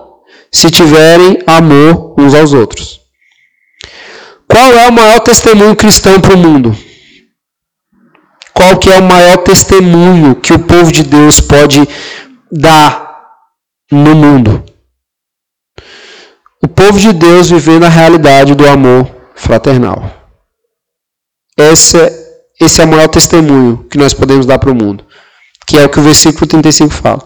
se 0.55 0.71
tiverem 0.71 1.39
amor 1.49 2.15
uns 2.17 2.33
aos 2.33 2.53
outros. 2.53 3.01
Qual 4.47 4.73
é 4.73 4.89
o 4.89 4.93
maior 4.93 5.19
testemunho 5.19 5.75
cristão 5.75 6.21
para 6.21 6.35
o 6.35 6.39
mundo? 6.39 6.77
Qual 8.53 8.79
que 8.79 8.89
é 8.89 9.01
o 9.01 9.03
maior 9.03 9.39
testemunho 9.39 10.37
que 10.37 10.53
o 10.53 10.61
povo 10.61 10.93
de 10.93 11.03
Deus 11.03 11.41
pode 11.41 11.89
dar 12.53 13.21
no 13.91 14.15
mundo? 14.15 14.65
O 16.63 16.69
povo 16.69 17.01
de 17.01 17.13
Deus 17.13 17.51
vivendo 17.51 17.85
a 17.85 17.89
realidade 17.89 18.55
do 18.55 18.67
amor 18.69 19.11
fraternal. 19.35 20.11
Esse 21.57 22.01
é, 22.01 22.13
esse 22.61 22.81
é 22.81 22.85
o 22.85 22.89
maior 22.89 23.09
testemunho 23.09 23.87
que 23.91 23.99
nós 23.99 24.15
podemos 24.15 24.47
dar 24.47 24.59
para 24.59 24.71
o 24.71 24.75
mundo. 24.75 25.05
Que 25.67 25.79
é 25.79 25.85
o 25.85 25.89
que 25.89 25.99
o 25.99 26.03
versículo 26.03 26.47
35 26.47 26.93
fala. 26.93 27.23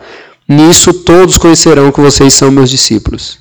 Nisso 0.48 0.92
todos 0.92 1.36
conhecerão 1.36 1.92
que 1.92 2.00
vocês 2.00 2.32
são 2.32 2.50
meus 2.50 2.70
discípulos. 2.70 3.38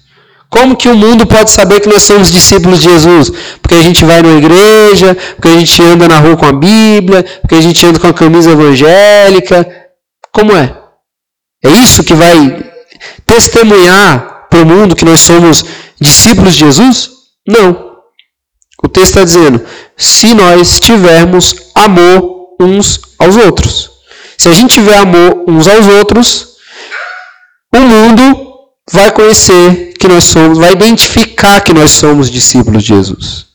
Como 0.50 0.78
que 0.78 0.88
o 0.88 0.96
mundo 0.96 1.26
pode 1.26 1.52
saber 1.52 1.82
que 1.82 1.90
nós 1.90 2.04
somos 2.04 2.32
discípulos 2.32 2.82
de 2.82 2.90
Jesus? 2.90 3.32
Porque 3.62 3.76
a 3.76 3.82
gente 3.82 4.06
vai 4.06 4.22
na 4.22 4.34
igreja, 4.34 5.16
porque 5.36 5.50
a 5.50 5.60
gente 5.60 5.82
anda 5.82 6.08
na 6.08 6.20
rua 6.20 6.38
com 6.38 6.46
a 6.46 6.54
Bíblia, 6.54 7.24
porque 7.42 7.56
a 7.56 7.62
gente 7.62 7.86
anda 7.86 8.00
com 8.00 8.08
a 8.08 8.14
camisa 8.14 8.52
evangélica. 8.52 9.68
Como 10.32 10.56
é? 10.56 10.76
É 11.64 11.70
isso 11.70 12.04
que 12.04 12.14
vai 12.14 12.64
testemunhar 13.26 14.48
para 14.50 14.62
o 14.62 14.66
mundo 14.66 14.96
que 14.96 15.06
nós 15.06 15.20
somos 15.20 15.66
discípulos 16.00 16.54
de 16.54 16.60
Jesus? 16.60 17.10
Não. 17.48 17.87
O 18.84 18.88
texto 18.88 19.10
está 19.10 19.24
dizendo: 19.24 19.66
se 19.96 20.34
nós 20.34 20.80
tivermos 20.80 21.56
amor 21.74 22.56
uns 22.60 23.02
aos 23.20 23.36
outros. 23.36 23.92
Se 24.38 24.50
a 24.50 24.54
gente 24.54 24.76
tiver 24.76 24.98
amor 24.98 25.44
uns 25.48 25.68
aos 25.68 25.88
outros, 25.88 26.58
o 27.74 27.80
mundo 27.80 28.48
vai 28.92 29.12
conhecer 29.12 29.94
que 30.00 30.08
nós 30.08 30.26
somos, 30.26 30.58
vai 30.58 30.72
identificar 30.74 31.62
que 31.62 31.74
nós 31.74 31.92
somos 31.92 32.30
discípulos 32.30 32.84
de 32.84 32.90
Jesus. 32.90 33.48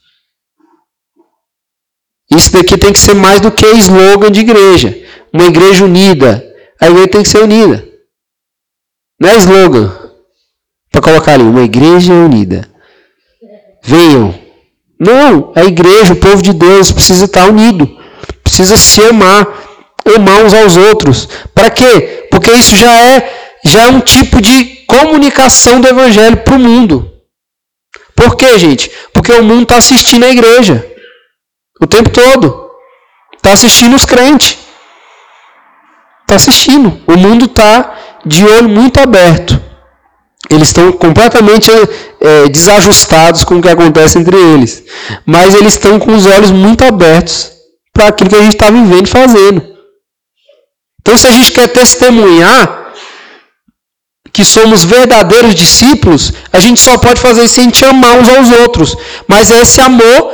Isso 2.31 2.51
daqui 2.53 2.79
tem 2.79 2.93
que 2.93 2.99
ser 2.99 3.15
mais 3.15 3.41
do 3.41 3.51
que 3.51 3.67
slogan 3.67 4.31
de 4.31 4.41
igreja. 4.41 4.99
Uma 5.33 5.45
igreja 5.45 5.85
unida. 5.85 6.45
A 6.81 6.89
igreja 6.89 7.09
tem 7.09 7.23
que 7.23 7.29
ser 7.29 7.43
unida. 7.43 7.87
Não 9.21 9.29
é 9.29 9.37
slogan. 9.37 9.93
Para 10.91 11.03
colocar 11.03 11.35
ali, 11.35 11.45
uma 11.45 11.63
igreja 11.63 12.13
unida. 12.13 12.69
Venham. 13.83 14.42
Não, 15.05 15.53
a 15.57 15.65
igreja, 15.65 16.13
o 16.13 16.17
povo 16.17 16.41
de 16.41 16.53
Deus 16.53 16.93
precisa 16.93 17.25
estar 17.25 17.49
unido. 17.49 17.91
Precisa 18.45 18.77
se 18.77 19.01
amar, 19.05 19.49
amar 20.15 20.45
uns 20.45 20.55
aos 20.55 20.77
outros. 20.77 21.29
Para 21.53 21.71
quê? 21.71 22.29
Porque 22.31 22.53
isso 22.53 22.77
já 22.77 22.97
é, 23.09 23.59
já 23.65 23.83
é 23.83 23.91
um 23.91 24.01
tipo 24.01 24.41
de 24.41 24.65
comunicação 24.87 25.81
do 25.81 25.89
evangelho 25.89 26.37
para 26.37 26.55
o 26.55 26.59
mundo. 26.61 27.11
Por 28.15 28.37
quê, 28.37 28.57
gente? 28.61 28.93
Porque 29.13 29.33
o 29.33 29.43
mundo 29.43 29.65
está 29.65 29.79
assistindo 29.79 30.25
a 30.25 30.31
igreja. 30.31 30.87
O 31.81 31.87
tempo 31.89 32.09
todo. 32.09 32.71
Está 33.35 33.55
assistindo 33.55 33.97
os 33.97 34.05
crentes. 34.05 34.57
Está 36.21 36.37
assistindo. 36.37 37.03
O 37.09 37.17
mundo 37.17 37.47
está 37.47 37.99
de 38.25 38.45
olho 38.45 38.69
muito 38.69 39.01
aberto. 39.01 39.61
Eles 40.51 40.69
estão 40.69 40.93
completamente 40.93 41.71
é, 42.21 42.49
desajustados 42.49 43.45
com 43.45 43.57
o 43.57 43.63
que 43.63 43.69
acontece 43.69 44.19
entre 44.19 44.37
eles. 44.37 44.83
Mas 45.25 45.55
eles 45.55 45.75
estão 45.75 45.99
com 45.99 46.15
os 46.15 46.27
olhos 46.27 46.51
muito 46.51 46.85
abertos 46.85 47.53
para 47.93 48.09
aquilo 48.09 48.31
que 48.31 48.37
a 48.37 48.43
gente 48.43 48.55
está 48.55 48.71
vivendo 48.71 49.07
e 49.07 49.11
fazendo. 49.11 49.73
Então, 51.01 51.17
se 51.17 51.27
a 51.27 51.33
gente 51.33 51.53
quer 51.53 51.69
testemunhar 51.69 52.93
que 54.33 54.45
somos 54.45 54.85
verdadeiros 54.85 55.55
discípulos, 55.55 56.33
a 56.53 56.59
gente 56.59 56.81
só 56.81 56.97
pode 56.97 57.21
fazer 57.21 57.45
isso 57.45 57.61
a 57.61 57.65
gente 57.65 57.85
amar 57.85 58.19
uns 58.19 58.29
aos 58.29 58.51
outros. 58.61 58.97
Mas 59.29 59.51
é 59.51 59.61
esse 59.61 59.81
amor 59.81 60.33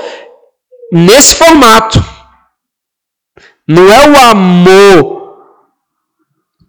nesse 0.92 1.34
formato. 1.34 2.02
Não 3.66 3.92
é 3.92 4.08
o 4.08 4.16
amor 4.30 5.18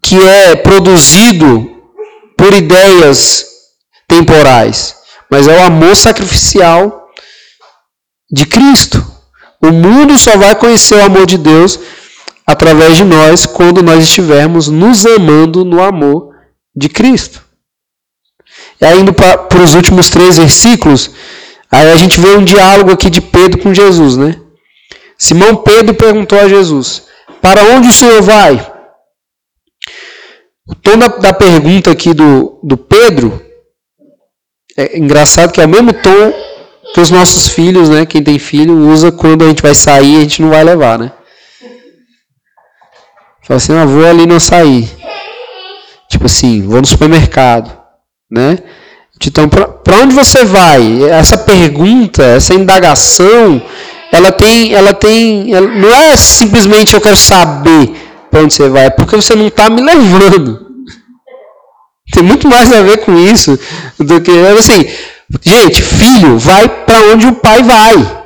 que 0.02 0.20
é 0.20 0.56
produzido 0.56 1.69
por 2.40 2.54
ideias 2.54 3.46
temporais, 4.08 4.96
mas 5.30 5.46
é 5.46 5.56
o 5.58 5.64
amor 5.64 5.94
sacrificial 5.94 7.08
de 8.30 8.46
Cristo. 8.46 9.04
O 9.62 9.70
mundo 9.70 10.16
só 10.16 10.36
vai 10.36 10.54
conhecer 10.54 10.94
o 10.94 11.04
amor 11.04 11.26
de 11.26 11.36
Deus 11.36 11.78
através 12.46 12.96
de 12.96 13.04
nós 13.04 13.44
quando 13.44 13.82
nós 13.82 14.02
estivermos 14.02 14.68
nos 14.68 15.04
amando 15.04 15.64
no 15.64 15.82
amor 15.82 16.34
de 16.74 16.88
Cristo. 16.88 17.44
E 18.80 18.86
aí, 18.86 19.00
indo 19.00 19.12
para 19.12 19.62
os 19.62 19.74
últimos 19.74 20.08
três 20.08 20.38
versículos, 20.38 21.10
Aí 21.70 21.92
a 21.92 21.96
gente 21.96 22.20
vê 22.20 22.30
um 22.30 22.44
diálogo 22.44 22.90
aqui 22.90 23.08
de 23.08 23.20
Pedro 23.20 23.60
com 23.60 23.72
Jesus, 23.72 24.16
né? 24.16 24.36
Simão 25.16 25.54
Pedro 25.54 25.94
perguntou 25.94 26.38
a 26.38 26.48
Jesus: 26.48 27.04
Para 27.40 27.62
onde 27.62 27.88
o 27.88 27.92
Senhor 27.92 28.20
vai? 28.22 28.72
O 30.70 30.74
tom 30.76 30.96
da, 30.96 31.08
da 31.08 31.32
pergunta 31.32 31.90
aqui 31.90 32.14
do, 32.14 32.60
do 32.62 32.76
Pedro 32.76 33.44
é 34.76 34.96
engraçado 34.96 35.52
que 35.52 35.60
é 35.60 35.66
o 35.66 35.68
mesmo 35.68 35.92
tom 35.92 36.32
que 36.94 37.00
os 37.00 37.10
nossos 37.10 37.48
filhos, 37.48 37.88
né? 37.88 38.06
Quem 38.06 38.22
tem 38.22 38.38
filho 38.38 38.88
usa 38.88 39.10
quando 39.10 39.44
a 39.44 39.48
gente 39.48 39.62
vai 39.62 39.74
sair 39.74 40.16
a 40.16 40.20
gente 40.20 40.40
não 40.40 40.50
vai 40.50 40.62
levar, 40.62 40.96
né? 40.96 41.10
Fala 43.42 43.56
assim, 43.56 43.72
ah, 43.72 43.84
vou 43.84 44.06
ali 44.06 44.26
não 44.26 44.38
sair. 44.38 44.88
Tipo 46.08 46.26
assim, 46.26 46.62
vou 46.62 46.80
no 46.80 46.86
supermercado, 46.86 47.76
né? 48.30 48.58
Então, 49.26 49.48
para 49.48 49.96
onde 49.98 50.14
você 50.14 50.44
vai? 50.44 51.02
Essa 51.10 51.36
pergunta, 51.36 52.22
essa 52.22 52.54
indagação, 52.54 53.60
ela 54.12 54.30
tem, 54.30 54.72
ela 54.72 54.94
tem, 54.94 55.52
ela, 55.52 55.66
não 55.66 55.92
é 55.92 56.16
simplesmente 56.16 56.94
eu 56.94 57.00
quero 57.00 57.16
saber 57.16 58.09
para 58.30 58.40
onde 58.40 58.54
você 58.54 58.68
vai, 58.68 58.86
é 58.86 58.90
porque 58.90 59.16
você 59.16 59.34
não 59.34 59.48
está 59.48 59.68
me 59.68 59.82
levando. 59.82 60.70
Tem 62.12 62.22
muito 62.22 62.48
mais 62.48 62.72
a 62.72 62.82
ver 62.82 62.98
com 62.98 63.16
isso 63.18 63.58
do 63.98 64.20
que 64.20 64.30
assim, 64.58 64.88
gente, 65.42 65.82
filho, 65.82 66.38
vai 66.38 66.68
para 66.84 67.00
onde 67.12 67.26
o 67.26 67.34
pai 67.34 67.62
vai. 67.62 68.20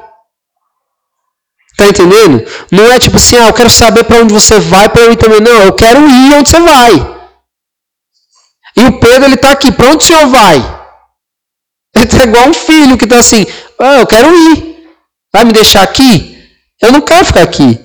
Tá 1.76 1.88
entendendo? 1.88 2.46
Não 2.70 2.90
é 2.92 2.98
tipo 2.98 3.16
assim, 3.16 3.36
ah, 3.36 3.48
eu 3.48 3.52
quero 3.52 3.70
saber 3.70 4.04
para 4.04 4.18
onde 4.18 4.32
você 4.32 4.60
vai 4.60 4.88
para 4.88 5.02
eu 5.02 5.12
ir 5.12 5.16
também. 5.16 5.40
Não, 5.40 5.62
eu 5.62 5.72
quero 5.72 6.08
ir 6.08 6.34
onde 6.34 6.48
você 6.48 6.60
vai. 6.60 7.14
E 8.76 8.84
o 8.84 8.98
Pedro 8.98 9.24
ele 9.24 9.34
está 9.34 9.50
aqui, 9.50 9.70
para 9.72 9.88
onde 9.88 10.04
o 10.04 10.06
senhor 10.06 10.26
vai? 10.28 10.56
Ele 11.94 12.04
está 12.04 12.24
igual 12.24 12.48
um 12.48 12.54
filho 12.54 12.96
que 12.96 13.04
está 13.04 13.18
assim, 13.18 13.46
ah, 13.78 13.98
eu 13.98 14.06
quero 14.06 14.34
ir. 14.34 14.88
Vai 15.32 15.44
me 15.44 15.52
deixar 15.52 15.82
aqui? 15.82 16.48
Eu 16.80 16.92
não 16.92 17.00
quero 17.00 17.24
ficar 17.24 17.42
aqui. 17.42 17.80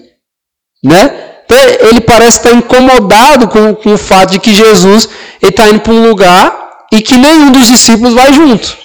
Né? 0.83 1.28
Então, 1.49 1.87
ele 1.89 1.99
parece 2.01 2.37
estar 2.37 2.53
incomodado 2.53 3.47
com, 3.47 3.73
com 3.73 3.93
o 3.93 3.97
fato 3.97 4.31
de 4.31 4.39
que 4.39 4.53
Jesus 4.53 5.09
está 5.41 5.67
indo 5.67 5.79
para 5.79 5.93
um 5.93 6.07
lugar 6.07 6.85
e 6.91 7.01
que 7.01 7.17
nenhum 7.17 7.51
dos 7.51 7.65
discípulos 7.65 8.13
vai 8.13 8.31
junto. 8.31 8.77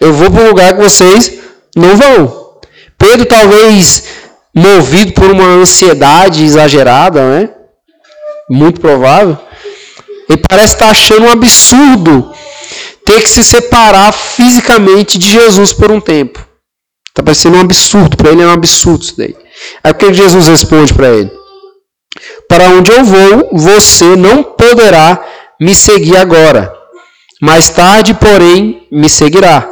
Eu 0.00 0.12
vou 0.12 0.28
para 0.28 0.42
um 0.42 0.48
lugar 0.48 0.74
que 0.74 0.82
vocês 0.82 1.38
não 1.76 1.96
vão. 1.96 2.58
Pedro, 2.98 3.26
talvez 3.26 4.04
movido 4.52 5.12
por 5.12 5.30
uma 5.30 5.44
ansiedade 5.44 6.42
exagerada, 6.42 7.22
né? 7.22 7.50
Muito 8.50 8.80
provável. 8.80 9.38
Ele 10.28 10.42
parece 10.48 10.74
estar 10.74 10.90
achando 10.90 11.26
um 11.26 11.30
absurdo 11.30 12.32
ter 13.04 13.22
que 13.22 13.30
se 13.30 13.44
separar 13.44 14.12
fisicamente 14.12 15.18
de 15.18 15.30
Jesus 15.30 15.72
por 15.72 15.90
um 15.90 16.00
tempo. 16.00 16.44
Está 17.08 17.22
parecendo 17.22 17.56
um 17.56 17.60
absurdo, 17.60 18.16
para 18.16 18.30
ele 18.30 18.42
é 18.42 18.46
um 18.46 18.52
absurdo 18.52 19.02
isso 19.02 19.16
daí. 19.16 19.36
Aí 19.82 19.92
o 19.92 19.94
que 19.94 20.12
Jesus 20.12 20.48
responde 20.48 20.94
para 20.94 21.08
ele? 21.08 21.30
Para 22.48 22.70
onde 22.70 22.90
eu 22.90 23.04
vou, 23.04 23.50
você 23.52 24.16
não 24.16 24.42
poderá 24.42 25.24
me 25.60 25.74
seguir 25.74 26.16
agora. 26.16 26.72
Mais 27.40 27.70
tarde, 27.70 28.14
porém, 28.14 28.86
me 28.90 29.08
seguirá. 29.08 29.68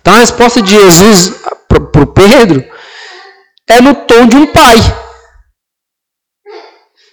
Então 0.00 0.14
a 0.14 0.18
resposta 0.18 0.60
de 0.60 0.70
Jesus 0.70 1.34
para 1.68 2.02
o 2.02 2.06
Pedro 2.06 2.64
é 3.68 3.80
no 3.80 3.94
tom 3.94 4.26
de 4.26 4.36
um 4.36 4.46
pai. 4.46 4.76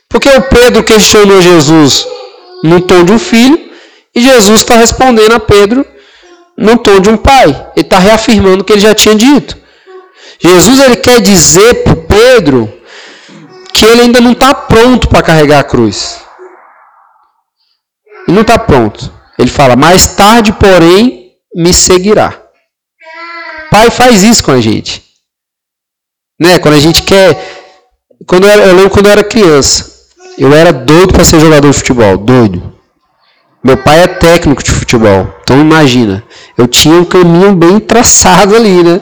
Porque 0.09 0.30
o 0.30 0.41
Pedro 0.43 0.84
questionou 0.84 1.41
Jesus 1.41 2.07
no 2.63 2.82
tom 2.82 3.03
de 3.03 3.11
um 3.11 3.19
filho, 3.19 3.59
e 4.15 4.21
Jesus 4.21 4.61
está 4.61 4.76
respondendo 4.76 5.34
a 5.34 5.39
Pedro 5.39 5.86
no 6.57 6.78
tom 6.78 6.99
de 6.99 7.09
um 7.09 7.17
pai. 7.17 7.49
Ele 7.76 7.86
está 7.86 7.99
reafirmando 7.99 8.61
o 8.61 8.63
que 8.63 8.74
ele 8.74 8.80
já 8.80 8.93
tinha 8.93 9.15
dito. 9.15 9.57
Jesus 10.39 10.80
ele 10.80 10.95
quer 10.97 11.19
dizer 11.19 11.84
Pedro 12.14 12.72
que 13.74 13.86
ele 13.86 14.01
ainda 14.01 14.22
não 14.22 14.34
está 14.34 14.53
pronto 14.53 15.09
para 15.09 15.24
carregar 15.24 15.59
a 15.59 15.64
cruz. 15.64 16.22
Ele 18.28 18.36
não 18.36 18.43
está 18.43 18.59
pronto. 18.59 19.11
Ele 19.38 19.49
fala, 19.49 19.76
mais 19.76 20.05
tarde, 20.16 20.53
porém, 20.53 21.32
me 21.55 21.74
seguirá. 21.74 22.39
Pai 23.72 23.89
faz 23.89 24.22
isso 24.22 24.43
com 24.43 24.51
a 24.51 24.61
gente. 24.61 25.03
Né? 26.39 26.59
Quando 26.59 26.76
a 26.76 26.80
gente 26.80 27.01
quer. 27.01 27.36
Quando 28.28 28.43
eu, 28.43 28.49
era, 28.51 28.61
eu 28.64 28.76
lembro 28.76 28.91
quando 28.91 29.07
eu 29.07 29.11
era 29.11 29.24
criança. 29.24 29.91
Eu 30.38 30.53
era 30.53 30.72
doido 30.72 31.14
para 31.14 31.24
ser 31.24 31.39
jogador 31.39 31.72
de 31.72 31.78
futebol. 31.78 32.18
Doido. 32.18 32.74
Meu 33.64 33.78
pai 33.78 34.03
é 34.03 34.07
técnico 34.07 34.64
de 34.64 34.72
futebol. 34.72 35.28
Então 35.41 35.59
imagina, 35.59 36.24
eu 36.57 36.68
tinha 36.68 36.95
um 36.95 37.05
caminho 37.05 37.55
bem 37.55 37.80
traçado 37.80 38.55
ali, 38.55 38.84
né? 38.84 39.01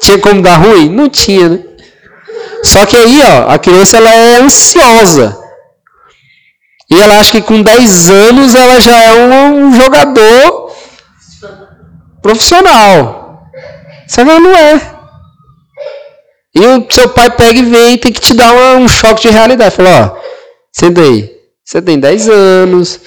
Tinha 0.00 0.18
como 0.18 0.40
dar 0.40 0.56
ruim? 0.56 0.88
Não 0.88 1.08
tinha, 1.08 1.48
né? 1.48 1.69
Só 2.64 2.84
que 2.86 2.96
aí, 2.96 3.20
ó, 3.22 3.50
a 3.50 3.58
criança 3.58 3.96
ela 3.96 4.12
é 4.12 4.36
ansiosa. 4.40 5.38
E 6.90 6.98
ela 6.98 7.18
acha 7.18 7.32
que 7.32 7.42
com 7.42 7.62
10 7.62 8.10
anos 8.10 8.54
ela 8.54 8.80
já 8.80 9.00
é 9.00 9.12
um, 9.12 9.66
um 9.66 9.80
jogador 9.80 10.72
profissional. 12.20 13.48
Só 14.08 14.24
que 14.24 14.30
ela 14.30 14.40
não 14.40 14.54
é. 14.56 15.00
E 16.54 16.66
o 16.66 16.86
seu 16.90 17.08
pai 17.10 17.30
pega 17.30 17.60
e 17.60 17.64
vem 17.64 17.94
e 17.94 17.98
tem 17.98 18.12
que 18.12 18.20
te 18.20 18.34
dar 18.34 18.52
um 18.76 18.88
choque 18.88 19.22
de 19.22 19.30
realidade. 19.30 19.76
Fala, 19.76 20.16
ó, 20.16 20.20
senta 20.72 21.00
aí. 21.00 21.30
Você 21.64 21.80
tem 21.80 22.00
10 22.00 22.28
anos, 22.28 22.98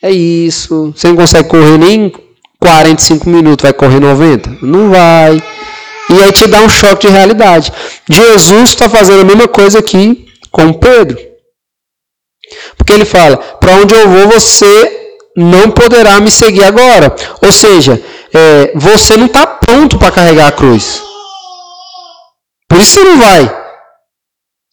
é 0.00 0.10
isso. 0.10 0.92
Você 0.94 1.08
não 1.08 1.16
consegue 1.16 1.48
correr 1.48 1.76
nem 1.78 2.12
45 2.60 3.28
minutos, 3.28 3.64
vai 3.64 3.72
correr 3.72 3.98
90? 3.98 4.58
Não 4.62 4.90
vai. 4.90 5.42
E 6.12 6.22
aí 6.22 6.32
te 6.32 6.46
dá 6.46 6.60
um 6.60 6.68
choque 6.68 7.06
de 7.06 7.12
realidade. 7.12 7.72
Jesus 8.10 8.70
está 8.70 8.88
fazendo 8.88 9.22
a 9.22 9.24
mesma 9.24 9.48
coisa 9.48 9.78
aqui 9.78 10.26
com 10.50 10.72
Pedro. 10.72 11.18
Porque 12.76 12.92
ele 12.92 13.04
fala: 13.04 13.36
para 13.36 13.76
onde 13.76 13.94
eu 13.94 14.08
vou, 14.08 14.28
você 14.28 15.16
não 15.36 15.70
poderá 15.70 16.20
me 16.20 16.30
seguir 16.30 16.64
agora. 16.64 17.14
Ou 17.42 17.52
seja, 17.52 18.02
é, 18.32 18.72
você 18.74 19.16
não 19.16 19.26
está 19.26 19.46
pronto 19.46 19.98
para 19.98 20.12
carregar 20.12 20.48
a 20.48 20.52
cruz. 20.52 21.02
Por 22.68 22.78
isso 22.78 22.92
você 22.92 23.04
não 23.04 23.18
vai. 23.18 23.62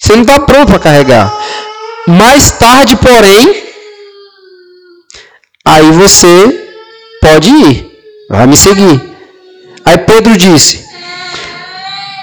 Você 0.02 0.16
não 0.16 0.22
está 0.22 0.40
pronto 0.40 0.68
para 0.70 0.80
carregar. 0.80 1.34
Mais 2.08 2.52
tarde, 2.52 2.96
porém, 2.96 3.64
aí 5.66 5.92
você 5.92 6.68
pode 7.22 7.50
ir, 7.50 7.92
vai 8.30 8.48
me 8.48 8.58
seguir. 8.58 9.18
Aí 9.86 9.98
Pedro 9.98 10.36
disse: 10.38 10.89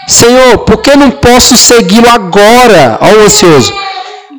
Senhor, 0.06 0.58
por 0.58 0.78
que 0.78 0.94
não 0.96 1.10
posso 1.10 1.56
segui-lo 1.56 2.08
agora? 2.08 2.98
Olha 3.00 3.18
o 3.18 3.24
ansioso. 3.24 3.72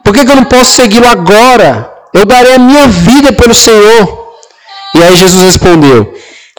Por 0.03 0.13
que, 0.13 0.25
que 0.25 0.31
eu 0.31 0.35
não 0.35 0.45
posso 0.45 0.71
segui-lo 0.71 1.07
agora? 1.07 1.91
Eu 2.13 2.25
darei 2.25 2.55
a 2.55 2.59
minha 2.59 2.87
vida 2.87 3.33
pelo 3.33 3.53
Senhor. 3.53 4.27
E 4.95 5.03
aí 5.03 5.15
Jesus 5.15 5.43
respondeu: 5.43 6.13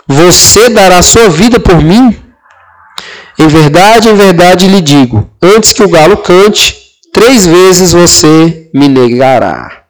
Você 0.06 0.68
dará 0.68 0.98
a 0.98 1.02
sua 1.02 1.28
vida 1.30 1.58
por 1.58 1.82
mim? 1.82 2.16
Em 3.38 3.46
verdade, 3.46 4.08
em 4.08 4.14
verdade 4.14 4.66
lhe 4.66 4.80
digo: 4.80 5.30
antes 5.40 5.72
que 5.72 5.82
o 5.82 5.88
galo 5.88 6.16
cante, 6.18 6.76
três 7.12 7.46
vezes 7.46 7.92
você 7.92 8.68
me 8.74 8.88
negará. 8.88 9.84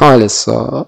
Olha 0.00 0.28
só. 0.28 0.86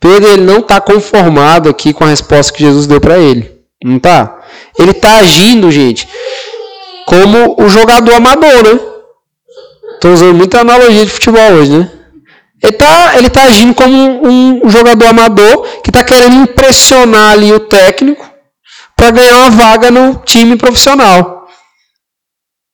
Pedro 0.00 0.30
ele 0.30 0.42
não 0.42 0.58
está 0.58 0.80
conformado 0.80 1.68
aqui 1.68 1.92
com 1.92 2.04
a 2.04 2.08
resposta 2.08 2.52
que 2.52 2.64
Jesus 2.64 2.86
deu 2.86 3.00
para 3.00 3.18
ele. 3.18 3.50
Não 3.84 3.96
está? 3.96 4.38
Ele 4.78 4.92
está 4.92 5.16
agindo, 5.18 5.70
gente, 5.70 6.08
como 7.12 7.62
o 7.62 7.68
jogador 7.68 8.14
amador, 8.14 8.62
né? 8.62 8.80
Estou 9.94 10.14
usando 10.14 10.34
muita 10.34 10.60
analogia 10.60 11.04
de 11.04 11.10
futebol 11.10 11.52
hoje, 11.52 11.70
né? 11.70 11.90
Ele 12.62 12.72
está 12.72 13.18
ele 13.18 13.28
tá 13.28 13.42
agindo 13.42 13.74
como 13.74 13.94
um, 13.94 14.66
um 14.66 14.70
jogador 14.70 15.06
amador 15.08 15.66
que 15.82 15.90
está 15.90 16.02
querendo 16.02 16.36
impressionar 16.36 17.32
ali 17.32 17.52
o 17.52 17.60
técnico 17.60 18.26
para 18.96 19.10
ganhar 19.10 19.36
uma 19.36 19.50
vaga 19.50 19.90
no 19.90 20.22
time 20.24 20.56
profissional. 20.56 21.46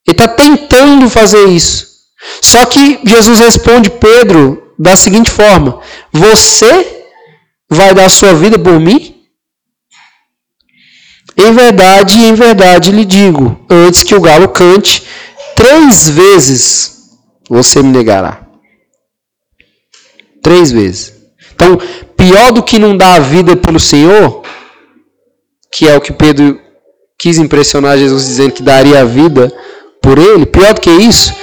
Ele 0.07 0.13
está 0.13 0.27
tentando 0.27 1.09
fazer 1.09 1.45
isso. 1.49 1.89
Só 2.41 2.65
que 2.65 3.01
Jesus 3.03 3.39
responde 3.39 3.89
Pedro 3.89 4.73
da 4.79 4.95
seguinte 4.95 5.29
forma: 5.29 5.81
Você 6.13 7.05
vai 7.69 7.93
dar 7.93 8.09
sua 8.09 8.33
vida 8.33 8.57
por 8.57 8.79
mim? 8.79 9.18
Em 11.39 11.53
verdade, 11.53 12.19
em 12.19 12.33
verdade 12.33 12.91
lhe 12.91 13.05
digo: 13.05 13.59
antes 13.69 14.03
que 14.03 14.15
o 14.15 14.21
galo 14.21 14.49
cante, 14.49 15.03
três 15.55 16.09
vezes 16.09 16.97
você 17.49 17.81
me 17.81 17.89
negará. 17.89 18.45
Três 20.43 20.71
vezes. 20.71 21.13
Então, 21.53 21.77
pior 22.15 22.51
do 22.51 22.63
que 22.63 22.79
não 22.79 22.95
dar 22.95 23.15
a 23.15 23.19
vida 23.19 23.55
pelo 23.55 23.79
Senhor 23.79 24.41
que 25.71 25.87
é 25.87 25.95
o 25.95 26.01
que 26.01 26.11
Pedro 26.11 26.59
quis 27.17 27.37
impressionar 27.37 27.97
Jesus 27.97 28.25
dizendo 28.25 28.53
que 28.53 28.63
daria 28.63 29.01
a 29.01 29.05
vida 29.05 29.51
por 30.01 30.17
ele, 30.17 30.45
pior 30.45 30.73
do 30.73 30.81
que 30.81 30.89
isso, 30.89 31.33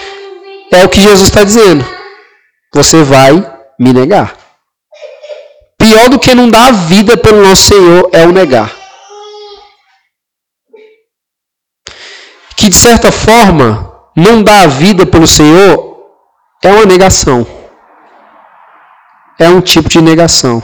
é 0.73 0.85
o 0.85 0.89
que 0.89 1.01
Jesus 1.01 1.29
está 1.29 1.45
dizendo. 1.45 1.85
Você 2.75 3.03
vai 3.03 3.33
me 3.79 3.93
negar. 3.93 4.37
Pior 5.79 6.09
do 6.09 6.19
que 6.19 6.35
não 6.35 6.49
dar 6.49 6.69
a 6.69 6.73
vida 6.73 7.17
pelo 7.17 7.43
nosso 7.43 7.65
Senhor 7.69 8.09
é 8.13 8.27
o 8.27 8.33
negar. 8.33 8.75
Que 12.67 12.71
de 12.71 12.77
certa 12.77 13.13
forma, 13.13 13.93
não 14.17 14.43
dar 14.43 14.63
a 14.63 14.67
vida 14.67 15.07
pelo 15.07 15.25
Senhor 15.25 15.99
é 16.61 16.69
uma 16.69 16.85
negação. 16.85 17.47
É 19.39 19.49
um 19.49 19.61
tipo 19.61 19.89
de 19.89 20.01
negação. 20.01 20.61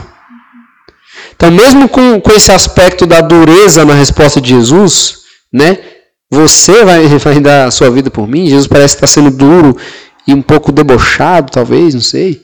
Então, 1.31 1.49
mesmo 1.53 1.89
com, 1.89 2.21
com 2.21 2.33
esse 2.33 2.51
aspecto 2.51 3.07
da 3.07 3.21
dureza 3.21 3.85
na 3.85 3.95
resposta 3.95 4.41
de 4.41 4.49
Jesus, 4.49 5.19
né? 5.53 5.79
Você 6.29 6.85
vai, 6.85 7.07
vai 7.19 7.39
dar 7.39 7.69
a 7.69 7.71
sua 7.71 7.89
vida 7.89 8.11
por 8.11 8.27
mim? 8.27 8.49
Jesus 8.49 8.67
parece 8.67 8.97
estar 8.97 9.07
sendo 9.07 9.31
duro 9.31 9.77
e 10.27 10.35
um 10.35 10.43
pouco 10.43 10.73
debochado, 10.73 11.53
talvez, 11.53 11.95
não 11.95 12.03
sei. 12.03 12.43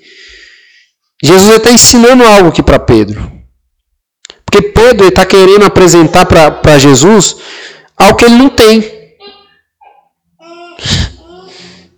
Jesus 1.20 1.56
está 1.56 1.72
ensinando 1.72 2.22
algo 2.22 2.50
aqui 2.50 2.62
para 2.62 2.78
Pedro. 2.78 3.28
Porque 4.46 4.68
Pedro 4.68 5.08
está 5.08 5.26
querendo 5.26 5.64
apresentar 5.64 6.26
para 6.26 6.78
Jesus 6.78 7.38
algo 7.98 8.16
que 8.16 8.24
ele 8.24 8.36
não 8.36 8.50
tem. 8.50 8.98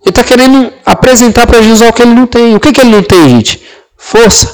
está 0.11 0.23
querendo 0.23 0.71
apresentar 0.85 1.45
para 1.47 1.61
Jesus 1.61 1.81
algo 1.81 1.93
que 1.93 2.01
ele 2.01 2.13
não 2.13 2.27
tem. 2.27 2.55
O 2.55 2.59
que, 2.59 2.71
que 2.71 2.81
ele 2.81 2.91
não 2.91 3.03
tem, 3.03 3.29
gente? 3.29 3.61
Força. 3.97 4.53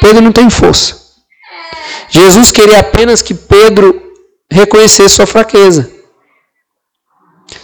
Pedro 0.00 0.22
não 0.22 0.32
tem 0.32 0.48
força. 0.50 1.04
Jesus 2.08 2.50
queria 2.50 2.78
apenas 2.78 3.22
que 3.22 3.34
Pedro 3.34 4.00
reconhecesse 4.50 5.16
sua 5.16 5.26
fraqueza. 5.26 5.90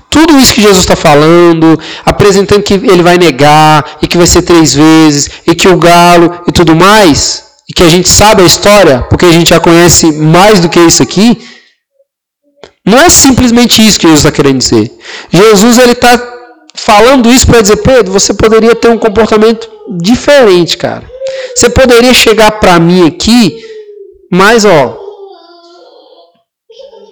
Tudo 0.09 0.37
isso 0.39 0.55
que 0.55 0.61
Jesus 0.61 0.81
está 0.81 0.97
falando, 0.97 1.79
apresentando 2.05 2.63
que 2.63 2.75
ele 2.75 3.03
vai 3.03 3.17
negar, 3.17 3.99
e 4.03 4.09
que 4.09 4.19
vai 4.19 4.27
ser 4.27 4.43
três 4.43 4.75
vezes, 4.75 5.31
e 5.47 5.55
que 5.55 5.69
o 5.69 5.79
galo 5.79 6.43
e 6.49 6.53
tudo 6.53 6.75
mais, 6.75 7.45
e 7.69 7.73
que 7.73 7.83
a 7.83 7.89
gente 7.89 8.09
sabe 8.09 8.43
a 8.43 8.47
história, 8.47 9.03
porque 9.09 9.25
a 9.25 9.33
gente 9.33 9.51
já 9.51 9.61
conhece 9.61 10.11
mais 10.11 10.59
do 10.59 10.69
que 10.69 10.81
isso 10.81 11.03
aqui, 11.03 11.41
não 12.85 12.99
é 12.99 13.11
simplesmente 13.11 13.87
isso 13.87 13.99
que 13.99 14.07
Jesus 14.07 14.21
está 14.21 14.33
querendo 14.33 14.59
dizer. 14.59 14.91
Jesus 15.31 15.79
ele 15.79 15.93
está 15.93 16.19
falando 16.75 17.31
isso 17.31 17.47
para 17.47 17.61
dizer, 17.61 17.77
Pedro, 17.77 18.13
você 18.13 18.33
poderia 18.33 18.75
ter 18.75 18.89
um 18.89 18.99
comportamento 18.99 19.71
diferente, 20.01 20.77
cara. 20.77 21.11
Você 21.55 21.71
poderia 21.71 22.15
chegar 22.15 22.53
para 22.53 22.79
mim 22.81 23.07
aqui, 23.07 23.63
mais 24.33 24.65
ó, 24.65 24.99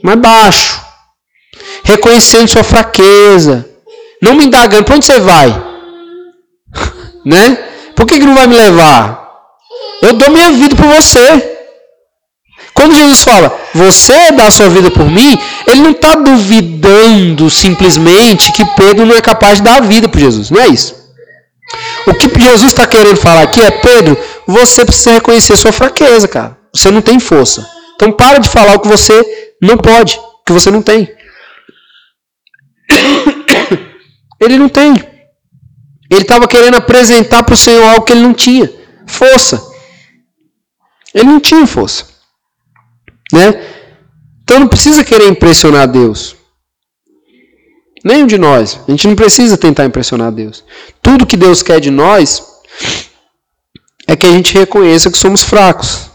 mais 0.03 0.19
baixo, 0.19 0.81
reconhecendo 1.85 2.49
sua 2.49 2.65
fraqueza, 2.65 3.69
não 4.23 4.35
me 4.35 4.47
indagando, 4.47 4.85
para 4.85 4.97
onde 4.97 5.07
você 5.07 5.19
vai? 5.21 5.49
né? 7.25 7.57
Por 7.95 8.07
que, 8.07 8.19
que 8.19 8.27
não 8.27 8.35
vai 8.35 8.47
me 8.47 8.57
levar? 8.57 9.29
Eu 10.01 10.15
dou 10.15 10.31
minha 10.31 10.51
vida 10.53 10.77
por 10.77 10.87
você. 10.87 11.58
Quando 12.79 12.95
Jesus 12.95 13.25
fala, 13.25 13.61
você 13.75 14.31
dá 14.31 14.47
a 14.47 14.51
sua 14.53 14.69
vida 14.69 14.89
por 14.89 15.11
mim, 15.11 15.37
ele 15.67 15.81
não 15.81 15.91
está 15.91 16.15
duvidando 16.15 17.51
simplesmente 17.51 18.53
que 18.53 18.65
Pedro 18.77 19.05
não 19.05 19.17
é 19.17 19.21
capaz 19.21 19.59
de 19.59 19.65
dar 19.65 19.79
a 19.79 19.81
vida 19.81 20.09
por 20.09 20.21
Jesus. 20.21 20.49
Não 20.49 20.61
é 20.61 20.69
isso. 20.69 20.95
O 22.07 22.15
que 22.15 22.41
Jesus 22.41 22.71
está 22.71 22.87
querendo 22.87 23.17
falar 23.17 23.43
aqui 23.43 23.61
é, 23.61 23.73
Pedro, 23.73 24.17
você 24.47 24.85
precisa 24.85 25.11
reconhecer 25.11 25.57
sua 25.57 25.73
fraqueza, 25.73 26.29
cara. 26.29 26.57
Você 26.73 26.89
não 26.89 27.03
tem 27.03 27.19
força. 27.19 27.69
Então 27.97 28.13
para 28.13 28.39
de 28.39 28.49
falar 28.49 28.77
o 28.77 28.79
que 28.79 28.87
você 28.87 29.13
não 29.61 29.77
pode, 29.77 30.17
o 30.17 30.45
que 30.47 30.53
você 30.53 30.71
não 30.71 30.81
tem. 30.81 31.13
Ele 34.41 34.57
não 34.57 34.69
tem. 34.69 34.95
Ele 36.09 36.23
estava 36.23 36.47
querendo 36.47 36.77
apresentar 36.77 37.43
para 37.43 37.55
o 37.55 37.59
Senhor 37.59 37.85
algo 37.85 38.03
que 38.05 38.13
ele 38.13 38.23
não 38.23 38.33
tinha. 38.33 38.71
Força. 39.05 39.61
Ele 41.13 41.27
não 41.27 41.41
tinha 41.41 41.67
força. 41.67 42.18
Né? 43.33 43.63
Então 44.43 44.61
não 44.61 44.69
precisa 44.69 45.05
querer 45.05 45.29
impressionar 45.29 45.87
Deus. 45.87 46.37
Nenhum 48.05 48.27
de 48.27 48.39
nós. 48.39 48.81
A 48.87 48.91
gente 48.91 49.07
não 49.07 49.17
precisa 49.17 49.59
tentar 49.59 49.85
impressionar 49.85 50.33
Deus. 50.33 50.65
Tudo 51.03 51.27
que 51.27 51.37
Deus 51.37 51.63
quer 51.63 51.81
de 51.81 51.91
nós 51.91 52.43
é 54.07 54.17
que 54.17 54.27
a 54.27 54.31
gente 54.31 54.55
reconheça 54.57 55.11
que 55.11 55.19
somos 55.19 55.43
fracos. 55.43 56.09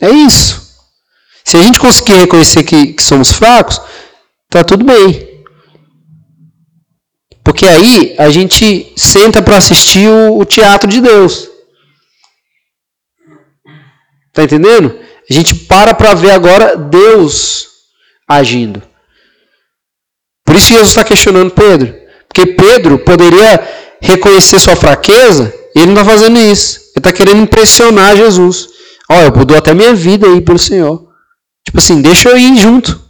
É 0.00 0.10
isso. 0.10 0.62
Se 1.44 1.56
a 1.56 1.62
gente 1.62 1.78
conseguir 1.78 2.14
reconhecer 2.14 2.64
que, 2.64 2.94
que 2.94 3.02
somos 3.02 3.32
fracos, 3.32 3.80
tá 4.48 4.64
tudo 4.64 4.84
bem. 4.84 5.44
Porque 7.44 7.66
aí 7.66 8.14
a 8.18 8.30
gente 8.30 8.92
senta 8.96 9.42
para 9.42 9.58
assistir 9.58 10.08
o, 10.08 10.38
o 10.38 10.44
teatro 10.44 10.88
de 10.88 11.00
Deus. 11.00 11.51
Tá 14.32 14.42
entendendo? 14.42 14.98
A 15.28 15.32
gente 15.32 15.54
para 15.54 15.94
para 15.94 16.14
ver 16.14 16.30
agora 16.30 16.76
Deus 16.76 17.68
agindo. 18.26 18.82
Por 20.44 20.56
isso 20.56 20.68
Jesus 20.68 20.88
está 20.88 21.04
questionando 21.04 21.50
Pedro. 21.50 21.94
Porque 22.28 22.46
Pedro 22.46 22.98
poderia 22.98 23.60
reconhecer 24.00 24.58
sua 24.58 24.74
fraqueza 24.74 25.52
e 25.74 25.80
ele 25.80 25.92
não 25.92 26.00
está 26.00 26.12
fazendo 26.12 26.38
isso. 26.38 26.78
Ele 26.78 26.98
está 26.98 27.12
querendo 27.12 27.42
impressionar 27.42 28.16
Jesus. 28.16 28.68
Olha, 29.10 29.26
eu 29.26 29.44
dou 29.44 29.56
até 29.56 29.74
minha 29.74 29.94
vida 29.94 30.26
aí 30.26 30.40
pelo 30.40 30.58
Senhor. 30.58 31.08
Tipo 31.64 31.78
assim, 31.78 32.00
deixa 32.00 32.30
eu 32.30 32.38
ir 32.38 32.56
junto. 32.56 33.00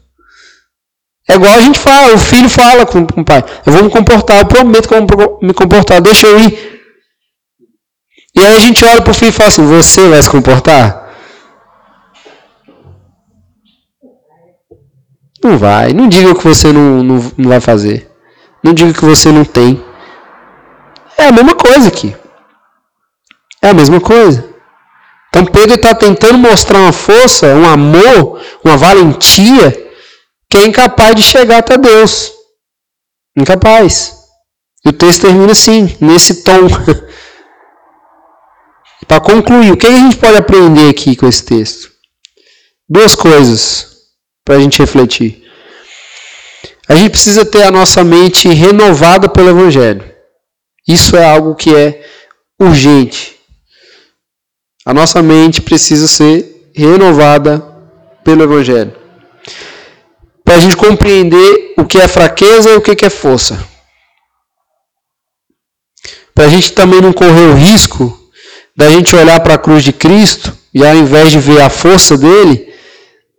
É 1.28 1.34
igual 1.34 1.54
a 1.54 1.60
gente 1.60 1.78
fala, 1.78 2.14
o 2.14 2.18
filho 2.18 2.48
fala 2.48 2.84
com, 2.84 3.06
com 3.06 3.20
o 3.20 3.24
pai. 3.24 3.44
Eu 3.64 3.72
vou 3.72 3.84
me 3.84 3.90
comportar, 3.90 4.38
eu 4.38 4.46
prometo 4.46 4.88
que 4.88 4.94
eu 4.94 5.06
vou 5.06 5.38
me 5.40 5.54
comportar, 5.54 6.00
deixa 6.00 6.26
eu 6.26 6.38
ir. 6.38 6.80
E 8.34 8.40
aí 8.40 8.56
a 8.56 8.60
gente 8.60 8.84
olha 8.84 9.02
para 9.02 9.10
o 9.10 9.14
filho 9.14 9.28
e 9.28 9.32
fala 9.32 9.48
assim, 9.48 9.66
você 9.66 10.08
vai 10.08 10.22
se 10.22 10.28
comportar? 10.28 11.01
Não 15.42 15.58
vai. 15.58 15.92
Não 15.92 16.08
diga 16.08 16.34
que 16.34 16.44
você 16.44 16.72
não, 16.72 17.02
não, 17.02 17.32
não 17.36 17.48
vai 17.48 17.60
fazer. 17.60 18.08
Não 18.62 18.72
diga 18.72 18.92
que 18.92 19.04
você 19.04 19.32
não 19.32 19.44
tem. 19.44 19.84
É 21.18 21.26
a 21.26 21.32
mesma 21.32 21.54
coisa 21.54 21.88
aqui. 21.88 22.16
É 23.60 23.70
a 23.70 23.74
mesma 23.74 24.00
coisa. 24.00 24.48
Então 25.28 25.44
Pedro 25.46 25.74
está 25.74 25.94
tentando 25.94 26.38
mostrar 26.38 26.78
uma 26.78 26.92
força, 26.92 27.54
um 27.54 27.66
amor, 27.66 28.40
uma 28.62 28.76
valentia 28.76 29.72
que 30.48 30.58
é 30.58 30.64
incapaz 30.64 31.16
de 31.16 31.22
chegar 31.22 31.58
até 31.58 31.76
Deus. 31.76 32.32
Incapaz. 33.36 34.20
E 34.84 34.90
o 34.90 34.92
texto 34.92 35.22
termina 35.22 35.52
assim, 35.52 35.96
nesse 36.00 36.44
tom. 36.44 36.68
Para 39.08 39.20
concluir, 39.20 39.72
o 39.72 39.76
que 39.76 39.86
a 39.86 39.90
gente 39.90 40.16
pode 40.16 40.36
aprender 40.36 40.88
aqui 40.88 41.16
com 41.16 41.26
esse 41.26 41.44
texto? 41.44 41.90
Duas 42.88 43.14
coisas 43.14 43.91
para 44.44 44.56
a 44.56 44.60
gente 44.60 44.78
refletir. 44.78 45.42
A 46.88 46.94
gente 46.94 47.10
precisa 47.10 47.44
ter 47.44 47.62
a 47.62 47.70
nossa 47.70 48.02
mente 48.02 48.48
renovada 48.48 49.28
pelo 49.28 49.50
Evangelho. 49.50 50.04
Isso 50.86 51.16
é 51.16 51.24
algo 51.24 51.54
que 51.54 51.74
é 51.74 52.04
urgente. 52.60 53.38
A 54.84 54.92
nossa 54.92 55.22
mente 55.22 55.62
precisa 55.62 56.08
ser 56.08 56.70
renovada 56.74 57.60
pelo 58.24 58.42
Evangelho. 58.42 58.94
Para 60.44 60.56
a 60.56 60.58
gente 60.60 60.76
compreender 60.76 61.74
o 61.78 61.84
que 61.84 61.98
é 61.98 62.08
fraqueza 62.08 62.70
e 62.70 62.76
o 62.76 62.80
que 62.80 63.04
é 63.04 63.10
força. 63.10 63.66
Para 66.34 66.46
a 66.46 66.48
gente 66.48 66.72
também 66.72 67.00
não 67.00 67.12
correr 67.12 67.46
o 67.46 67.54
risco 67.54 68.18
da 68.76 68.90
gente 68.90 69.14
olhar 69.14 69.38
para 69.40 69.54
a 69.54 69.58
cruz 69.58 69.84
de 69.84 69.92
Cristo 69.92 70.56
e 70.74 70.84
ao 70.84 70.96
invés 70.96 71.30
de 71.30 71.38
ver 71.38 71.60
a 71.60 71.70
força 71.70 72.16
dele, 72.16 72.71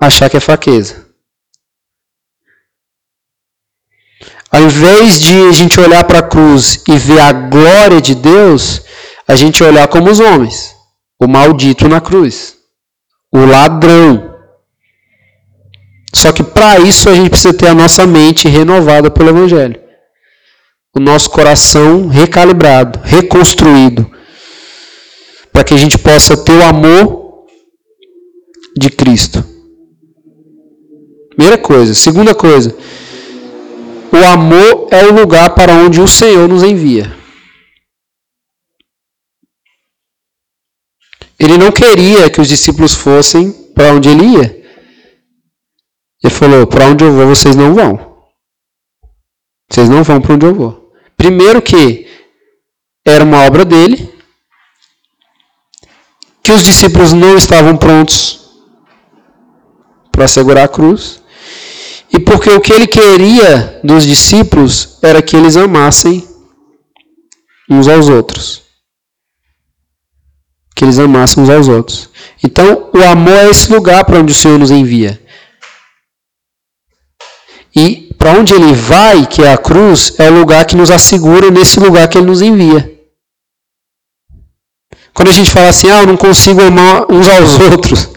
achar 0.05 0.29
que 0.29 0.37
é 0.37 0.39
fraqueza. 0.39 1.05
Ao 4.51 4.61
invés 4.61 5.19
de 5.19 5.47
a 5.47 5.51
gente 5.51 5.79
olhar 5.79 6.03
para 6.03 6.19
a 6.19 6.27
cruz 6.27 6.83
e 6.87 6.95
ver 6.97 7.19
a 7.19 7.31
glória 7.31 7.99
de 7.99 8.13
Deus, 8.13 8.83
a 9.27 9.35
gente 9.35 9.63
olhar 9.63 9.87
como 9.87 10.11
os 10.11 10.19
homens, 10.19 10.75
o 11.19 11.27
maldito 11.27 11.87
na 11.87 11.99
cruz, 11.99 12.55
o 13.31 13.45
ladrão. 13.45 14.31
Só 16.13 16.31
que 16.31 16.43
para 16.43 16.79
isso 16.79 17.09
a 17.09 17.15
gente 17.15 17.31
precisa 17.31 17.53
ter 17.53 17.67
a 17.67 17.73
nossa 17.73 18.05
mente 18.05 18.47
renovada 18.47 19.09
pelo 19.09 19.29
Evangelho. 19.29 19.81
O 20.95 20.99
nosso 20.99 21.31
coração 21.31 22.07
recalibrado, 22.07 22.99
reconstruído 23.03 24.11
para 25.51 25.63
que 25.63 25.73
a 25.73 25.77
gente 25.77 25.97
possa 25.97 26.35
ter 26.35 26.53
o 26.53 26.63
amor 26.63 27.47
de 28.77 28.89
Cristo. 28.89 29.52
Primeira 31.35 31.57
coisa. 31.57 31.93
Segunda 31.93 32.35
coisa. 32.35 32.75
O 34.11 34.17
amor 34.31 34.87
é 34.91 35.05
o 35.05 35.13
lugar 35.13 35.55
para 35.55 35.73
onde 35.73 35.99
o 35.99 36.07
Senhor 36.07 36.47
nos 36.47 36.63
envia. 36.63 37.15
Ele 41.39 41.57
não 41.57 41.71
queria 41.71 42.29
que 42.29 42.39
os 42.39 42.47
discípulos 42.47 42.93
fossem 42.93 43.51
para 43.73 43.93
onde 43.93 44.09
ele 44.09 44.23
ia. 44.23 44.63
Ele 46.23 46.33
falou: 46.33 46.67
Para 46.67 46.87
onde 46.87 47.03
eu 47.03 47.11
vou, 47.11 47.27
vocês 47.27 47.55
não 47.55 47.73
vão. 47.73 48.13
Vocês 49.69 49.89
não 49.89 50.03
vão 50.03 50.21
para 50.21 50.35
onde 50.35 50.45
eu 50.45 50.53
vou. 50.53 50.93
Primeiro, 51.17 51.61
que 51.61 52.07
era 53.05 53.23
uma 53.23 53.45
obra 53.45 53.65
dele 53.65 54.13
que 56.43 56.51
os 56.51 56.63
discípulos 56.63 57.13
não 57.13 57.35
estavam 57.37 57.75
prontos 57.75 58.51
para 60.11 60.27
segurar 60.27 60.65
a 60.65 60.67
cruz. 60.67 61.22
E 62.13 62.19
porque 62.19 62.51
o 62.51 62.61
que 62.61 62.71
ele 62.71 62.85
queria 62.85 63.79
dos 63.83 64.05
discípulos 64.05 64.99
era 65.01 65.19
que 65.19 65.35
eles 65.35 65.57
amassem 65.57 66.27
uns 67.67 67.87
aos 67.87 68.07
outros. 68.07 68.61
Que 70.75 70.85
eles 70.85 70.99
amassem 70.99 71.41
uns 71.41 71.49
aos 71.49 71.67
outros. 71.67 72.09
Então, 72.43 72.91
o 72.93 73.03
amor 73.03 73.33
é 73.33 73.49
esse 73.49 73.71
lugar 73.73 74.05
para 74.05 74.19
onde 74.19 74.31
o 74.31 74.35
Senhor 74.35 74.59
nos 74.59 74.69
envia. 74.69 75.19
E 77.75 78.13
para 78.15 78.33
onde 78.33 78.53
ele 78.53 78.73
vai, 78.73 79.25
que 79.25 79.41
é 79.41 79.51
a 79.51 79.57
cruz, 79.57 80.13
é 80.19 80.29
o 80.29 80.39
lugar 80.39 80.65
que 80.65 80.75
nos 80.75 80.91
assegura 80.91 81.49
nesse 81.49 81.79
lugar 81.79 82.07
que 82.07 82.19
ele 82.19 82.27
nos 82.27 82.43
envia. 82.43 82.93
Quando 85.15 85.29
a 85.29 85.33
gente 85.33 85.49
fala 85.49 85.69
assim, 85.69 85.89
ah, 85.89 86.01
eu 86.01 86.07
não 86.07 86.17
consigo 86.17 86.61
amar 86.61 87.11
uns 87.11 87.27
aos 87.27 87.59
outros, 87.71 88.07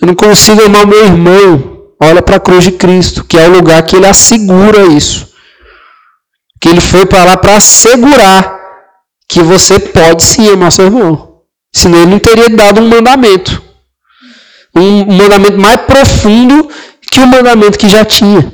eu 0.00 0.06
não 0.08 0.14
consigo 0.16 0.62
amar 0.64 0.84
meu 0.84 1.04
irmão, 1.04 1.71
olha 2.02 2.20
para 2.20 2.36
a 2.36 2.40
cruz 2.40 2.64
de 2.64 2.72
Cristo, 2.72 3.24
que 3.24 3.38
é 3.38 3.48
o 3.48 3.52
lugar 3.52 3.82
que 3.84 3.96
ele 3.96 4.06
assegura 4.06 4.86
isso. 4.86 5.32
Que 6.60 6.68
ele 6.68 6.80
foi 6.80 7.06
para 7.06 7.24
lá 7.24 7.36
para 7.36 7.56
assegurar 7.56 8.58
que 9.28 9.42
você 9.42 9.78
pode 9.78 10.22
sim 10.24 10.48
amar 10.50 10.72
seu 10.72 10.86
irmão. 10.86 11.42
Senão 11.74 12.02
ele 12.02 12.10
não 12.10 12.18
teria 12.18 12.48
dado 12.50 12.80
um 12.80 12.88
mandamento. 12.88 13.62
Um 14.74 15.04
mandamento 15.06 15.58
mais 15.58 15.76
profundo 15.76 16.68
que 17.10 17.20
o 17.20 17.26
mandamento 17.26 17.78
que 17.78 17.88
já 17.88 18.04
tinha. 18.04 18.52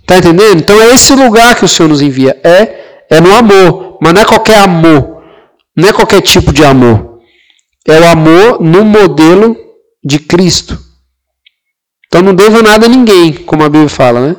Está 0.00 0.18
entendendo? 0.18 0.60
Então 0.60 0.80
é 0.80 0.94
esse 0.94 1.14
lugar 1.14 1.54
que 1.54 1.64
o 1.64 1.68
Senhor 1.68 1.88
nos 1.88 2.02
envia. 2.02 2.40
É 2.42 2.80
é 3.10 3.20
no 3.20 3.34
amor, 3.34 3.98
mas 4.00 4.12
não 4.12 4.22
é 4.22 4.24
qualquer 4.24 4.58
amor. 4.60 5.20
Não 5.76 5.88
é 5.88 5.92
qualquer 5.92 6.20
tipo 6.20 6.52
de 6.52 6.64
amor. 6.64 7.20
É 7.86 7.98
o 7.98 8.08
amor 8.08 8.60
no 8.60 8.84
modelo 8.84 9.56
de 10.04 10.18
Cristo. 10.18 10.78
Então 12.06 12.22
não 12.22 12.34
devo 12.34 12.62
nada 12.62 12.86
a 12.86 12.88
ninguém, 12.88 13.32
como 13.32 13.62
a 13.62 13.68
Bíblia 13.68 13.88
fala, 13.88 14.28
né? 14.28 14.36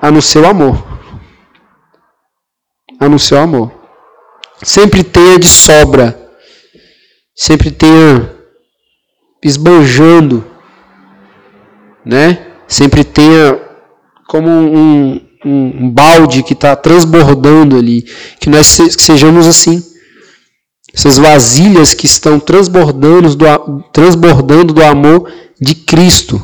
A 0.00 0.10
no 0.10 0.20
seu 0.20 0.46
amor. 0.46 0.84
A 3.00 3.08
no 3.08 3.18
seu 3.18 3.38
amor. 3.38 3.72
Sempre 4.62 5.02
tenha 5.02 5.38
de 5.38 5.48
sobra. 5.48 6.30
Sempre 7.34 7.70
tenha 7.70 8.34
esbanjando. 9.42 10.44
Né? 12.04 12.46
Sempre 12.68 13.04
tenha 13.04 13.58
como 14.28 14.48
um, 14.48 15.20
um, 15.44 15.84
um 15.84 15.90
balde 15.90 16.42
que 16.42 16.52
está 16.52 16.76
transbordando 16.76 17.76
ali. 17.76 18.02
Que 18.38 18.50
nós 18.50 18.66
sejamos 18.66 19.46
assim. 19.46 19.82
Essas 20.96 21.18
vasilhas 21.18 21.92
que 21.92 22.06
estão 22.06 22.40
transbordando 22.40 23.36
do, 23.36 23.44
transbordando 23.92 24.72
do 24.72 24.82
amor 24.82 25.30
de 25.60 25.74
Cristo. 25.74 26.40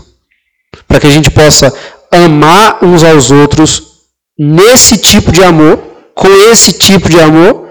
Para 0.87 1.01
que 1.01 1.07
a 1.07 1.11
gente 1.11 1.31
possa 1.31 1.73
amar 2.11 2.85
uns 2.85 3.03
aos 3.03 3.31
outros 3.31 4.03
nesse 4.39 4.99
tipo 4.99 5.33
de 5.33 5.43
amor, 5.43 5.79
com 6.15 6.29
esse 6.51 6.75
tipo 6.75 7.09
de 7.09 7.19
amor, 7.19 7.71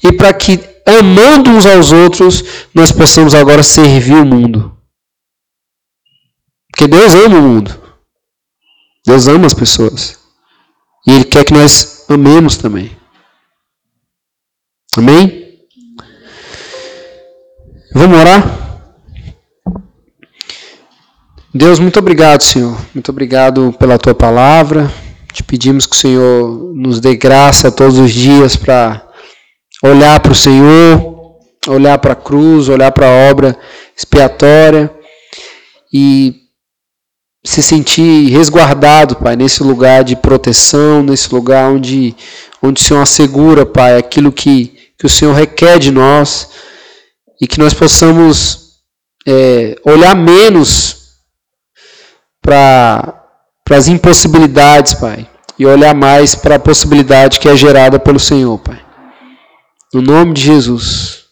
e 0.00 0.12
para 0.12 0.32
que, 0.32 0.60
amando 0.86 1.50
uns 1.50 1.66
aos 1.66 1.90
outros, 1.90 2.44
nós 2.72 2.92
possamos 2.92 3.34
agora 3.34 3.64
servir 3.64 4.14
o 4.14 4.24
mundo. 4.24 4.76
Porque 6.70 6.86
Deus 6.86 7.14
ama 7.14 7.38
o 7.38 7.42
mundo. 7.42 7.82
Deus 9.04 9.26
ama 9.26 9.46
as 9.46 9.54
pessoas. 9.54 10.18
E 11.04 11.12
Ele 11.12 11.24
quer 11.24 11.44
que 11.44 11.52
nós 11.52 12.04
amemos 12.08 12.56
também. 12.56 12.96
Amém? 14.96 15.41
Vamos 17.94 18.18
orar? 18.18 18.88
Deus, 21.52 21.78
muito 21.78 21.98
obrigado, 21.98 22.42
Senhor. 22.42 22.74
Muito 22.94 23.10
obrigado 23.10 23.74
pela 23.78 23.98
tua 23.98 24.14
palavra. 24.14 24.90
Te 25.30 25.42
pedimos 25.42 25.84
que 25.84 25.94
o 25.94 25.98
Senhor 25.98 26.72
nos 26.74 27.00
dê 27.00 27.14
graça 27.14 27.70
todos 27.70 27.98
os 27.98 28.10
dias 28.10 28.56
para 28.56 29.06
olhar 29.82 30.18
para 30.20 30.32
o 30.32 30.34
Senhor, 30.34 31.36
olhar 31.68 31.98
para 31.98 32.14
a 32.14 32.16
cruz, 32.16 32.70
olhar 32.70 32.90
para 32.92 33.06
a 33.06 33.30
obra 33.30 33.58
expiatória 33.94 34.90
e 35.92 36.36
se 37.44 37.62
sentir 37.62 38.30
resguardado, 38.30 39.16
Pai, 39.16 39.36
nesse 39.36 39.62
lugar 39.62 40.02
de 40.02 40.16
proteção, 40.16 41.02
nesse 41.02 41.34
lugar 41.34 41.70
onde, 41.70 42.16
onde 42.62 42.80
o 42.80 42.84
Senhor 42.84 43.02
assegura, 43.02 43.66
Pai, 43.66 43.98
aquilo 43.98 44.32
que, 44.32 44.72
que 44.98 45.04
o 45.04 45.10
Senhor 45.10 45.34
requer 45.34 45.78
de 45.78 45.90
nós 45.90 46.71
e 47.42 47.46
que 47.48 47.58
nós 47.58 47.74
possamos 47.74 48.76
é, 49.26 49.74
olhar 49.84 50.14
menos 50.14 51.16
para 52.40 53.20
as 53.68 53.88
impossibilidades, 53.88 54.94
Pai, 54.94 55.28
e 55.58 55.66
olhar 55.66 55.92
mais 55.92 56.36
para 56.36 56.54
a 56.54 56.60
possibilidade 56.60 57.40
que 57.40 57.48
é 57.48 57.56
gerada 57.56 57.98
pelo 57.98 58.20
Senhor, 58.20 58.56
Pai. 58.60 58.80
No 59.92 60.00
nome 60.00 60.34
de 60.34 60.42
Jesus, 60.42 61.24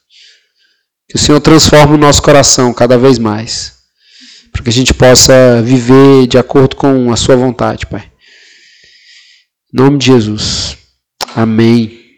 que 1.08 1.14
o 1.14 1.18
Senhor 1.18 1.40
transforme 1.40 1.94
o 1.94 1.98
nosso 1.98 2.20
coração 2.20 2.74
cada 2.74 2.98
vez 2.98 3.16
mais 3.16 3.78
para 4.50 4.64
que 4.64 4.68
a 4.68 4.72
gente 4.72 4.92
possa 4.92 5.62
viver 5.62 6.26
de 6.26 6.36
acordo 6.36 6.74
com 6.74 7.12
a 7.12 7.16
Sua 7.16 7.36
vontade, 7.36 7.86
Pai. 7.86 8.10
Em 9.72 9.80
nome 9.80 9.98
de 9.98 10.06
Jesus. 10.06 10.76
Amém. 11.36 11.99